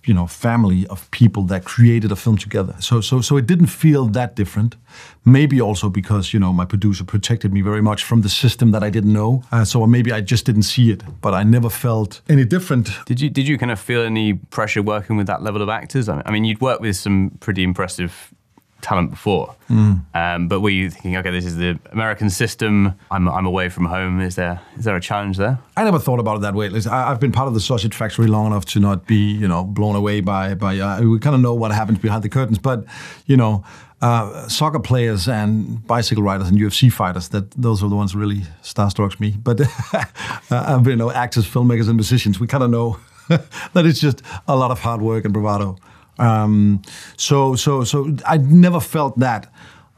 you 0.04 0.14
know, 0.14 0.26
family 0.26 0.86
of 0.88 1.10
people 1.10 1.42
that 1.44 1.64
created 1.64 2.12
a 2.12 2.16
film 2.16 2.36
together. 2.36 2.74
So, 2.80 3.00
so, 3.00 3.20
so 3.20 3.36
it 3.36 3.46
didn't 3.46 3.66
feel 3.66 4.06
that 4.06 4.36
different. 4.36 4.76
Maybe 5.24 5.60
also 5.60 5.90
because 5.90 6.32
you 6.32 6.40
know 6.40 6.52
my 6.52 6.64
producer 6.64 7.04
protected 7.04 7.52
me 7.52 7.60
very 7.60 7.82
much 7.82 8.02
from 8.02 8.22
the 8.22 8.28
system 8.28 8.70
that 8.70 8.82
I 8.82 8.90
didn't 8.90 9.12
know. 9.12 9.42
Uh, 9.52 9.64
so 9.64 9.86
maybe 9.86 10.10
I 10.10 10.22
just 10.22 10.46
didn't 10.46 10.62
see 10.62 10.90
it, 10.90 11.02
but 11.20 11.34
I 11.34 11.42
never 11.42 11.68
felt 11.68 12.22
any 12.28 12.44
different. 12.46 12.90
Did 13.04 13.20
you 13.20 13.28
did 13.28 13.46
you 13.46 13.58
kind 13.58 13.70
of 13.70 13.78
feel 13.78 14.02
any 14.02 14.34
pressure 14.34 14.82
working 14.82 15.18
with 15.18 15.26
that 15.26 15.42
level 15.42 15.60
of 15.60 15.68
actors? 15.68 16.08
I 16.08 16.30
mean, 16.30 16.44
you'd 16.44 16.60
worked 16.60 16.80
with 16.80 16.96
some 16.96 17.36
pretty 17.40 17.62
impressive 17.62 18.32
talent 18.80 19.10
before. 19.10 19.54
Mm. 19.68 20.04
Um, 20.14 20.48
but 20.48 20.60
were 20.60 20.70
you 20.70 20.90
thinking, 20.90 21.16
okay, 21.16 21.30
this 21.30 21.44
is 21.44 21.56
the 21.56 21.78
American 21.92 22.30
system. 22.30 22.94
I'm, 23.10 23.28
I'm 23.28 23.46
away 23.46 23.68
from 23.68 23.86
home. 23.86 24.20
Is 24.20 24.36
there 24.36 24.60
is 24.76 24.84
there 24.84 24.96
a 24.96 25.00
challenge 25.00 25.36
there? 25.36 25.58
I 25.76 25.84
never 25.84 25.98
thought 25.98 26.20
about 26.20 26.36
it 26.36 26.40
that 26.40 26.54
way. 26.54 26.68
Listen, 26.68 26.92
I, 26.92 27.08
have 27.08 27.20
been 27.20 27.32
part 27.32 27.48
of 27.48 27.54
the 27.54 27.60
sausage 27.60 27.94
factory 27.94 28.26
long 28.26 28.46
enough 28.46 28.64
to 28.66 28.80
not 28.80 29.06
be, 29.06 29.16
you 29.16 29.48
know, 29.48 29.64
blown 29.64 29.96
away 29.96 30.20
by 30.20 30.54
by. 30.54 30.78
Uh, 30.78 31.02
we 31.02 31.18
kind 31.18 31.34
of 31.34 31.40
know 31.40 31.54
what 31.54 31.72
happens 31.72 31.98
behind 31.98 32.22
the 32.22 32.28
curtains, 32.28 32.58
but 32.58 32.84
you 33.26 33.36
know. 33.36 33.64
Uh, 34.00 34.46
soccer 34.46 34.78
players 34.78 35.26
and 35.26 35.84
bicycle 35.88 36.22
riders 36.22 36.48
and 36.48 36.56
UFC 36.56 36.92
fighters, 36.92 37.30
that 37.30 37.50
those 37.60 37.82
are 37.82 37.88
the 37.88 37.96
ones 37.96 38.14
really 38.14 38.42
starstruck 38.62 39.18
me. 39.18 39.34
But 39.36 39.60
uh, 39.92 40.04
I've 40.52 40.84
been, 40.84 40.92
you 40.92 40.96
know, 40.98 41.10
actors, 41.10 41.48
filmmakers, 41.48 41.88
and 41.88 41.96
musicians. 41.96 42.38
We 42.38 42.46
kind 42.46 42.62
of 42.62 42.70
know 42.70 43.00
that 43.28 43.86
it's 43.86 43.98
just 43.98 44.22
a 44.46 44.54
lot 44.54 44.70
of 44.70 44.78
hard 44.78 45.02
work 45.02 45.24
and 45.24 45.34
bravado. 45.34 45.78
Um, 46.18 46.82
so, 47.16 47.56
so, 47.56 47.84
so 47.84 48.16
I 48.26 48.38
never 48.38 48.80
felt 48.80 49.18
that. 49.18 49.50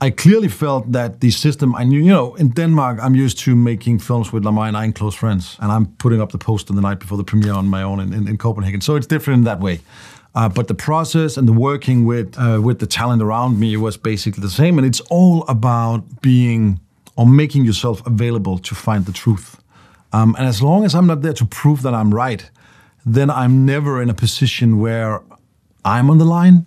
I 0.03 0.11
clearly 0.11 0.49
felt 0.49 0.93
that 0.93 1.21
the 1.21 1.31
system 1.31 1.75
I 1.75 1.85
knew, 1.85 2.01
you 2.01 2.11
know, 2.11 2.35
in 2.37 2.49
Denmark, 2.51 2.99
I'm 3.03 3.14
used 3.14 3.39
to 3.41 3.55
making 3.55 3.99
films 3.99 4.33
with 4.33 4.45
my 4.45 4.71
nine 4.71 4.93
close 4.93 5.14
friends, 5.14 5.57
and 5.61 5.71
I'm 5.71 5.87
putting 5.99 6.23
up 6.23 6.31
the 6.33 6.39
poster 6.39 6.73
the 6.73 6.81
night 6.81 7.01
before 7.01 7.18
the 7.18 7.25
premiere 7.25 7.53
on 7.53 7.66
my 7.66 7.83
own 7.83 8.01
in, 8.01 8.14
in, 8.14 8.29
in 8.29 8.39
Copenhagen. 8.39 8.81
So 8.81 8.97
it's 8.97 9.07
different 9.07 9.39
in 9.39 9.45
that 9.45 9.61
way. 9.61 9.81
Uh, 10.35 10.49
but 10.49 10.68
the 10.68 10.75
process 10.75 11.37
and 11.37 11.47
the 11.47 11.53
working 11.53 12.07
with 12.07 12.39
uh, 12.39 12.61
with 12.62 12.79
the 12.79 12.87
talent 12.87 13.21
around 13.21 13.59
me 13.59 13.77
was 13.77 13.99
basically 13.99 14.41
the 14.41 14.51
same, 14.51 14.79
and 14.79 14.87
it's 14.87 15.01
all 15.11 15.45
about 15.49 16.23
being 16.23 16.81
or 17.16 17.27
making 17.27 17.66
yourself 17.66 18.07
available 18.07 18.59
to 18.59 18.75
find 18.75 19.05
the 19.05 19.12
truth. 19.12 19.61
Um, 20.12 20.35
and 20.39 20.47
as 20.47 20.62
long 20.62 20.85
as 20.85 20.95
I'm 20.95 21.07
not 21.07 21.23
there 21.23 21.35
to 21.35 21.45
prove 21.45 21.83
that 21.83 21.95
I'm 21.95 22.14
right, 22.14 22.51
then 23.05 23.29
I'm 23.29 23.66
never 23.66 24.01
in 24.01 24.09
a 24.09 24.14
position 24.14 24.81
where 24.81 25.21
I'm 25.85 26.11
on 26.11 26.18
the 26.18 26.24
line, 26.24 26.66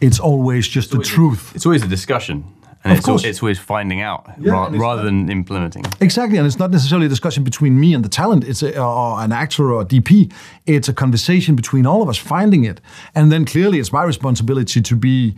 it's 0.00 0.20
always 0.20 0.68
just 0.68 0.90
the 0.90 0.98
truth. 0.98 1.52
It's 1.54 1.66
always 1.66 1.82
a 1.82 1.88
discussion. 1.88 2.44
And 2.84 2.92
of 2.92 2.98
it's, 2.98 3.06
course. 3.06 3.24
it's 3.24 3.42
always 3.42 3.58
finding 3.58 4.00
out 4.00 4.30
yeah, 4.38 4.52
ra- 4.52 4.68
rather 4.70 5.02
than 5.02 5.28
implementing. 5.28 5.84
Exactly, 6.00 6.38
and 6.38 6.46
it's 6.46 6.58
not 6.58 6.70
necessarily 6.70 7.06
a 7.06 7.08
discussion 7.08 7.42
between 7.42 7.80
me 7.80 7.92
and 7.94 8.04
the 8.04 8.08
talent. 8.08 8.44
It's 8.44 8.62
a, 8.62 8.80
or 8.80 9.20
an 9.20 9.32
actor 9.32 9.72
or 9.72 9.80
a 9.80 9.84
DP. 9.84 10.32
It's 10.66 10.88
a 10.88 10.92
conversation 10.92 11.56
between 11.56 11.84
all 11.84 12.00
of 12.00 12.08
us, 12.08 12.16
finding 12.16 12.62
it, 12.64 12.80
and 13.12 13.32
then 13.32 13.44
clearly 13.44 13.80
it's 13.80 13.92
my 13.92 14.04
responsibility 14.04 14.80
to 14.80 14.94
be 14.94 15.34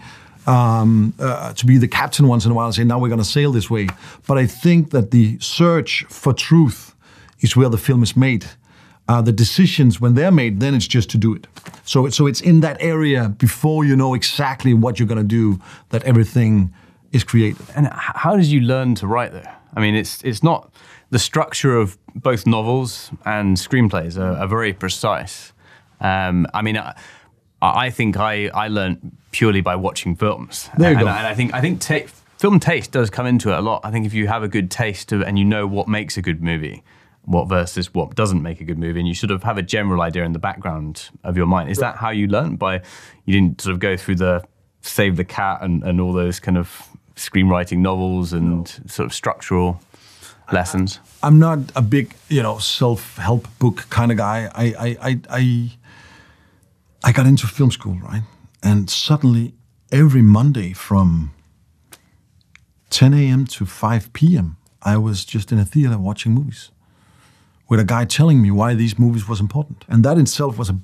um, 0.47 1.15
uh, 1.19 1.55
to 1.55 1.65
be 1.65 1.79
the 1.79 1.89
captain 1.89 2.29
once 2.29 2.45
in 2.45 2.51
a 2.51 2.55
while 2.55 2.67
and 2.67 2.75
say, 2.75 2.85
now 2.85 2.99
we're 2.99 3.09
going 3.09 3.19
to 3.19 3.25
sail 3.25 3.53
this 3.53 3.71
way. 3.71 3.89
But 4.27 4.39
I 4.39 4.47
think 4.47 4.91
that 4.91 5.11
the 5.11 5.39
search 5.39 6.05
for 6.09 6.33
truth 6.35 6.95
is 7.41 7.57
where 7.57 7.69
the 7.69 7.79
film 7.79 8.03
is 8.03 8.17
made 8.17 8.47
uh, 9.09 9.23
the 9.23 9.33
decisions 9.33 10.01
when 10.01 10.15
they're 10.15 10.31
made, 10.31 10.61
then 10.61 10.75
it's 10.75 10.87
just 10.87 11.11
to 11.11 11.19
do 11.19 11.35
it. 11.35 11.47
So, 11.85 12.09
so 12.11 12.27
it's 12.27 12.41
in 12.41 12.61
that 12.61 12.77
area 12.81 13.31
before 13.31 13.85
you 13.85 13.97
know 13.97 14.15
exactly 14.15 14.75
what 14.75 14.99
you're 14.99 15.09
going 15.09 15.19
to 15.19 15.25
do 15.25 15.61
that 15.89 16.03
everything 16.05 16.73
is 17.13 17.25
created. 17.25 17.67
And 17.75 17.89
how 17.93 18.37
did 18.37 18.47
you 18.47 18.61
learn 18.61 18.95
to 18.97 19.07
write 19.07 19.33
there? 19.33 19.57
I 19.75 19.81
mean, 19.81 19.95
it's 19.95 20.23
it's 20.23 20.43
not 20.43 20.71
the 21.11 21.19
structure 21.19 21.77
of 21.77 21.97
both 22.15 22.47
novels 22.47 23.11
and 23.25 23.57
screenplays 23.57 24.19
are, 24.19 24.37
are 24.43 24.49
very 24.49 24.73
precise. 24.73 25.53
Um, 26.01 26.47
I 26.53 26.63
mean, 26.63 26.77
I, 26.77 26.95
I, 27.63 27.91
think 27.91 28.17
I 28.17 28.49
I 28.49 28.69
learned 28.69 29.17
purely 29.31 29.61
by 29.61 29.77
watching 29.77 30.17
films. 30.17 30.69
There 30.77 30.91
you 30.91 30.99
and, 30.99 31.07
go. 31.07 31.11
And 31.11 31.27
I 31.27 31.35
think 31.35 31.55
I 31.55 31.61
think 31.61 31.81
ta- 31.81 32.11
film 32.37 32.61
taste 32.61 32.93
does 32.93 33.09
come 33.09 33.27
into 33.27 33.51
it 33.51 33.59
a 33.59 33.63
lot. 33.63 33.81
I 33.85 33.91
think 33.91 34.07
if 34.07 34.13
you 34.13 34.29
have 34.29 34.43
a 34.43 34.49
good 34.49 34.71
taste 34.71 35.13
of, 35.13 35.23
and 35.23 35.39
you 35.39 35.45
know 35.45 35.67
what 35.67 35.89
makes 35.89 36.17
a 36.17 36.23
good 36.23 36.43
movie, 36.43 36.83
what 37.29 37.47
versus 37.47 37.93
what 37.93 38.15
doesn't 38.15 38.43
make 38.43 38.61
a 38.61 38.65
good 38.65 38.79
movie, 38.79 38.99
and 38.99 39.07
you 39.07 39.15
sort 39.15 39.31
of 39.31 39.43
have 39.43 39.59
a 39.59 39.63
general 39.63 40.01
idea 40.01 40.25
in 40.25 40.33
the 40.33 40.39
background 40.39 41.11
of 41.25 41.37
your 41.37 41.47
mind. 41.47 41.71
Is 41.71 41.79
that 41.79 41.97
how 41.97 42.11
you 42.11 42.27
learned? 42.27 42.59
By 42.59 42.81
you 43.27 43.35
didn't 43.35 43.61
sort 43.61 43.75
of 43.75 43.81
go 43.81 43.97
through 43.97 44.17
the 44.17 44.43
Save 44.81 45.17
the 45.17 45.25
Cat 45.25 45.59
and, 45.61 45.83
and 45.85 46.01
all 46.01 46.13
those 46.13 46.41
kind 46.41 46.57
of 46.57 46.89
screenwriting 47.17 47.79
novels 47.79 48.33
and 48.33 48.51
no. 48.51 48.65
sort 48.87 49.07
of 49.07 49.13
structural 49.13 49.81
lessons. 50.53 51.01
I'm 51.23 51.39
not 51.39 51.59
a 51.77 51.83
big, 51.83 52.15
you 52.29 52.43
know, 52.43 52.59
self-help 52.59 53.47
book 53.59 53.87
kind 53.91 54.11
of 54.11 54.17
guy. 54.17 54.51
I, 54.55 54.65
I, 54.65 54.97
I, 55.03 55.21
I 55.29 55.71
I 57.05 57.13
got 57.13 57.27
into 57.27 57.47
film 57.47 57.71
school, 57.71 57.99
right? 58.03 58.23
And 58.63 58.89
suddenly, 58.89 59.55
every 59.93 60.23
Monday 60.23 60.73
from 60.73 61.33
10 62.91 63.13
a.m. 63.15 63.47
to 63.47 63.67
5 63.67 64.13
p.m., 64.15 64.57
I 64.83 64.97
was 64.97 65.25
just 65.25 65.53
in 65.53 65.59
a 65.59 65.65
theater 65.65 65.99
watching 65.99 66.33
movies 66.33 66.71
with 67.69 67.81
a 67.81 67.85
guy 67.85 68.05
telling 68.05 68.41
me 68.41 68.51
why 68.51 68.75
these 68.75 68.99
movies 68.99 69.29
was 69.29 69.41
important. 69.41 69.85
And 69.89 70.05
that 70.05 70.19
itself 70.19 70.59
was 70.59 70.71
a 70.71 70.79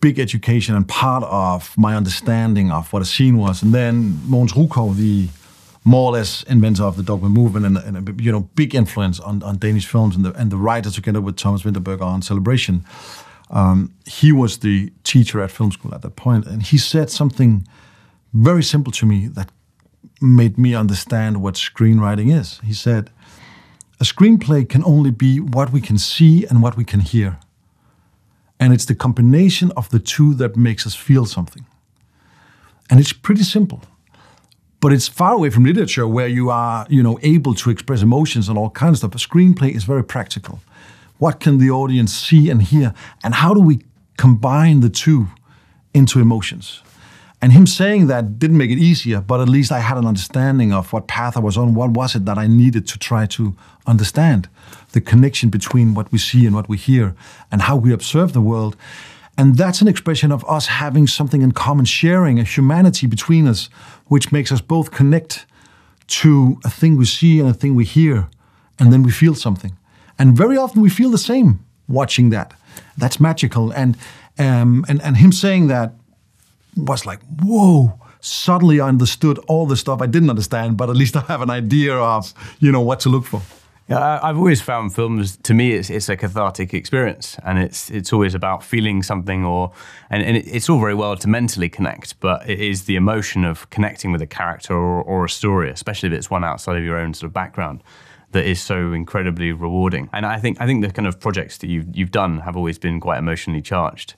big 0.00 0.18
education 0.18 0.74
and 0.74 0.86
part 0.86 1.24
of 1.24 1.76
my 1.78 1.96
understanding 1.96 2.70
of 2.70 2.92
what 2.92 3.02
a 3.02 3.04
scene 3.04 3.36
was. 3.36 3.62
And 3.62 3.72
then 3.72 4.12
Mogens 4.28 4.52
Rukov, 4.52 4.96
the 4.96 5.28
more 5.84 6.10
or 6.10 6.12
less 6.12 6.42
inventor 6.44 6.82
of 6.84 6.96
the 6.96 7.02
dogma 7.02 7.28
movement 7.28 7.66
and, 7.66 7.76
and 7.76 8.08
a 8.08 8.22
you 8.22 8.32
know 8.32 8.48
big 8.54 8.74
influence 8.74 9.20
on, 9.20 9.42
on 9.42 9.58
Danish 9.58 9.86
films 9.86 10.16
and 10.16 10.24
the, 10.24 10.32
and 10.32 10.50
the 10.50 10.56
writer 10.56 10.90
together 10.90 11.20
with 11.20 11.36
Thomas 11.36 11.62
Vinterberg 11.62 12.00
on 12.00 12.22
Celebration. 12.22 12.84
Um, 13.50 13.94
he 14.06 14.32
was 14.32 14.58
the 14.58 14.90
teacher 15.04 15.42
at 15.42 15.50
film 15.50 15.70
school 15.70 15.94
at 15.94 16.00
that 16.02 16.16
point, 16.16 16.46
and 16.46 16.62
he 16.62 16.78
said 16.78 17.10
something 17.10 17.66
very 18.32 18.62
simple 18.62 18.92
to 18.92 19.06
me 19.06 19.28
that 19.28 19.50
made 20.20 20.56
me 20.58 20.74
understand 20.74 21.42
what 21.42 21.54
screenwriting 21.54 22.34
is. 22.34 22.60
He 22.64 22.72
said, 22.72 23.10
A 24.00 24.04
screenplay 24.04 24.68
can 24.68 24.84
only 24.84 25.10
be 25.10 25.38
what 25.40 25.72
we 25.72 25.80
can 25.80 25.98
see 25.98 26.44
and 26.46 26.62
what 26.62 26.76
we 26.76 26.84
can 26.84 27.00
hear. 27.00 27.38
And 28.58 28.72
it's 28.72 28.84
the 28.84 28.94
combination 28.94 29.72
of 29.76 29.88
the 29.90 29.98
two 29.98 30.34
that 30.34 30.56
makes 30.56 30.86
us 30.86 30.94
feel 30.94 31.26
something. 31.26 31.66
And 32.90 33.00
it's 33.00 33.12
pretty 33.12 33.42
simple. 33.42 33.82
But 34.80 34.92
it's 34.92 35.08
far 35.08 35.32
away 35.32 35.50
from 35.50 35.64
literature 35.64 36.06
where 36.06 36.28
you 36.28 36.50
are, 36.50 36.86
you 36.90 37.02
know, 37.02 37.18
able 37.22 37.54
to 37.54 37.70
express 37.70 38.02
emotions 38.02 38.48
and 38.48 38.58
all 38.58 38.70
kinds 38.70 39.02
of 39.02 39.12
stuff. 39.12 39.14
A 39.14 39.28
screenplay 39.28 39.74
is 39.74 39.84
very 39.84 40.04
practical. 40.04 40.60
What 41.18 41.40
can 41.40 41.58
the 41.58 41.70
audience 41.70 42.12
see 42.12 42.50
and 42.50 42.60
hear? 42.60 42.92
And 43.22 43.34
how 43.34 43.54
do 43.54 43.60
we 43.60 43.80
combine 44.18 44.80
the 44.80 44.90
two 44.90 45.28
into 45.94 46.20
emotions? 46.20 46.82
And 47.44 47.52
him 47.52 47.66
saying 47.66 48.06
that 48.06 48.38
didn't 48.38 48.56
make 48.56 48.70
it 48.70 48.78
easier, 48.78 49.20
but 49.20 49.38
at 49.38 49.50
least 49.50 49.70
I 49.70 49.80
had 49.80 49.98
an 49.98 50.06
understanding 50.06 50.72
of 50.72 50.90
what 50.94 51.06
path 51.08 51.36
I 51.36 51.40
was 51.40 51.58
on. 51.58 51.74
What 51.74 51.90
was 51.90 52.14
it 52.14 52.24
that 52.24 52.38
I 52.38 52.46
needed 52.46 52.88
to 52.88 52.98
try 52.98 53.26
to 53.26 53.54
understand? 53.86 54.48
The 54.92 55.02
connection 55.02 55.50
between 55.50 55.92
what 55.92 56.10
we 56.10 56.16
see 56.16 56.46
and 56.46 56.54
what 56.56 56.70
we 56.70 56.78
hear, 56.78 57.14
and 57.52 57.60
how 57.60 57.76
we 57.76 57.92
observe 57.92 58.32
the 58.32 58.40
world. 58.40 58.78
And 59.36 59.58
that's 59.58 59.82
an 59.82 59.88
expression 59.88 60.32
of 60.32 60.42
us 60.48 60.68
having 60.68 61.06
something 61.06 61.42
in 61.42 61.52
common, 61.52 61.84
sharing 61.84 62.40
a 62.40 62.44
humanity 62.44 63.06
between 63.06 63.46
us, 63.46 63.68
which 64.06 64.32
makes 64.32 64.50
us 64.50 64.62
both 64.62 64.90
connect 64.90 65.44
to 66.06 66.58
a 66.64 66.70
thing 66.70 66.96
we 66.96 67.04
see 67.04 67.40
and 67.40 67.50
a 67.50 67.52
thing 67.52 67.74
we 67.74 67.84
hear, 67.84 68.26
and 68.78 68.90
then 68.90 69.02
we 69.02 69.10
feel 69.10 69.34
something. 69.34 69.76
And 70.18 70.34
very 70.34 70.56
often 70.56 70.80
we 70.80 70.88
feel 70.88 71.10
the 71.10 71.18
same 71.18 71.58
watching 71.88 72.30
that. 72.30 72.54
That's 72.96 73.20
magical. 73.20 73.70
And 73.72 73.98
um, 74.38 74.86
and 74.88 75.02
and 75.02 75.18
him 75.18 75.30
saying 75.30 75.68
that 75.68 75.92
was 76.76 77.06
like, 77.06 77.20
whoa, 77.42 77.98
suddenly 78.20 78.80
I 78.80 78.88
understood 78.88 79.38
all 79.48 79.66
the 79.66 79.76
stuff 79.76 80.00
I 80.00 80.06
didn't 80.06 80.30
understand, 80.30 80.76
but 80.76 80.90
at 80.90 80.96
least 80.96 81.16
I 81.16 81.20
have 81.20 81.42
an 81.42 81.50
idea 81.50 81.94
of, 81.94 82.32
you 82.58 82.72
know, 82.72 82.80
what 82.80 83.00
to 83.00 83.08
look 83.08 83.24
for. 83.24 83.42
Yeah, 83.86 84.18
I've 84.22 84.38
always 84.38 84.62
found 84.62 84.94
films. 84.94 85.36
To 85.36 85.52
me, 85.52 85.72
it's 85.72 85.90
it's 85.90 86.08
a 86.08 86.16
cathartic 86.16 86.72
experience, 86.72 87.36
and 87.44 87.58
it's 87.58 87.90
it's 87.90 88.14
always 88.14 88.34
about 88.34 88.64
feeling 88.64 89.02
something, 89.02 89.44
or 89.44 89.72
and, 90.08 90.22
and 90.22 90.38
it's 90.38 90.70
all 90.70 90.80
very 90.80 90.94
well 90.94 91.16
to 91.16 91.28
mentally 91.28 91.68
connect, 91.68 92.18
but 92.20 92.48
it 92.48 92.60
is 92.60 92.84
the 92.84 92.96
emotion 92.96 93.44
of 93.44 93.68
connecting 93.68 94.10
with 94.10 94.22
a 94.22 94.26
character 94.26 94.72
or, 94.72 95.02
or 95.02 95.26
a 95.26 95.28
story, 95.28 95.70
especially 95.70 96.06
if 96.06 96.14
it's 96.14 96.30
one 96.30 96.44
outside 96.44 96.78
of 96.78 96.82
your 96.82 96.96
own 96.96 97.12
sort 97.12 97.28
of 97.28 97.34
background, 97.34 97.82
that 98.30 98.46
is 98.46 98.58
so 98.58 98.94
incredibly 98.94 99.52
rewarding. 99.52 100.08
And 100.14 100.24
I 100.24 100.38
think 100.38 100.58
I 100.62 100.66
think 100.66 100.82
the 100.82 100.90
kind 100.90 101.06
of 101.06 101.20
projects 101.20 101.58
that 101.58 101.68
you've 101.68 101.94
you've 101.94 102.10
done 102.10 102.40
have 102.40 102.56
always 102.56 102.78
been 102.78 103.00
quite 103.00 103.18
emotionally 103.18 103.60
charged. 103.60 104.14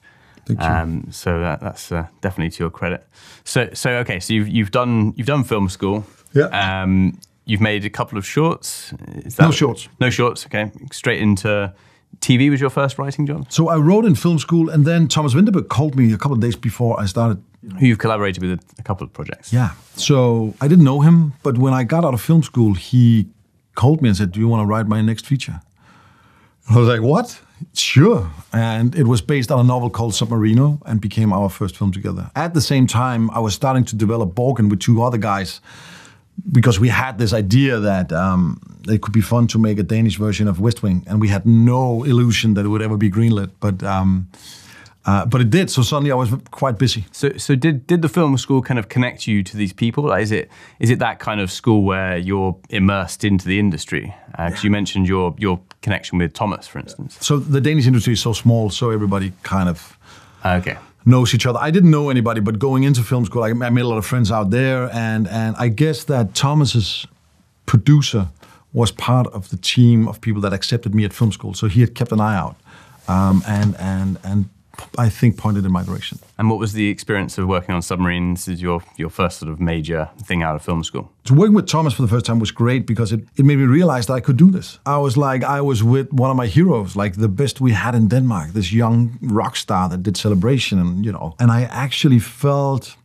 Thank 0.47 0.59
you. 0.61 0.65
Um, 0.65 1.11
so 1.11 1.39
that, 1.39 1.59
that's 1.59 1.91
uh, 1.91 2.07
definitely 2.21 2.51
to 2.51 2.63
your 2.63 2.69
credit. 2.69 3.05
So 3.43 3.69
so 3.73 3.89
okay, 3.97 4.19
so 4.19 4.33
you've 4.33 4.47
you've 4.47 4.71
done 4.71 5.13
you've 5.17 5.27
done 5.27 5.43
film 5.43 5.69
school. 5.69 6.05
Yeah. 6.33 6.81
Um, 6.81 7.19
you've 7.45 7.61
made 7.61 7.85
a 7.85 7.89
couple 7.89 8.17
of 8.17 8.25
shorts. 8.25 8.93
Is 9.25 9.35
that 9.35 9.43
No 9.43 9.51
shorts. 9.51 9.89
No 9.99 10.09
shorts. 10.09 10.45
Okay, 10.45 10.71
straight 10.91 11.21
into 11.21 11.73
TV 12.19 12.49
was 12.49 12.61
your 12.61 12.69
first 12.69 12.97
writing 12.97 13.25
job. 13.25 13.51
So 13.51 13.67
I 13.67 13.77
wrote 13.77 14.05
in 14.05 14.15
film 14.15 14.39
school, 14.39 14.69
and 14.69 14.85
then 14.85 15.07
Thomas 15.07 15.33
Vinterberg 15.33 15.67
called 15.67 15.95
me 15.95 16.13
a 16.13 16.17
couple 16.17 16.33
of 16.33 16.41
days 16.41 16.55
before 16.55 16.99
I 16.99 17.05
started. 17.05 17.43
Who 17.79 17.85
you've 17.85 17.99
collaborated 17.99 18.41
with 18.41 18.59
a 18.79 18.83
couple 18.83 19.05
of 19.05 19.11
projects. 19.11 19.51
Yeah. 19.51 19.71
So 19.95 20.53
I 20.61 20.67
didn't 20.69 20.85
know 20.85 21.01
him, 21.01 21.33
but 21.43 21.57
when 21.57 21.73
I 21.73 21.83
got 21.83 22.05
out 22.05 22.13
of 22.13 22.21
film 22.21 22.41
school, 22.43 22.75
he 22.75 23.27
called 23.75 24.01
me 24.01 24.07
and 24.09 24.17
said, 24.17 24.31
"Do 24.31 24.39
you 24.39 24.47
want 24.47 24.61
to 24.61 24.65
write 24.65 24.87
my 24.87 25.01
next 25.01 25.25
feature?" 25.25 25.59
I 26.69 26.77
was 26.77 26.87
like, 26.87 27.01
"What? 27.01 27.41
Sure." 27.73 28.29
And 28.51 28.95
it 28.95 29.07
was 29.07 29.21
based 29.21 29.51
on 29.51 29.59
a 29.59 29.63
novel 29.63 29.89
called 29.89 30.13
Submarino, 30.13 30.79
and 30.85 31.01
became 31.01 31.33
our 31.33 31.49
first 31.49 31.77
film 31.77 31.91
together. 31.91 32.31
At 32.35 32.53
the 32.53 32.61
same 32.61 32.87
time, 32.87 33.29
I 33.31 33.39
was 33.39 33.53
starting 33.53 33.85
to 33.85 33.95
develop 33.95 34.33
Borgen 34.33 34.69
with 34.69 34.79
two 34.79 35.01
other 35.03 35.17
guys 35.17 35.61
because 36.51 36.79
we 36.79 36.89
had 36.89 37.17
this 37.17 37.33
idea 37.33 37.79
that 37.79 38.11
um, 38.11 38.59
it 38.87 39.01
could 39.01 39.13
be 39.13 39.21
fun 39.21 39.47
to 39.47 39.59
make 39.59 39.79
a 39.79 39.83
Danish 39.83 40.17
version 40.17 40.47
of 40.47 40.59
West 40.59 40.83
Wing, 40.83 41.03
and 41.07 41.19
we 41.19 41.27
had 41.27 41.45
no 41.45 42.03
illusion 42.03 42.53
that 42.53 42.65
it 42.65 42.69
would 42.69 42.81
ever 42.81 42.97
be 42.97 43.09
greenlit, 43.09 43.51
but 43.59 43.83
um, 43.83 44.27
uh, 45.05 45.25
but 45.25 45.39
it 45.39 45.49
did. 45.49 45.69
So 45.69 45.81
suddenly 45.81 46.11
I 46.11 46.15
was 46.15 46.29
quite 46.51 46.77
busy. 46.77 47.05
So, 47.11 47.37
so 47.37 47.55
did 47.55 47.87
did 47.87 48.01
the 48.01 48.09
film 48.09 48.37
school 48.37 48.61
kind 48.61 48.77
of 48.77 48.89
connect 48.89 49.25
you 49.25 49.41
to 49.41 49.57
these 49.57 49.73
people? 49.73 50.03
Like, 50.03 50.23
is 50.23 50.31
it 50.31 50.49
is 50.79 50.89
it 50.89 50.99
that 50.99 51.19
kind 51.19 51.39
of 51.39 51.49
school 51.49 51.83
where 51.83 52.17
you're 52.17 52.57
immersed 52.69 53.23
into 53.23 53.47
the 53.47 53.57
industry? 53.57 54.13
Because 54.31 54.63
you 54.63 54.69
mentioned 54.69 55.07
your 55.07 55.33
your 55.37 55.59
connection 55.81 56.17
with 56.17 56.33
Thomas, 56.33 56.67
for 56.67 56.79
instance. 56.79 57.17
So 57.21 57.37
the 57.37 57.61
Danish 57.61 57.87
industry 57.87 58.13
is 58.13 58.19
so 58.21 58.33
small, 58.33 58.69
so 58.69 58.89
everybody 58.91 59.31
kind 59.43 59.69
of 59.69 59.97
Okay. 60.45 60.77
knows 61.05 61.33
each 61.33 61.45
other. 61.45 61.59
I 61.59 61.71
didn't 61.71 61.91
know 61.91 62.09
anybody, 62.09 62.41
but 62.41 62.59
going 62.59 62.83
into 62.83 63.01
film 63.03 63.25
school, 63.25 63.43
I, 63.43 63.49
I 63.49 63.69
made 63.69 63.81
a 63.81 63.87
lot 63.87 63.97
of 63.97 64.05
friends 64.05 64.31
out 64.31 64.49
there, 64.49 64.89
and 64.93 65.27
and 65.27 65.55
I 65.57 65.67
guess 65.69 66.03
that 66.05 66.33
Thomas's 66.33 67.05
producer 67.65 68.27
was 68.73 68.91
part 68.91 69.27
of 69.27 69.49
the 69.49 69.57
team 69.57 70.07
of 70.07 70.19
people 70.21 70.41
that 70.41 70.53
accepted 70.53 70.93
me 70.93 71.05
at 71.05 71.13
film 71.13 71.31
school. 71.31 71.53
So 71.53 71.67
he 71.67 71.81
had 71.81 71.95
kept 71.95 72.11
an 72.11 72.19
eye 72.21 72.35
out, 72.37 72.55
um, 73.07 73.43
and 73.47 73.75
and 73.79 74.17
and 74.23 74.49
I 74.97 75.09
think 75.09 75.37
pointed 75.37 75.65
in 75.65 75.71
my 75.71 75.83
direction. 75.83 76.19
And 76.37 76.49
what 76.49 76.59
was 76.59 76.73
the 76.73 76.89
experience 76.89 77.37
of 77.37 77.47
working 77.47 77.75
on 77.75 77.81
Submarino? 77.81 78.47
Is 78.47 78.61
your 78.61 78.81
your 78.97 79.09
first 79.09 79.39
sort 79.39 79.51
of 79.51 79.59
major 79.59 80.09
thing 80.27 80.43
out 80.43 80.55
of 80.55 80.63
film 80.63 80.83
school? 80.83 81.09
So 81.25 81.33
working 81.35 81.55
with 81.55 81.67
Thomas 81.67 81.93
for 81.93 82.01
the 82.01 82.07
first 82.07 82.25
time 82.25 82.39
was 82.39 82.51
great 82.51 82.85
because 82.85 83.11
it, 83.11 83.21
it 83.35 83.45
made 83.45 83.57
me 83.57 83.65
realize 83.65 84.05
that 84.07 84.13
I 84.13 84.21
could 84.21 84.37
do 84.37 84.51
this. 84.51 84.79
I 84.85 84.97
was 84.97 85.15
like 85.15 85.43
I 85.43 85.61
was 85.61 85.81
with 85.83 86.07
one 86.13 86.31
of 86.31 86.37
my 86.37 86.47
heroes, 86.47 86.95
like 86.95 87.15
the 87.15 87.29
best 87.29 87.61
we 87.61 87.73
had 87.73 87.95
in 87.95 88.07
Denmark, 88.07 88.53
this 88.53 88.71
young 88.71 89.17
rock 89.21 89.55
star 89.55 89.89
that 89.89 90.03
did 90.03 90.17
celebration 90.17 90.79
and 90.79 91.05
you 91.05 91.11
know. 91.11 91.35
And 91.39 91.51
I 91.51 91.63
actually 91.63 92.19
felt 92.19 92.97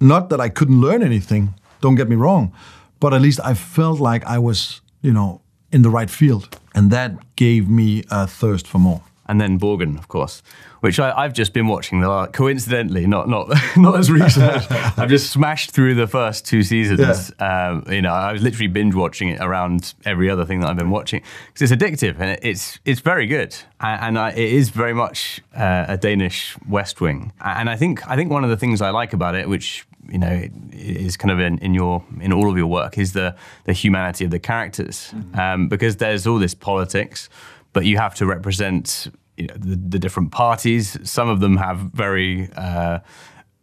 not 0.00 0.28
that 0.28 0.40
I 0.40 0.48
couldn't 0.48 0.80
learn 0.80 1.02
anything, 1.02 1.54
don't 1.80 1.96
get 1.96 2.08
me 2.08 2.16
wrong, 2.16 2.52
but 3.00 3.12
at 3.12 3.20
least 3.20 3.40
I 3.44 3.54
felt 3.54 4.00
like 4.00 4.24
I 4.26 4.38
was, 4.38 4.80
you 5.00 5.12
know, 5.12 5.40
in 5.70 5.82
the 5.82 5.90
right 5.90 6.10
field. 6.10 6.58
And 6.74 6.90
that 6.90 7.12
gave 7.36 7.68
me 7.68 8.02
a 8.10 8.26
thirst 8.26 8.66
for 8.66 8.78
more. 8.78 9.02
And 9.26 9.40
then 9.40 9.58
Borgen, 9.58 9.98
of 9.98 10.08
course, 10.08 10.42
which 10.80 10.98
I, 10.98 11.16
I've 11.16 11.32
just 11.32 11.52
been 11.52 11.68
watching. 11.68 12.00
The 12.00 12.08
la- 12.08 12.26
coincidentally, 12.26 13.06
not 13.06 13.28
not 13.28 13.48
not 13.76 13.98
as 13.98 14.10
recent. 14.10 14.70
I've 14.98 15.08
just 15.08 15.30
smashed 15.30 15.70
through 15.70 15.94
the 15.94 16.08
first 16.08 16.44
two 16.44 16.62
seasons. 16.64 17.30
Um, 17.38 17.84
you 17.88 18.02
know, 18.02 18.12
I 18.12 18.32
was 18.32 18.42
literally 18.42 18.66
binge 18.66 18.94
watching 18.94 19.28
it 19.28 19.40
around 19.40 19.94
every 20.04 20.28
other 20.28 20.44
thing 20.44 20.60
that 20.60 20.70
I've 20.70 20.76
been 20.76 20.90
watching 20.90 21.22
because 21.46 21.70
it's 21.70 21.82
addictive 21.82 22.18
and 22.18 22.30
it, 22.30 22.40
it's 22.42 22.80
it's 22.84 23.00
very 23.00 23.26
good. 23.26 23.54
And, 23.80 24.02
and 24.02 24.18
I, 24.18 24.30
it 24.30 24.52
is 24.52 24.70
very 24.70 24.94
much 24.94 25.40
uh, 25.54 25.86
a 25.88 25.96
Danish 25.96 26.56
West 26.68 27.00
Wing. 27.00 27.32
And 27.40 27.70
I 27.70 27.76
think 27.76 28.08
I 28.10 28.16
think 28.16 28.30
one 28.32 28.42
of 28.42 28.50
the 28.50 28.56
things 28.56 28.82
I 28.82 28.90
like 28.90 29.12
about 29.12 29.36
it, 29.36 29.48
which 29.48 29.86
you 30.08 30.18
know 30.18 30.48
is 30.72 31.16
kind 31.16 31.30
of 31.30 31.38
in, 31.38 31.58
in 31.58 31.74
your 31.74 32.04
in 32.20 32.32
all 32.32 32.50
of 32.50 32.56
your 32.56 32.66
work, 32.66 32.98
is 32.98 33.12
the 33.12 33.36
the 33.64 33.72
humanity 33.72 34.24
of 34.24 34.32
the 34.32 34.40
characters 34.40 35.14
um, 35.34 35.68
because 35.68 35.98
there's 35.98 36.26
all 36.26 36.40
this 36.40 36.54
politics 36.54 37.28
but 37.72 37.84
you 37.84 37.98
have 37.98 38.14
to 38.16 38.26
represent 38.26 39.10
you 39.36 39.46
know, 39.46 39.54
the, 39.54 39.76
the 39.76 39.98
different 39.98 40.30
parties. 40.30 40.98
Some 41.08 41.28
of 41.28 41.40
them 41.40 41.56
have 41.56 41.78
very, 41.94 42.50
uh, 42.56 42.98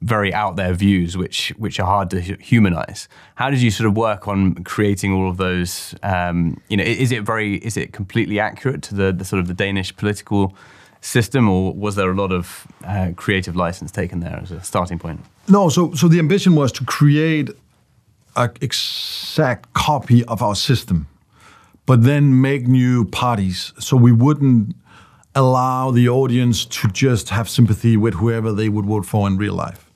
very 0.02 0.34
out 0.34 0.56
there 0.56 0.74
views, 0.74 1.18
which 1.18 1.54
which 1.58 1.80
are 1.80 1.86
hard 1.86 2.10
to 2.10 2.22
humanize. 2.22 3.08
How 3.36 3.50
did 3.50 3.62
you 3.62 3.72
sort 3.72 3.88
of 3.88 3.98
work 3.98 4.28
on 4.28 4.64
creating 4.64 5.14
all 5.14 5.30
of 5.30 5.38
those? 5.38 5.94
Um, 6.04 6.62
you 6.70 6.78
know, 6.78 6.84
is 6.84 7.12
it 7.12 7.24
very, 7.24 7.56
is 7.58 7.78
it 7.78 7.92
completely 7.92 8.40
accurate 8.40 8.82
to 8.84 8.96
the, 8.96 9.12
the 9.12 9.26
sort 9.26 9.42
of 9.42 9.48
the 9.48 9.54
Danish 9.54 9.96
political 9.96 10.54
system, 11.02 11.50
or 11.50 11.74
was 11.74 11.96
there 11.96 12.10
a 12.12 12.16
lot 12.16 12.32
of 12.32 12.68
uh, 12.84 13.12
creative 13.16 13.56
license 13.56 13.92
taken 13.92 14.20
there 14.22 14.40
as 14.42 14.52
a 14.52 14.62
starting 14.62 15.00
point? 15.00 15.20
No, 15.48 15.70
so 15.70 15.94
so 15.94 16.08
the 16.08 16.20
ambition 16.20 16.56
was 16.56 16.72
to 16.74 16.86
create 16.86 17.50
an 18.36 18.52
exact 18.62 19.74
copy 19.74 20.24
of 20.26 20.42
our 20.42 20.56
system, 20.56 21.08
but 21.90 22.04
then 22.04 22.40
make 22.40 22.68
new 22.68 23.04
parties 23.04 23.74
so 23.80 23.98
we 23.98 24.12
wouldn't 24.12 24.76
allow 25.34 25.90
the 25.90 26.08
audience 26.08 26.64
to 26.64 26.88
just 26.90 27.30
have 27.30 27.50
sympathy 27.50 27.98
with 27.98 28.14
whoever 28.14 28.54
they 28.54 28.70
would 28.70 28.86
vote 28.86 29.08
for 29.08 29.28
in 29.28 29.38
real 29.38 29.56
life, 29.56 29.90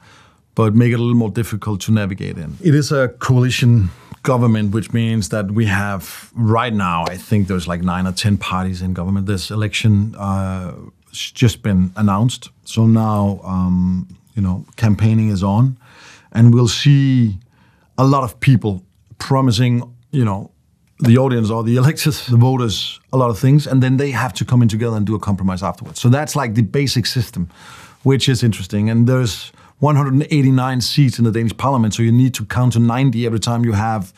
but 0.55 0.73
make 0.73 0.91
it 0.91 0.95
a 0.95 0.97
little 0.97 1.13
more 1.13 1.29
difficult 1.29 1.79
to 1.81 1.91
navigate 1.91 2.35
in. 2.35 2.57
It 2.63 2.73
is 2.73 2.91
a 2.91 3.09
coalition 3.19 3.89
government, 4.23 4.73
which 4.73 4.91
means 4.91 5.29
that 5.29 5.51
we 5.51 5.67
have 5.67 6.31
right 6.33 6.73
now, 6.73 7.05
I 7.07 7.15
think 7.15 7.47
there's 7.47 7.67
like 7.67 7.83
nine 7.83 8.07
or 8.07 8.11
ten 8.11 8.37
parties 8.37 8.81
in 8.81 8.93
government. 8.95 9.27
This 9.27 9.51
election 9.51 10.15
uh, 10.17 10.73
just 11.11 11.61
been 11.61 11.91
announced. 11.95 12.49
So 12.65 12.87
now, 12.87 13.39
um, 13.43 14.07
you 14.35 14.41
know, 14.41 14.65
campaigning 14.77 15.29
is 15.29 15.43
on, 15.43 15.77
and 16.31 16.55
we'll 16.55 16.67
see 16.67 17.37
a 17.99 18.03
lot 18.03 18.23
of 18.23 18.39
people 18.39 18.81
promising, 19.19 19.83
you 20.09 20.25
know, 20.25 20.49
the 21.03 21.17
audience 21.17 21.49
or 21.49 21.63
the 21.63 21.75
electors, 21.81 22.25
the 22.27 22.37
voters, 22.37 22.99
a 23.11 23.17
lot 23.17 23.29
of 23.29 23.37
things, 23.37 23.67
and 23.67 23.83
then 23.83 23.97
they 23.97 24.11
have 24.11 24.33
to 24.33 24.45
come 24.45 24.61
in 24.61 24.67
together 24.67 24.95
and 24.95 25.05
do 25.05 25.15
a 25.15 25.19
compromise 25.19 25.61
afterwards. 25.61 25.99
So 25.99 26.09
that's 26.09 26.35
like 26.35 26.55
the 26.55 26.61
basic 26.61 27.05
system, 27.05 27.49
which 28.03 28.27
is 28.29 28.43
interesting. 28.43 28.89
And 28.89 29.07
there's 29.07 29.51
189 29.79 30.81
seats 30.81 31.19
in 31.19 31.25
the 31.25 31.31
Danish 31.31 31.55
parliament, 31.57 31.93
so 31.93 32.03
you 32.03 32.11
need 32.11 32.33
to 32.35 32.45
count 32.45 32.73
to 32.73 32.79
90 32.79 33.25
every 33.25 33.39
time 33.39 33.65
you 33.65 33.73
have, 33.73 34.13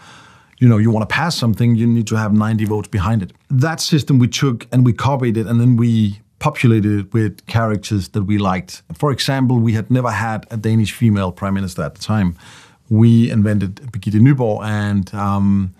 you 0.59 0.69
know, 0.69 0.77
you 0.77 0.91
want 0.91 1.07
to 1.07 1.13
pass 1.13 1.35
something, 1.35 1.75
you 1.75 1.87
need 1.87 2.07
to 2.07 2.15
have 2.15 2.33
90 2.33 2.65
votes 2.65 2.87
behind 2.87 3.23
it. 3.23 3.33
That 3.49 3.81
system 3.81 4.19
we 4.19 4.27
took 4.27 4.67
and 4.71 4.85
we 4.85 4.93
copied 4.93 5.37
it, 5.37 5.47
and 5.47 5.59
then 5.59 5.75
we 5.75 6.19
populated 6.37 6.99
it 6.99 7.13
with 7.13 7.45
characters 7.47 8.09
that 8.09 8.23
we 8.23 8.37
liked. 8.37 8.83
For 8.93 9.11
example, 9.11 9.57
we 9.57 9.73
had 9.73 9.89
never 9.89 10.11
had 10.11 10.45
a 10.51 10.57
Danish 10.57 10.91
female 10.91 11.31
prime 11.31 11.55
minister 11.55 11.81
at 11.81 11.95
the 11.95 12.01
time. 12.01 12.35
We 12.89 13.31
invented 13.31 13.75
Birgitte 13.91 14.21
Nyborg 14.21 14.63
and. 14.63 15.13
Um, 15.15 15.73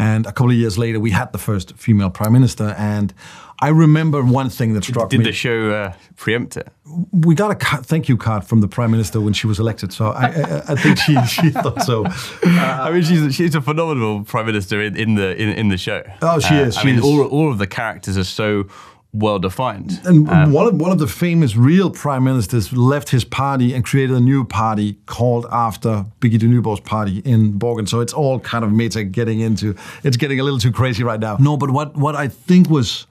and 0.00 0.24
a 0.26 0.32
couple 0.32 0.50
of 0.50 0.56
years 0.56 0.78
later, 0.78 0.98
we 0.98 1.10
had 1.10 1.30
the 1.32 1.38
first 1.38 1.74
female 1.76 2.08
prime 2.08 2.32
minister. 2.32 2.74
And 2.78 3.12
I 3.60 3.68
remember 3.68 4.22
one 4.22 4.48
thing 4.48 4.72
that 4.72 4.84
struck 4.84 5.10
Did 5.10 5.18
me. 5.18 5.24
Did 5.24 5.32
the 5.34 5.36
show 5.36 5.70
uh, 5.70 5.92
preempt 6.16 6.56
it? 6.56 6.68
we 7.12 7.34
got 7.34 7.50
a 7.52 7.76
thank 7.82 8.08
you 8.08 8.16
card 8.16 8.42
from 8.44 8.60
the 8.62 8.66
prime 8.68 8.90
minister 8.90 9.20
when 9.20 9.32
she 9.34 9.46
was 9.46 9.60
elected. 9.60 9.92
So 9.92 10.06
I, 10.06 10.24
I, 10.26 10.62
I 10.72 10.74
think 10.74 10.96
she, 10.98 11.14
she 11.26 11.50
thought 11.50 11.82
so. 11.82 12.04
I 12.44 12.90
mean, 12.92 13.02
she's 13.02 13.34
she's 13.34 13.54
a 13.54 13.60
phenomenal 13.60 14.24
prime 14.24 14.46
minister 14.46 14.80
in, 14.82 14.96
in 14.96 15.14
the 15.16 15.36
in, 15.40 15.50
in 15.50 15.68
the 15.68 15.76
show. 15.76 16.02
Uh, 16.22 16.32
Oh, 16.36 16.38
she 16.40 16.54
is, 16.54 16.76
I 16.76 16.80
she 16.80 16.86
mean, 16.86 16.96
is. 16.96 17.04
all 17.04 17.22
all 17.26 17.50
of 17.52 17.58
the 17.58 17.66
characters 17.66 18.16
are 18.16 18.24
so 18.24 18.64
well 19.12 19.38
defined. 19.38 20.00
And 20.04 20.28
um, 20.28 20.52
one, 20.52 20.66
of, 20.66 20.80
one 20.80 20.92
of 20.92 20.98
the 20.98 21.06
famous 21.06 21.56
real 21.56 21.90
prime 21.90 22.24
ministers 22.24 22.72
left 22.72 23.10
his 23.10 23.24
party 23.24 23.74
and 23.74 23.84
created 23.84 24.16
a 24.16 24.20
new 24.20 24.44
party 24.44 24.98
called 25.06 25.46
after 25.50 26.06
Birgitte 26.20 26.42
Nyborg's 26.42 26.80
party 26.80 27.18
in 27.24 27.58
Borgen. 27.58 27.88
So 27.88 28.00
it's 28.00 28.12
all 28.12 28.38
kind 28.38 28.64
of 28.64 28.72
meta 28.72 29.02
getting 29.02 29.40
into, 29.40 29.74
it's 30.04 30.16
getting 30.16 30.38
a 30.38 30.44
little 30.44 30.60
too 30.60 30.72
crazy 30.72 31.02
right 31.02 31.18
now. 31.18 31.36
No, 31.40 31.56
but 31.56 31.70
what, 31.70 31.96
what 31.96 32.14
I 32.14 32.28
think 32.28 32.70
was 32.70 33.06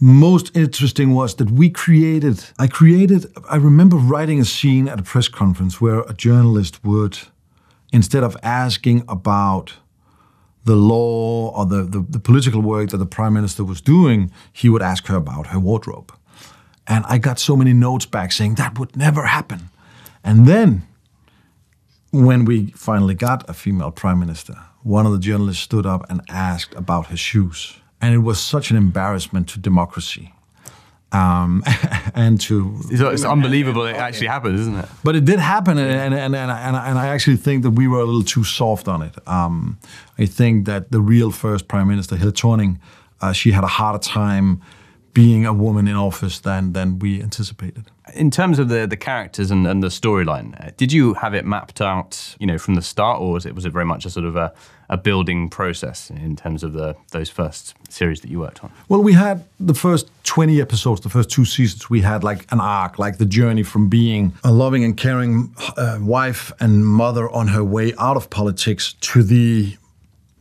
most 0.00 0.56
interesting 0.56 1.14
was 1.14 1.34
that 1.36 1.50
we 1.50 1.70
created, 1.70 2.42
I 2.58 2.66
created, 2.66 3.26
I 3.50 3.56
remember 3.56 3.96
writing 3.96 4.40
a 4.40 4.44
scene 4.44 4.88
at 4.88 4.98
a 4.98 5.02
press 5.02 5.28
conference 5.28 5.80
where 5.80 6.00
a 6.00 6.14
journalist 6.14 6.84
would, 6.84 7.18
instead 7.92 8.22
of 8.22 8.36
asking 8.42 9.04
about 9.08 9.74
the 10.66 10.76
law 10.76 11.50
or 11.56 11.64
the, 11.64 11.84
the, 11.84 12.00
the, 12.00 12.18
political 12.18 12.60
work 12.60 12.90
that 12.90 12.96
the 12.96 13.06
prime 13.06 13.32
minister 13.32 13.64
was 13.64 13.80
doing, 13.80 14.32
he 14.52 14.68
would 14.68 14.82
ask 14.82 15.06
her 15.06 15.14
about 15.16 15.46
her 15.48 15.60
wardrobe. 15.60 16.12
And 16.88 17.04
I 17.06 17.18
got 17.18 17.38
so 17.38 17.56
many 17.56 17.72
notes 17.72 18.04
back 18.04 18.32
saying 18.32 18.56
that 18.56 18.76
would 18.78 18.96
never 18.96 19.26
happen. 19.26 19.70
And 20.24 20.46
then, 20.46 20.82
when 22.10 22.44
we 22.44 22.72
finally 22.72 23.14
got 23.14 23.48
a 23.48 23.54
female 23.54 23.92
prime 23.92 24.18
minister, 24.18 24.56
one 24.82 25.06
of 25.06 25.12
the 25.12 25.20
journalists 25.20 25.62
stood 25.62 25.86
up 25.86 26.04
and 26.10 26.20
asked 26.28 26.74
about 26.74 27.06
her 27.06 27.16
shoes. 27.16 27.76
And 28.00 28.12
it 28.12 28.18
was 28.18 28.40
such 28.40 28.70
an 28.70 28.76
embarrassment 28.76 29.48
to 29.50 29.60
democracy. 29.60 30.34
Um, 31.16 31.62
and 32.14 32.38
to 32.42 32.78
it's, 32.90 33.00
it's 33.00 33.24
unbelievable 33.24 33.86
it 33.86 33.96
actually 33.96 34.26
happened, 34.26 34.58
isn't 34.58 34.76
it? 34.76 34.88
But 35.02 35.16
it 35.16 35.24
did 35.24 35.38
happen, 35.38 35.78
and 35.78 36.14
and, 36.14 36.34
and, 36.34 36.50
and, 36.50 36.76
and, 36.76 36.98
I 36.98 37.08
actually 37.08 37.36
think 37.36 37.62
that 37.62 37.70
we 37.70 37.88
were 37.88 38.00
a 38.00 38.04
little 38.04 38.22
too 38.22 38.44
soft 38.44 38.86
on 38.86 39.02
it. 39.02 39.14
Um, 39.26 39.78
I 40.18 40.26
think 40.26 40.66
that 40.66 40.90
the 40.90 41.00
real 41.00 41.30
first 41.30 41.68
prime 41.68 41.88
minister, 41.88 42.16
Helle 42.16 42.32
Thorning, 42.32 42.78
uh, 43.20 43.32
she 43.32 43.52
had 43.52 43.64
a 43.64 43.72
harder 43.78 43.98
time 43.98 44.60
being 45.14 45.46
a 45.46 45.52
woman 45.54 45.88
in 45.88 45.96
office 45.96 46.40
than 46.40 46.74
than 46.74 46.98
we 46.98 47.22
anticipated. 47.22 47.84
In 48.14 48.30
terms 48.30 48.58
of 48.58 48.68
the 48.68 48.86
the 48.86 48.98
characters 48.98 49.50
and, 49.50 49.66
and 49.66 49.82
the 49.82 49.88
storyline, 49.88 50.48
uh, 50.62 50.72
did 50.76 50.92
you 50.92 51.14
have 51.14 51.32
it 51.32 51.46
mapped 51.46 51.80
out, 51.80 52.36
you 52.38 52.46
know, 52.46 52.58
from 52.58 52.74
the 52.74 52.82
start, 52.82 53.20
or 53.20 53.32
was 53.32 53.46
it 53.46 53.54
was 53.54 53.64
it 53.64 53.72
very 53.72 53.86
much 53.86 54.04
a 54.04 54.10
sort 54.10 54.26
of 54.26 54.36
a, 54.36 54.52
a 54.88 54.96
building 54.96 55.48
process 55.48 56.10
in 56.10 56.36
terms 56.36 56.62
of 56.62 56.72
the 56.72 56.96
those 57.12 57.28
first 57.28 57.74
series 57.88 58.20
that 58.20 58.30
you 58.30 58.40
worked 58.40 58.62
on? 58.62 58.70
Well, 58.88 59.02
we 59.02 59.14
had 59.14 59.44
the 59.58 59.74
first 59.74 60.10
20 60.24 60.60
episodes, 60.60 61.00
the 61.00 61.08
first 61.08 61.30
two 61.30 61.44
seasons, 61.44 61.88
we 61.90 62.00
had 62.00 62.22
like 62.24 62.46
an 62.52 62.60
arc, 62.60 62.98
like 62.98 63.18
the 63.18 63.26
journey 63.26 63.62
from 63.62 63.88
being 63.88 64.32
a 64.44 64.52
loving 64.52 64.84
and 64.84 64.96
caring 64.96 65.54
uh, 65.76 65.98
wife 66.00 66.52
and 66.60 66.86
mother 66.86 67.30
on 67.30 67.48
her 67.48 67.64
way 67.64 67.92
out 67.98 68.16
of 68.16 68.30
politics 68.30 68.94
to 69.00 69.22
the 69.22 69.76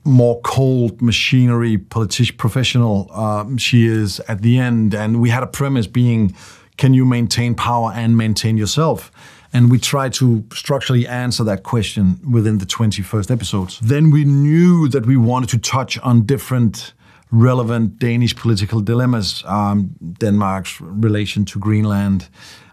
more 0.05 0.39
cold 0.41 1.01
machinery 1.01 1.77
politic 1.77 2.37
professional 2.37 3.11
um, 3.11 3.57
she 3.57 3.85
is 3.87 4.19
at 4.21 4.41
the 4.41 4.59
end. 4.59 4.93
And 4.93 5.19
we 5.19 5.29
had 5.29 5.43
a 5.43 5.47
premise 5.47 5.87
being, 5.87 6.35
can 6.77 6.93
you 6.93 7.05
maintain 7.05 7.55
power 7.55 7.91
and 7.93 8.15
maintain 8.15 8.55
yourself? 8.55 9.11
And 9.55 9.71
we 9.71 9.79
tried 9.79 10.11
to 10.13 10.43
structurally 10.53 11.07
answer 11.07 11.45
that 11.45 11.63
question 11.63 12.19
within 12.29 12.57
the 12.57 12.65
21st 12.65 13.31
episodes. 13.31 13.79
Then 13.79 14.11
we 14.11 14.25
knew 14.25 14.89
that 14.89 15.05
we 15.05 15.15
wanted 15.15 15.49
to 15.49 15.57
touch 15.57 15.97
on 15.99 16.25
different 16.25 16.93
relevant 17.31 17.97
Danish 17.97 18.35
political 18.35 18.81
dilemmas, 18.81 19.43
um, 19.45 19.95
Denmark's 20.19 20.81
relation 20.81 21.45
to 21.45 21.59
Greenland, 21.59 22.27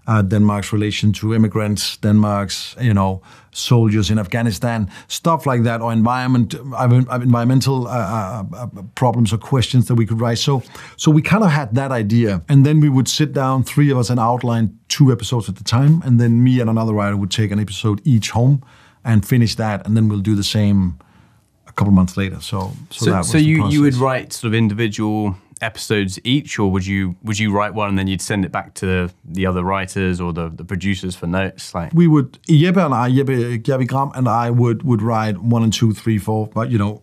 uh, 0.06 0.22
Denmark's 0.22 0.72
relation 0.72 1.12
to 1.12 1.34
immigrants, 1.34 1.96
Denmark's, 1.98 2.76
you 2.80 2.92
know, 2.92 3.22
soldiers 3.52 4.10
in 4.10 4.18
Afghanistan, 4.18 4.90
stuff 5.08 5.46
like 5.46 5.62
that, 5.62 5.80
or 5.80 5.92
environment, 5.92 6.54
environmental 6.54 7.86
uh, 7.86 8.44
uh, 8.54 8.66
problems 8.94 9.32
or 9.32 9.38
questions 9.38 9.86
that 9.86 9.94
we 9.94 10.06
could 10.06 10.20
raise. 10.20 10.40
So, 10.40 10.62
so 10.96 11.10
we 11.10 11.22
kind 11.22 11.44
of 11.44 11.50
had 11.50 11.74
that 11.74 11.92
idea, 11.92 12.42
and 12.48 12.64
then 12.64 12.80
we 12.80 12.88
would 12.88 13.08
sit 13.08 13.32
down, 13.32 13.62
three 13.62 13.90
of 13.92 13.98
us, 13.98 14.10
and 14.10 14.18
outline 14.18 14.78
two 14.88 15.12
episodes 15.12 15.48
at 15.48 15.56
the 15.56 15.64
time, 15.64 16.02
and 16.04 16.18
then 16.18 16.42
me 16.42 16.60
and 16.60 16.68
another 16.68 16.92
writer 16.92 17.16
would 17.16 17.30
take 17.30 17.52
an 17.52 17.60
episode 17.60 18.00
each 18.04 18.30
home 18.30 18.62
and 19.04 19.26
finish 19.26 19.54
that, 19.56 19.86
and 19.86 19.96
then 19.96 20.08
we'll 20.08 20.20
do 20.20 20.34
the 20.34 20.44
same 20.44 20.98
a 21.68 21.72
couple 21.72 21.92
months 21.92 22.16
later. 22.16 22.40
So, 22.40 22.72
so, 22.90 23.04
so, 23.04 23.10
that 23.10 23.18
was 23.18 23.30
so 23.30 23.38
you 23.38 23.68
you 23.68 23.82
would 23.82 23.94
write 23.94 24.32
sort 24.32 24.48
of 24.52 24.54
individual 24.54 25.36
episodes 25.62 26.18
each, 26.24 26.58
or 26.58 26.70
would 26.70 26.86
you 26.86 27.16
would 27.22 27.38
you 27.38 27.52
write 27.52 27.74
one 27.74 27.88
and 27.88 27.98
then 27.98 28.08
you'd 28.08 28.20
send 28.20 28.44
it 28.44 28.52
back 28.52 28.74
to 28.74 29.10
the 29.24 29.46
other 29.46 29.62
writers 29.62 30.20
or 30.20 30.32
the, 30.32 30.50
the 30.50 30.64
producers 30.64 31.14
for 31.14 31.26
notes? 31.26 31.74
Like 31.74 31.92
we 31.94 32.06
would 32.06 32.32
Jeppe 32.42 32.84
and 32.84 32.94
I, 32.94 33.10
Jeppe 33.10 33.62
Gjervig 33.62 33.88
Gram 33.88 34.10
and 34.14 34.28
I 34.28 34.50
would 34.50 34.82
would 34.82 35.02
write 35.02 35.38
one 35.38 35.62
and 35.62 35.72
two, 35.72 35.92
three, 35.92 36.18
four, 36.18 36.48
but 36.48 36.70
you 36.70 36.78
know, 36.78 37.02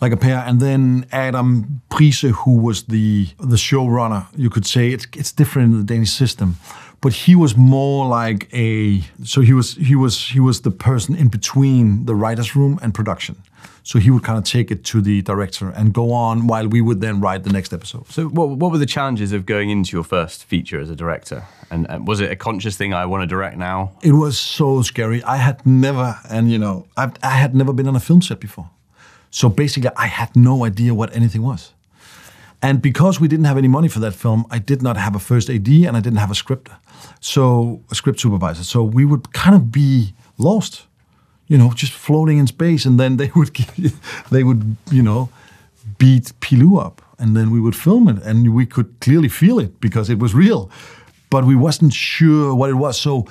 like 0.00 0.12
a 0.12 0.16
pair. 0.16 0.38
And 0.46 0.60
then 0.60 1.06
Adam 1.12 1.82
Price, 1.90 2.22
who 2.22 2.58
was 2.58 2.84
the 2.84 3.28
the 3.38 3.56
showrunner, 3.56 4.26
you 4.36 4.50
could 4.50 4.66
say 4.66 4.90
it's 4.90 5.06
it's 5.16 5.32
different 5.32 5.72
in 5.72 5.78
the 5.78 5.84
Danish 5.84 6.12
system. 6.12 6.56
But 7.02 7.14
he 7.14 7.34
was 7.34 7.56
more 7.56 8.06
like 8.06 8.48
a 8.52 9.02
so 9.24 9.40
he 9.40 9.52
was 9.52 9.74
he 9.76 9.94
was 9.94 10.28
he 10.28 10.40
was 10.40 10.62
the 10.62 10.70
person 10.70 11.14
in 11.16 11.28
between 11.28 12.04
the 12.04 12.14
writers' 12.14 12.54
room 12.54 12.78
and 12.82 12.92
production. 12.92 13.36
So 13.82 13.98
he 13.98 14.10
would 14.10 14.22
kind 14.22 14.38
of 14.38 14.44
take 14.44 14.70
it 14.70 14.84
to 14.84 15.00
the 15.00 15.22
director 15.22 15.70
and 15.70 15.92
go 15.92 16.12
on 16.12 16.46
while 16.46 16.68
we 16.68 16.80
would 16.80 17.00
then 17.00 17.20
write 17.20 17.44
the 17.44 17.50
next 17.50 17.72
episode. 17.72 18.06
So 18.08 18.26
what 18.26 18.50
what 18.50 18.70
were 18.70 18.78
the 18.78 18.86
challenges 18.86 19.32
of 19.32 19.46
going 19.46 19.70
into 19.70 19.96
your 19.96 20.04
first 20.04 20.44
feature 20.44 20.80
as 20.80 20.90
a 20.90 20.96
director? 20.96 21.44
And, 21.70 21.88
and 21.90 22.06
was 22.06 22.20
it 22.20 22.30
a 22.30 22.36
conscious 22.36 22.76
thing? 22.76 22.92
I 22.92 23.06
want 23.06 23.22
to 23.22 23.26
direct 23.26 23.56
now. 23.56 23.92
It 24.02 24.12
was 24.12 24.38
so 24.38 24.82
scary. 24.82 25.22
I 25.22 25.36
had 25.36 25.64
never, 25.64 26.18
and 26.28 26.50
you 26.50 26.58
know, 26.58 26.86
I, 26.96 27.10
I 27.22 27.30
had 27.30 27.54
never 27.54 27.72
been 27.72 27.88
on 27.88 27.96
a 27.96 28.00
film 28.00 28.22
set 28.22 28.40
before. 28.40 28.68
So 29.30 29.48
basically, 29.48 29.90
I 29.96 30.06
had 30.06 30.34
no 30.34 30.64
idea 30.64 30.92
what 30.94 31.14
anything 31.14 31.42
was. 31.42 31.72
And 32.62 32.82
because 32.82 33.20
we 33.20 33.28
didn't 33.28 33.46
have 33.46 33.56
any 33.56 33.68
money 33.68 33.88
for 33.88 34.00
that 34.00 34.12
film, 34.12 34.44
I 34.50 34.58
did 34.58 34.82
not 34.82 34.96
have 34.96 35.14
a 35.14 35.18
first 35.18 35.48
AD 35.48 35.68
and 35.68 35.96
I 35.96 36.00
didn't 36.00 36.18
have 36.18 36.30
a 36.30 36.34
script. 36.34 36.68
So 37.20 37.82
a 37.90 37.94
script 37.94 38.20
supervisor. 38.20 38.64
So 38.64 38.82
we 38.82 39.04
would 39.04 39.32
kind 39.32 39.56
of 39.56 39.72
be 39.72 40.12
lost, 40.36 40.86
you 41.50 41.58
know, 41.58 41.72
just 41.74 41.92
floating 41.92 42.38
in 42.38 42.46
space. 42.46 42.86
And 42.86 42.98
then 42.98 43.16
they 43.20 43.30
would, 43.34 43.54
they 44.30 44.42
would, 44.42 44.76
you 44.90 45.02
know, 45.02 45.28
beat 45.98 46.32
Pilou 46.40 46.82
up, 46.82 47.02
and 47.18 47.36
then 47.36 47.50
we 47.50 47.60
would 47.60 47.76
film 47.76 48.08
it, 48.08 48.22
and 48.22 48.54
we 48.54 48.64
could 48.64 48.88
clearly 49.00 49.28
feel 49.28 49.58
it 49.58 49.80
because 49.80 50.08
it 50.08 50.18
was 50.18 50.34
real, 50.34 50.70
but 51.28 51.44
we 51.44 51.54
wasn't 51.54 51.92
sure 51.92 52.54
what 52.54 52.70
it 52.70 52.74
was. 52.74 52.98
So 52.98 53.26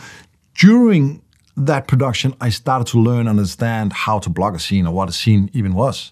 during 0.56 1.22
that 1.58 1.88
production, 1.88 2.36
I 2.40 2.50
started 2.50 2.88
to 2.92 3.00
learn 3.00 3.28
understand 3.28 3.94
how 3.94 4.20
to 4.20 4.30
block 4.30 4.54
a 4.54 4.60
scene 4.60 4.86
or 4.86 4.94
what 4.94 5.10
a 5.10 5.12
scene 5.12 5.50
even 5.54 5.74
was 5.74 6.12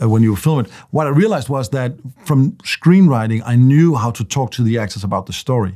uh, 0.00 0.08
when 0.08 0.22
you 0.22 0.36
film 0.36 0.60
it. 0.60 0.70
What 0.90 1.06
I 1.06 1.10
realized 1.10 1.48
was 1.48 1.70
that 1.70 1.94
from 2.24 2.52
screenwriting, 2.64 3.42
I 3.44 3.56
knew 3.56 3.94
how 3.94 4.10
to 4.12 4.24
talk 4.24 4.52
to 4.52 4.62
the 4.62 4.78
actors 4.78 5.04
about 5.04 5.26
the 5.26 5.32
story, 5.32 5.74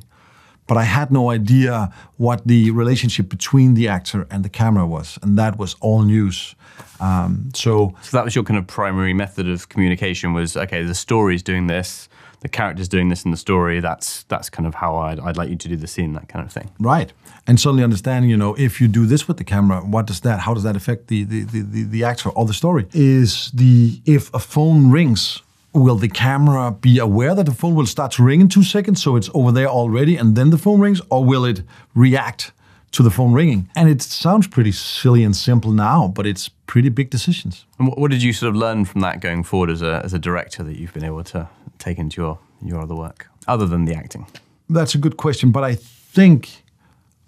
but 0.70 0.76
I 0.76 0.84
had 0.84 1.10
no 1.10 1.30
idea 1.30 1.92
what 2.16 2.46
the 2.46 2.70
relationship 2.70 3.28
between 3.28 3.74
the 3.74 3.88
actor 3.88 4.28
and 4.30 4.44
the 4.44 4.48
camera 4.48 4.86
was, 4.86 5.18
and 5.20 5.36
that 5.36 5.58
was 5.58 5.74
all 5.80 6.02
news. 6.02 6.54
Um, 7.00 7.50
so, 7.54 7.92
so 8.02 8.16
that 8.16 8.24
was 8.24 8.36
your 8.36 8.44
kind 8.44 8.56
of 8.56 8.68
primary 8.68 9.12
method 9.12 9.48
of 9.48 9.68
communication 9.68 10.32
was 10.32 10.56
okay. 10.56 10.84
The 10.84 10.94
story's 10.94 11.42
doing 11.42 11.66
this, 11.66 12.08
the 12.38 12.48
character's 12.48 12.86
doing 12.86 13.08
this 13.08 13.24
in 13.24 13.32
the 13.32 13.36
story. 13.36 13.80
That's 13.80 14.22
that's 14.28 14.48
kind 14.48 14.64
of 14.64 14.76
how 14.76 14.94
I'd, 14.94 15.18
I'd 15.18 15.36
like 15.36 15.50
you 15.50 15.56
to 15.56 15.68
do 15.68 15.74
the 15.74 15.88
scene, 15.88 16.12
that 16.12 16.28
kind 16.28 16.46
of 16.46 16.52
thing. 16.52 16.70
Right, 16.78 17.12
and 17.48 17.58
suddenly 17.58 17.82
understanding, 17.82 18.30
you 18.30 18.36
know, 18.36 18.54
if 18.54 18.80
you 18.80 18.86
do 18.86 19.06
this 19.06 19.26
with 19.26 19.38
the 19.38 19.44
camera, 19.44 19.80
what 19.80 20.06
does 20.06 20.20
that? 20.20 20.38
How 20.38 20.54
does 20.54 20.62
that 20.62 20.76
affect 20.76 21.08
the 21.08 21.24
the 21.24 21.42
the, 21.42 21.62
the, 21.62 21.82
the 21.82 22.04
actor 22.04 22.28
or 22.28 22.46
the 22.46 22.54
story? 22.54 22.86
Is 22.92 23.50
the 23.52 24.00
if 24.06 24.32
a 24.32 24.38
phone 24.38 24.92
rings 24.92 25.42
will 25.72 25.96
the 25.96 26.08
camera 26.08 26.72
be 26.72 26.98
aware 26.98 27.34
that 27.34 27.46
the 27.46 27.54
phone 27.54 27.74
will 27.74 27.86
start 27.86 28.12
to 28.12 28.22
ring 28.22 28.40
in 28.40 28.48
two 28.48 28.62
seconds, 28.62 29.02
so 29.02 29.16
it's 29.16 29.30
over 29.34 29.52
there 29.52 29.68
already, 29.68 30.16
and 30.16 30.36
then 30.36 30.50
the 30.50 30.58
phone 30.58 30.80
rings, 30.80 31.00
or 31.10 31.24
will 31.24 31.44
it 31.44 31.62
react 31.94 32.52
to 32.92 33.02
the 33.02 33.10
phone 33.10 33.32
ringing? 33.32 33.68
And 33.76 33.88
it 33.88 34.02
sounds 34.02 34.48
pretty 34.48 34.72
silly 34.72 35.22
and 35.22 35.34
simple 35.36 35.70
now, 35.70 36.08
but 36.08 36.26
it's 36.26 36.48
pretty 36.66 36.88
big 36.88 37.10
decisions. 37.10 37.64
And 37.78 37.88
what, 37.88 37.98
what 37.98 38.10
did 38.10 38.22
you 38.22 38.32
sort 38.32 38.50
of 38.50 38.56
learn 38.56 38.84
from 38.84 39.00
that 39.02 39.20
going 39.20 39.44
forward 39.44 39.70
as 39.70 39.82
a, 39.82 40.00
as 40.04 40.12
a 40.12 40.18
director 40.18 40.62
that 40.64 40.76
you've 40.76 40.92
been 40.92 41.04
able 41.04 41.24
to 41.24 41.48
take 41.78 41.98
into 41.98 42.20
your, 42.20 42.38
your 42.62 42.80
other 42.80 42.94
work, 42.94 43.28
other 43.46 43.66
than 43.66 43.84
the 43.84 43.94
acting? 43.94 44.26
That's 44.68 44.94
a 44.94 44.98
good 44.98 45.16
question, 45.16 45.52
but 45.52 45.62
I 45.62 45.74
think 45.76 46.62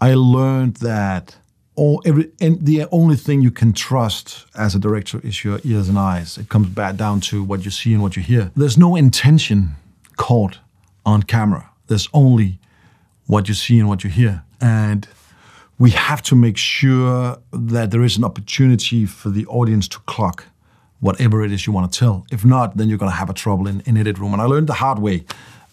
I 0.01 0.15
learned 0.15 0.77
that 0.77 1.37
all 1.75 2.03
every 2.05 2.31
and 2.41 2.65
the 2.65 2.87
only 2.91 3.17
thing 3.17 3.41
you 3.41 3.51
can 3.51 3.73
trust 3.73 4.47
as 4.55 4.75
a 4.75 4.79
director 4.79 5.21
is 5.25 5.43
your 5.45 5.61
ears 5.65 5.89
and 5.89 5.99
eyes. 5.99 6.39
It 6.39 6.49
comes 6.49 6.69
back 6.69 6.97
down 6.97 7.21
to 7.23 7.43
what 7.43 7.65
you 7.65 7.71
see 7.71 7.93
and 7.93 8.03
what 8.03 8.17
you 8.17 8.23
hear. 8.23 8.51
There's 8.57 8.77
no 8.77 8.97
intention 8.97 9.77
caught 10.17 10.59
on 11.05 11.23
camera. 11.23 11.71
There's 11.87 12.09
only 12.13 12.59
what 13.27 13.49
you 13.49 13.55
see 13.55 13.79
and 13.79 13.89
what 13.89 14.05
you 14.05 14.11
hear. 14.11 14.45
And 14.61 15.09
we 15.79 15.91
have 15.91 16.23
to 16.23 16.37
make 16.37 16.57
sure 16.57 17.39
that 17.53 17.91
there 17.91 18.03
is 18.03 18.17
an 18.17 18.25
opportunity 18.25 19.07
for 19.07 19.31
the 19.31 19.47
audience 19.47 19.89
to 19.89 19.99
clock 20.01 20.45
whatever 21.01 21.43
it 21.43 21.51
is 21.51 21.67
you 21.67 21.73
want 21.73 21.93
to 21.93 21.99
tell. 21.99 22.25
If 22.31 22.45
not, 22.45 22.77
then 22.77 22.89
you're 22.89 22.99
going 22.99 23.11
to 23.11 23.17
have 23.17 23.31
a 23.31 23.35
trouble 23.35 23.67
in, 23.67 23.81
in 23.81 23.97
edit 23.97 24.19
room. 24.19 24.33
And 24.33 24.41
I 24.41 24.45
learned 24.45 24.69
the 24.69 24.75
hard 24.75 25.01
way 25.01 25.25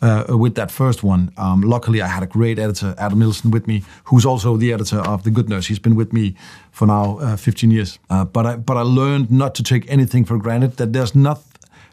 uh, 0.02 0.26
with 0.30 0.56
that 0.56 0.72
first 0.72 1.04
one. 1.04 1.32
Um, 1.38 1.62
luckily, 1.62 2.02
I 2.02 2.08
had 2.08 2.24
a 2.24 2.28
great 2.28 2.60
editor, 2.60 2.96
Adam 2.98 3.20
Nielsen, 3.20 3.52
with 3.52 3.68
me, 3.68 3.84
who's 4.06 4.26
also 4.26 4.58
the 4.58 4.74
editor 4.74 5.00
of 5.00 5.24
The 5.24 5.32
Good 5.32 5.50
Nurse. 5.50 5.68
He's 5.68 5.80
been 5.80 5.96
with 5.96 6.14
me 6.14 6.36
for 6.72 6.88
now 6.88 7.20
uh, 7.20 7.36
15 7.36 7.72
years. 7.72 8.00
Uh, 8.10 8.26
but 8.26 8.46
I 8.46 8.56
but 8.56 8.78
I 8.78 8.82
learned 8.82 9.32
not 9.32 9.56
to 9.56 9.64
take 9.64 9.90
anything 9.92 10.26
for 10.26 10.38
granted. 10.38 10.78
That 10.78 10.94
there's 10.94 11.16
not 11.16 11.42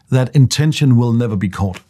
that 0.09 0.35
intention 0.35 0.97
will 0.97 1.13
never 1.13 1.35
be 1.35 1.49
caught. 1.49 1.81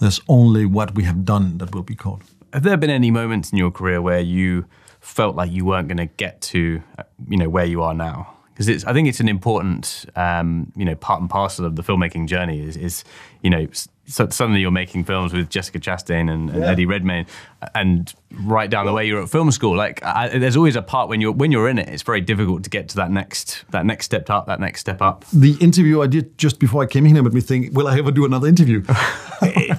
There's 0.00 0.20
only 0.28 0.66
what 0.66 0.94
we 0.94 1.04
have 1.04 1.24
done 1.24 1.58
that 1.58 1.74
will 1.74 1.82
be 1.82 1.94
caught. 1.94 2.22
Have 2.52 2.62
there 2.62 2.76
been 2.76 2.90
any 2.90 3.10
moments 3.10 3.52
in 3.52 3.58
your 3.58 3.70
career 3.70 4.02
where 4.02 4.20
you 4.20 4.66
felt 5.00 5.34
like 5.36 5.50
you 5.50 5.64
weren't 5.64 5.88
going 5.88 5.98
to 5.98 6.06
get 6.06 6.40
to, 6.40 6.82
uh, 6.98 7.02
you 7.28 7.36
know, 7.36 7.48
where 7.48 7.64
you 7.64 7.82
are 7.82 7.94
now? 7.94 8.34
because 8.54 8.68
it's 8.68 8.84
I 8.84 8.92
think 8.92 9.08
it's 9.08 9.20
an 9.20 9.28
important 9.28 10.06
um, 10.16 10.72
you 10.76 10.84
know 10.84 10.94
part 10.94 11.20
and 11.20 11.28
parcel 11.28 11.64
of 11.64 11.76
the 11.76 11.82
filmmaking 11.82 12.28
journey 12.28 12.60
is, 12.60 12.76
is 12.76 13.04
you 13.42 13.50
know 13.50 13.66
so 14.06 14.28
suddenly 14.28 14.60
you're 14.60 14.70
making 14.70 15.04
films 15.04 15.32
with 15.32 15.48
Jessica 15.50 15.78
Chastain 15.78 16.30
and, 16.32 16.50
and 16.50 16.60
yeah. 16.60 16.70
Eddie 16.70 16.86
Redmayne. 16.86 17.26
And 17.74 18.12
right 18.42 18.68
down 18.68 18.86
the 18.86 18.92
way 18.92 19.06
you're 19.06 19.22
at 19.22 19.30
film 19.30 19.50
school. 19.50 19.76
Like 19.76 20.02
I, 20.04 20.38
there's 20.38 20.56
always 20.56 20.76
a 20.76 20.82
part 20.82 21.08
when 21.08 21.20
you're 21.20 21.32
when 21.32 21.50
you're 21.52 21.68
in 21.68 21.78
it 21.78 21.88
it's 21.88 22.02
very 22.02 22.20
difficult 22.20 22.64
to 22.64 22.70
get 22.70 22.88
to 22.90 22.96
that 22.96 23.10
next 23.10 23.64
that 23.70 23.86
next 23.86 24.04
step 24.06 24.28
up 24.28 24.46
that 24.46 24.60
next 24.60 24.80
step 24.80 25.00
up. 25.00 25.24
The 25.32 25.56
interview 25.60 26.02
I 26.02 26.06
did 26.06 26.36
just 26.36 26.58
before 26.58 26.82
I 26.82 26.86
came 26.86 27.04
here 27.04 27.22
made 27.22 27.32
me 27.32 27.40
think 27.40 27.74
will 27.74 27.88
I 27.88 27.98
ever 27.98 28.10
do 28.10 28.24
another 28.24 28.48
interview? 28.48 28.84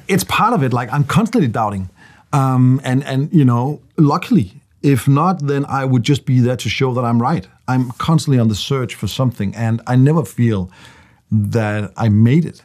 It's 0.07 0.23
part 0.23 0.53
of 0.53 0.61
it. 0.61 0.71
Like 0.73 0.93
I'm 0.93 1.03
constantly 1.03 1.47
doubting. 1.47 1.89
Um, 2.31 2.79
and 2.83 3.03
and 3.03 3.33
you 3.33 3.45
know 3.45 3.81
luckily 3.97 4.61
if 4.85 5.07
not, 5.07 5.39
then 5.39 5.65
I 5.65 5.83
would 5.83 6.03
just 6.03 6.27
be 6.27 6.39
there 6.41 6.55
to 6.57 6.69
show 6.69 6.93
that 6.93 7.03
I'm 7.03 7.19
right. 7.19 7.47
I'm 7.67 7.89
constantly 7.93 8.39
on 8.39 8.49
the 8.49 8.55
search 8.55 8.93
for 8.93 9.07
something, 9.07 9.55
and 9.55 9.81
I 9.87 9.95
never 9.95 10.23
feel 10.23 10.69
that 11.31 11.91
I 11.97 12.09
made 12.09 12.45
it, 12.45 12.61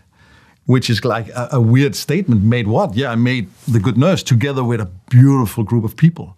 which 0.70 0.88
is 0.88 1.04
like 1.04 1.28
a, 1.30 1.48
a 1.52 1.60
weird 1.60 1.94
statement. 1.96 2.42
Made 2.42 2.66
what? 2.68 2.94
Yeah, 2.94 3.10
I 3.10 3.16
made 3.16 3.48
The 3.66 3.80
Good 3.80 3.98
Nurse 3.98 4.22
together 4.22 4.62
with 4.62 4.80
a 4.80 4.88
beautiful 5.08 5.64
group 5.64 5.84
of 5.84 5.96
people. 5.96 6.36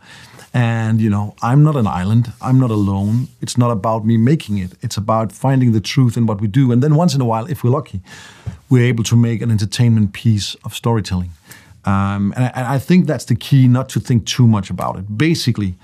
And, 0.55 1.01
you 1.01 1.11
know, 1.11 1.35
I'm 1.43 1.63
not 1.63 1.77
an 1.77 1.87
island. 1.87 2.33
I'm 2.41 2.59
not 2.59 2.71
alone. 2.71 3.29
It's 3.43 3.59
not 3.59 3.71
about 3.71 4.07
me 4.07 4.17
making 4.17 4.57
it. 4.57 4.73
It's 4.81 4.97
about 4.97 5.33
finding 5.33 5.73
the 5.73 5.81
truth 5.81 6.17
in 6.17 6.25
what 6.25 6.41
we 6.41 6.49
do. 6.49 6.73
And 6.73 6.83
then 6.83 6.95
once 6.95 7.15
in 7.15 7.21
a 7.21 7.27
while, 7.27 7.47
if 7.47 7.63
we're 7.63 7.77
lucky, 7.81 8.01
we're 8.71 8.87
able 8.93 9.05
to 9.05 9.17
make 9.17 9.43
an 9.43 9.51
entertainment 9.51 10.13
piece 10.15 10.57
of 10.65 10.75
storytelling. 10.75 11.31
Um, 11.85 12.33
and, 12.35 12.45
I, 12.47 12.51
and 12.55 12.67
I 12.77 12.79
think 12.79 13.07
that's 13.07 13.27
the 13.27 13.37
key, 13.37 13.69
not 13.69 13.91
to 13.91 14.01
think 14.01 14.25
too 14.25 14.47
much 14.47 14.71
about 14.71 14.97
it. 14.99 15.19
Basically, 15.19 15.75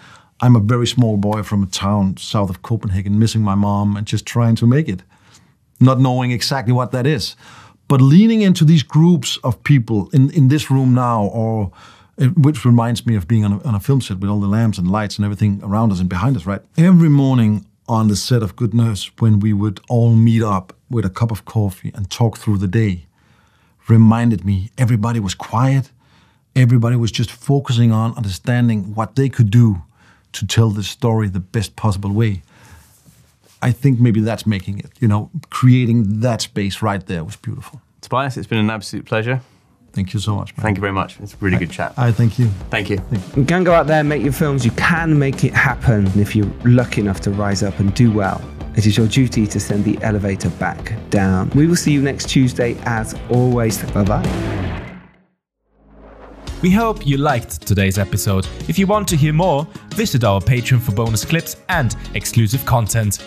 I'm 0.40 0.57
a 0.57 0.61
very 0.61 0.86
small 0.86 1.18
boy 1.18 1.42
from 1.42 1.62
a 1.62 1.66
town 1.66 2.16
south 2.16 2.49
of 2.49 2.62
Copenhagen, 2.62 3.18
missing 3.18 3.42
my 3.42 3.57
mom 3.57 3.96
and 3.96 4.07
just 4.07 4.24
trying 4.24 4.57
to 4.57 4.66
make 4.66 4.88
it, 4.88 5.03
not 5.80 5.99
knowing 6.01 6.30
exactly 6.30 6.72
what 6.72 6.92
that 6.92 7.07
is. 7.07 7.36
But 7.89 8.03
leaning 8.03 8.43
into 8.43 8.64
these 8.64 8.82
groups 8.82 9.39
of 9.43 9.62
people 9.64 10.11
in, 10.12 10.30
in 10.30 10.49
this 10.49 10.70
room 10.70 10.95
now, 10.95 11.24
or 11.24 11.72
uh, 12.20 12.26
which 12.36 12.64
reminds 12.64 13.07
me 13.07 13.16
of 13.16 13.26
being 13.26 13.45
on 13.45 13.53
a, 13.55 13.62
on 13.64 13.74
a 13.74 13.80
film 13.80 14.01
set 14.01 14.18
with 14.18 14.30
all 14.30 14.41
the 14.41 14.47
lamps 14.47 14.78
and 14.78 14.91
lights 14.91 15.16
and 15.16 15.24
everything 15.24 15.61
around 15.62 15.91
us 15.91 16.01
and 16.01 16.09
behind 16.09 16.36
us, 16.36 16.45
right? 16.47 16.61
Every 16.76 17.09
morning 17.09 17.66
on 17.89 18.09
the 18.09 18.16
set 18.16 18.43
of 18.43 18.55
Good 18.55 18.74
Nurse, 18.74 19.11
when 19.18 19.41
we 19.41 19.55
would 19.55 19.80
all 19.89 20.14
meet 20.14 20.43
up 20.43 20.74
with 20.91 21.07
a 21.07 21.11
cup 21.11 21.30
of 21.30 21.47
coffee 21.47 21.91
and 21.95 22.11
talk 22.11 22.36
through 22.36 22.59
the 22.59 22.68
day, 22.68 23.07
reminded 23.89 24.45
me 24.45 24.70
everybody 24.76 25.20
was 25.20 25.34
quiet. 25.34 25.91
Everybody 26.55 26.97
was 26.97 27.11
just 27.11 27.30
focusing 27.30 27.93
on 27.93 28.14
understanding 28.16 28.95
what 28.95 29.16
they 29.16 29.28
could 29.28 29.51
do 29.51 29.82
to 30.32 30.47
tell 30.47 30.70
the 30.70 30.82
story 30.82 31.28
the 31.28 31.41
best 31.41 31.76
possible 31.76 32.12
way. 32.12 32.43
I 33.61 33.73
think 33.73 34.01
maybe 34.01 34.21
that's 34.21 34.47
making 34.47 34.79
it, 34.79 34.91
you 35.01 35.09
know, 35.09 35.31
creating 35.51 36.21
that 36.21 36.43
space 36.43 36.83
right 36.83 37.05
there 37.07 37.25
was 37.25 37.37
beautiful. 37.37 37.81
Tobias, 38.01 38.37
it's 38.37 38.47
been 38.47 38.59
an 38.59 38.71
absolute 38.71 39.05
pleasure. 39.05 39.41
Thank 39.93 40.15
you 40.15 40.21
so 40.21 40.37
much. 40.37 40.57
Man. 40.57 40.63
Thank 40.63 40.77
you 40.77 40.81
very 40.81 40.93
much. 40.93 41.19
It's 41.19 41.35
a 41.35 41.37
really 41.41 41.57
I, 41.57 41.61
good 41.61 41.71
chat. 41.71 41.93
I 41.97 42.13
thank 42.13 42.39
you. 42.39 42.47
Thank 42.71 42.91
you. 42.91 42.99
Thank 42.99 43.37
you. 43.37 43.43
You 43.43 43.47
can 43.47 43.65
go 43.65 43.73
out 43.73 43.87
there 43.87 44.01
and 44.01 44.09
make 44.09 44.23
your 44.23 44.33
films. 44.33 44.65
You 44.65 44.71
can 44.73 45.19
make 45.19 45.45
it 45.45 45.53
happen. 45.53 46.07
If 46.19 46.37
you're 46.37 46.51
lucky 46.65 47.01
enough 47.01 47.21
to 47.23 47.31
rise 47.31 47.63
up 47.63 47.79
and 47.81 47.93
do 47.95 48.13
well, 48.13 48.41
it 48.77 48.87
is 48.87 48.97
your 48.97 49.09
duty 49.09 49.47
to 49.47 49.59
send 49.59 49.85
the 49.85 49.99
elevator 50.03 50.51
back 50.51 50.95
down. 51.11 51.51
We 51.51 51.67
will 51.67 51.75
see 51.75 51.93
you 51.93 52.01
next 52.01 52.29
Tuesday 52.29 52.77
as 52.85 53.19
always. 53.31 53.83
Bye 53.91 54.05
bye. 54.05 54.85
We 56.63 56.71
hope 56.71 57.07
you 57.07 57.17
liked 57.17 57.67
today's 57.67 57.99
episode. 57.99 58.47
If 58.69 58.79
you 58.79 58.87
want 58.87 59.09
to 59.09 59.17
hear 59.17 59.33
more, 59.33 59.67
visit 59.95 60.23
our 60.23 60.41
Patreon 60.41 60.81
for 60.81 60.93
bonus 60.93 61.25
clips 61.25 61.57
and 61.69 61.97
exclusive 62.15 62.65
content. 62.67 63.21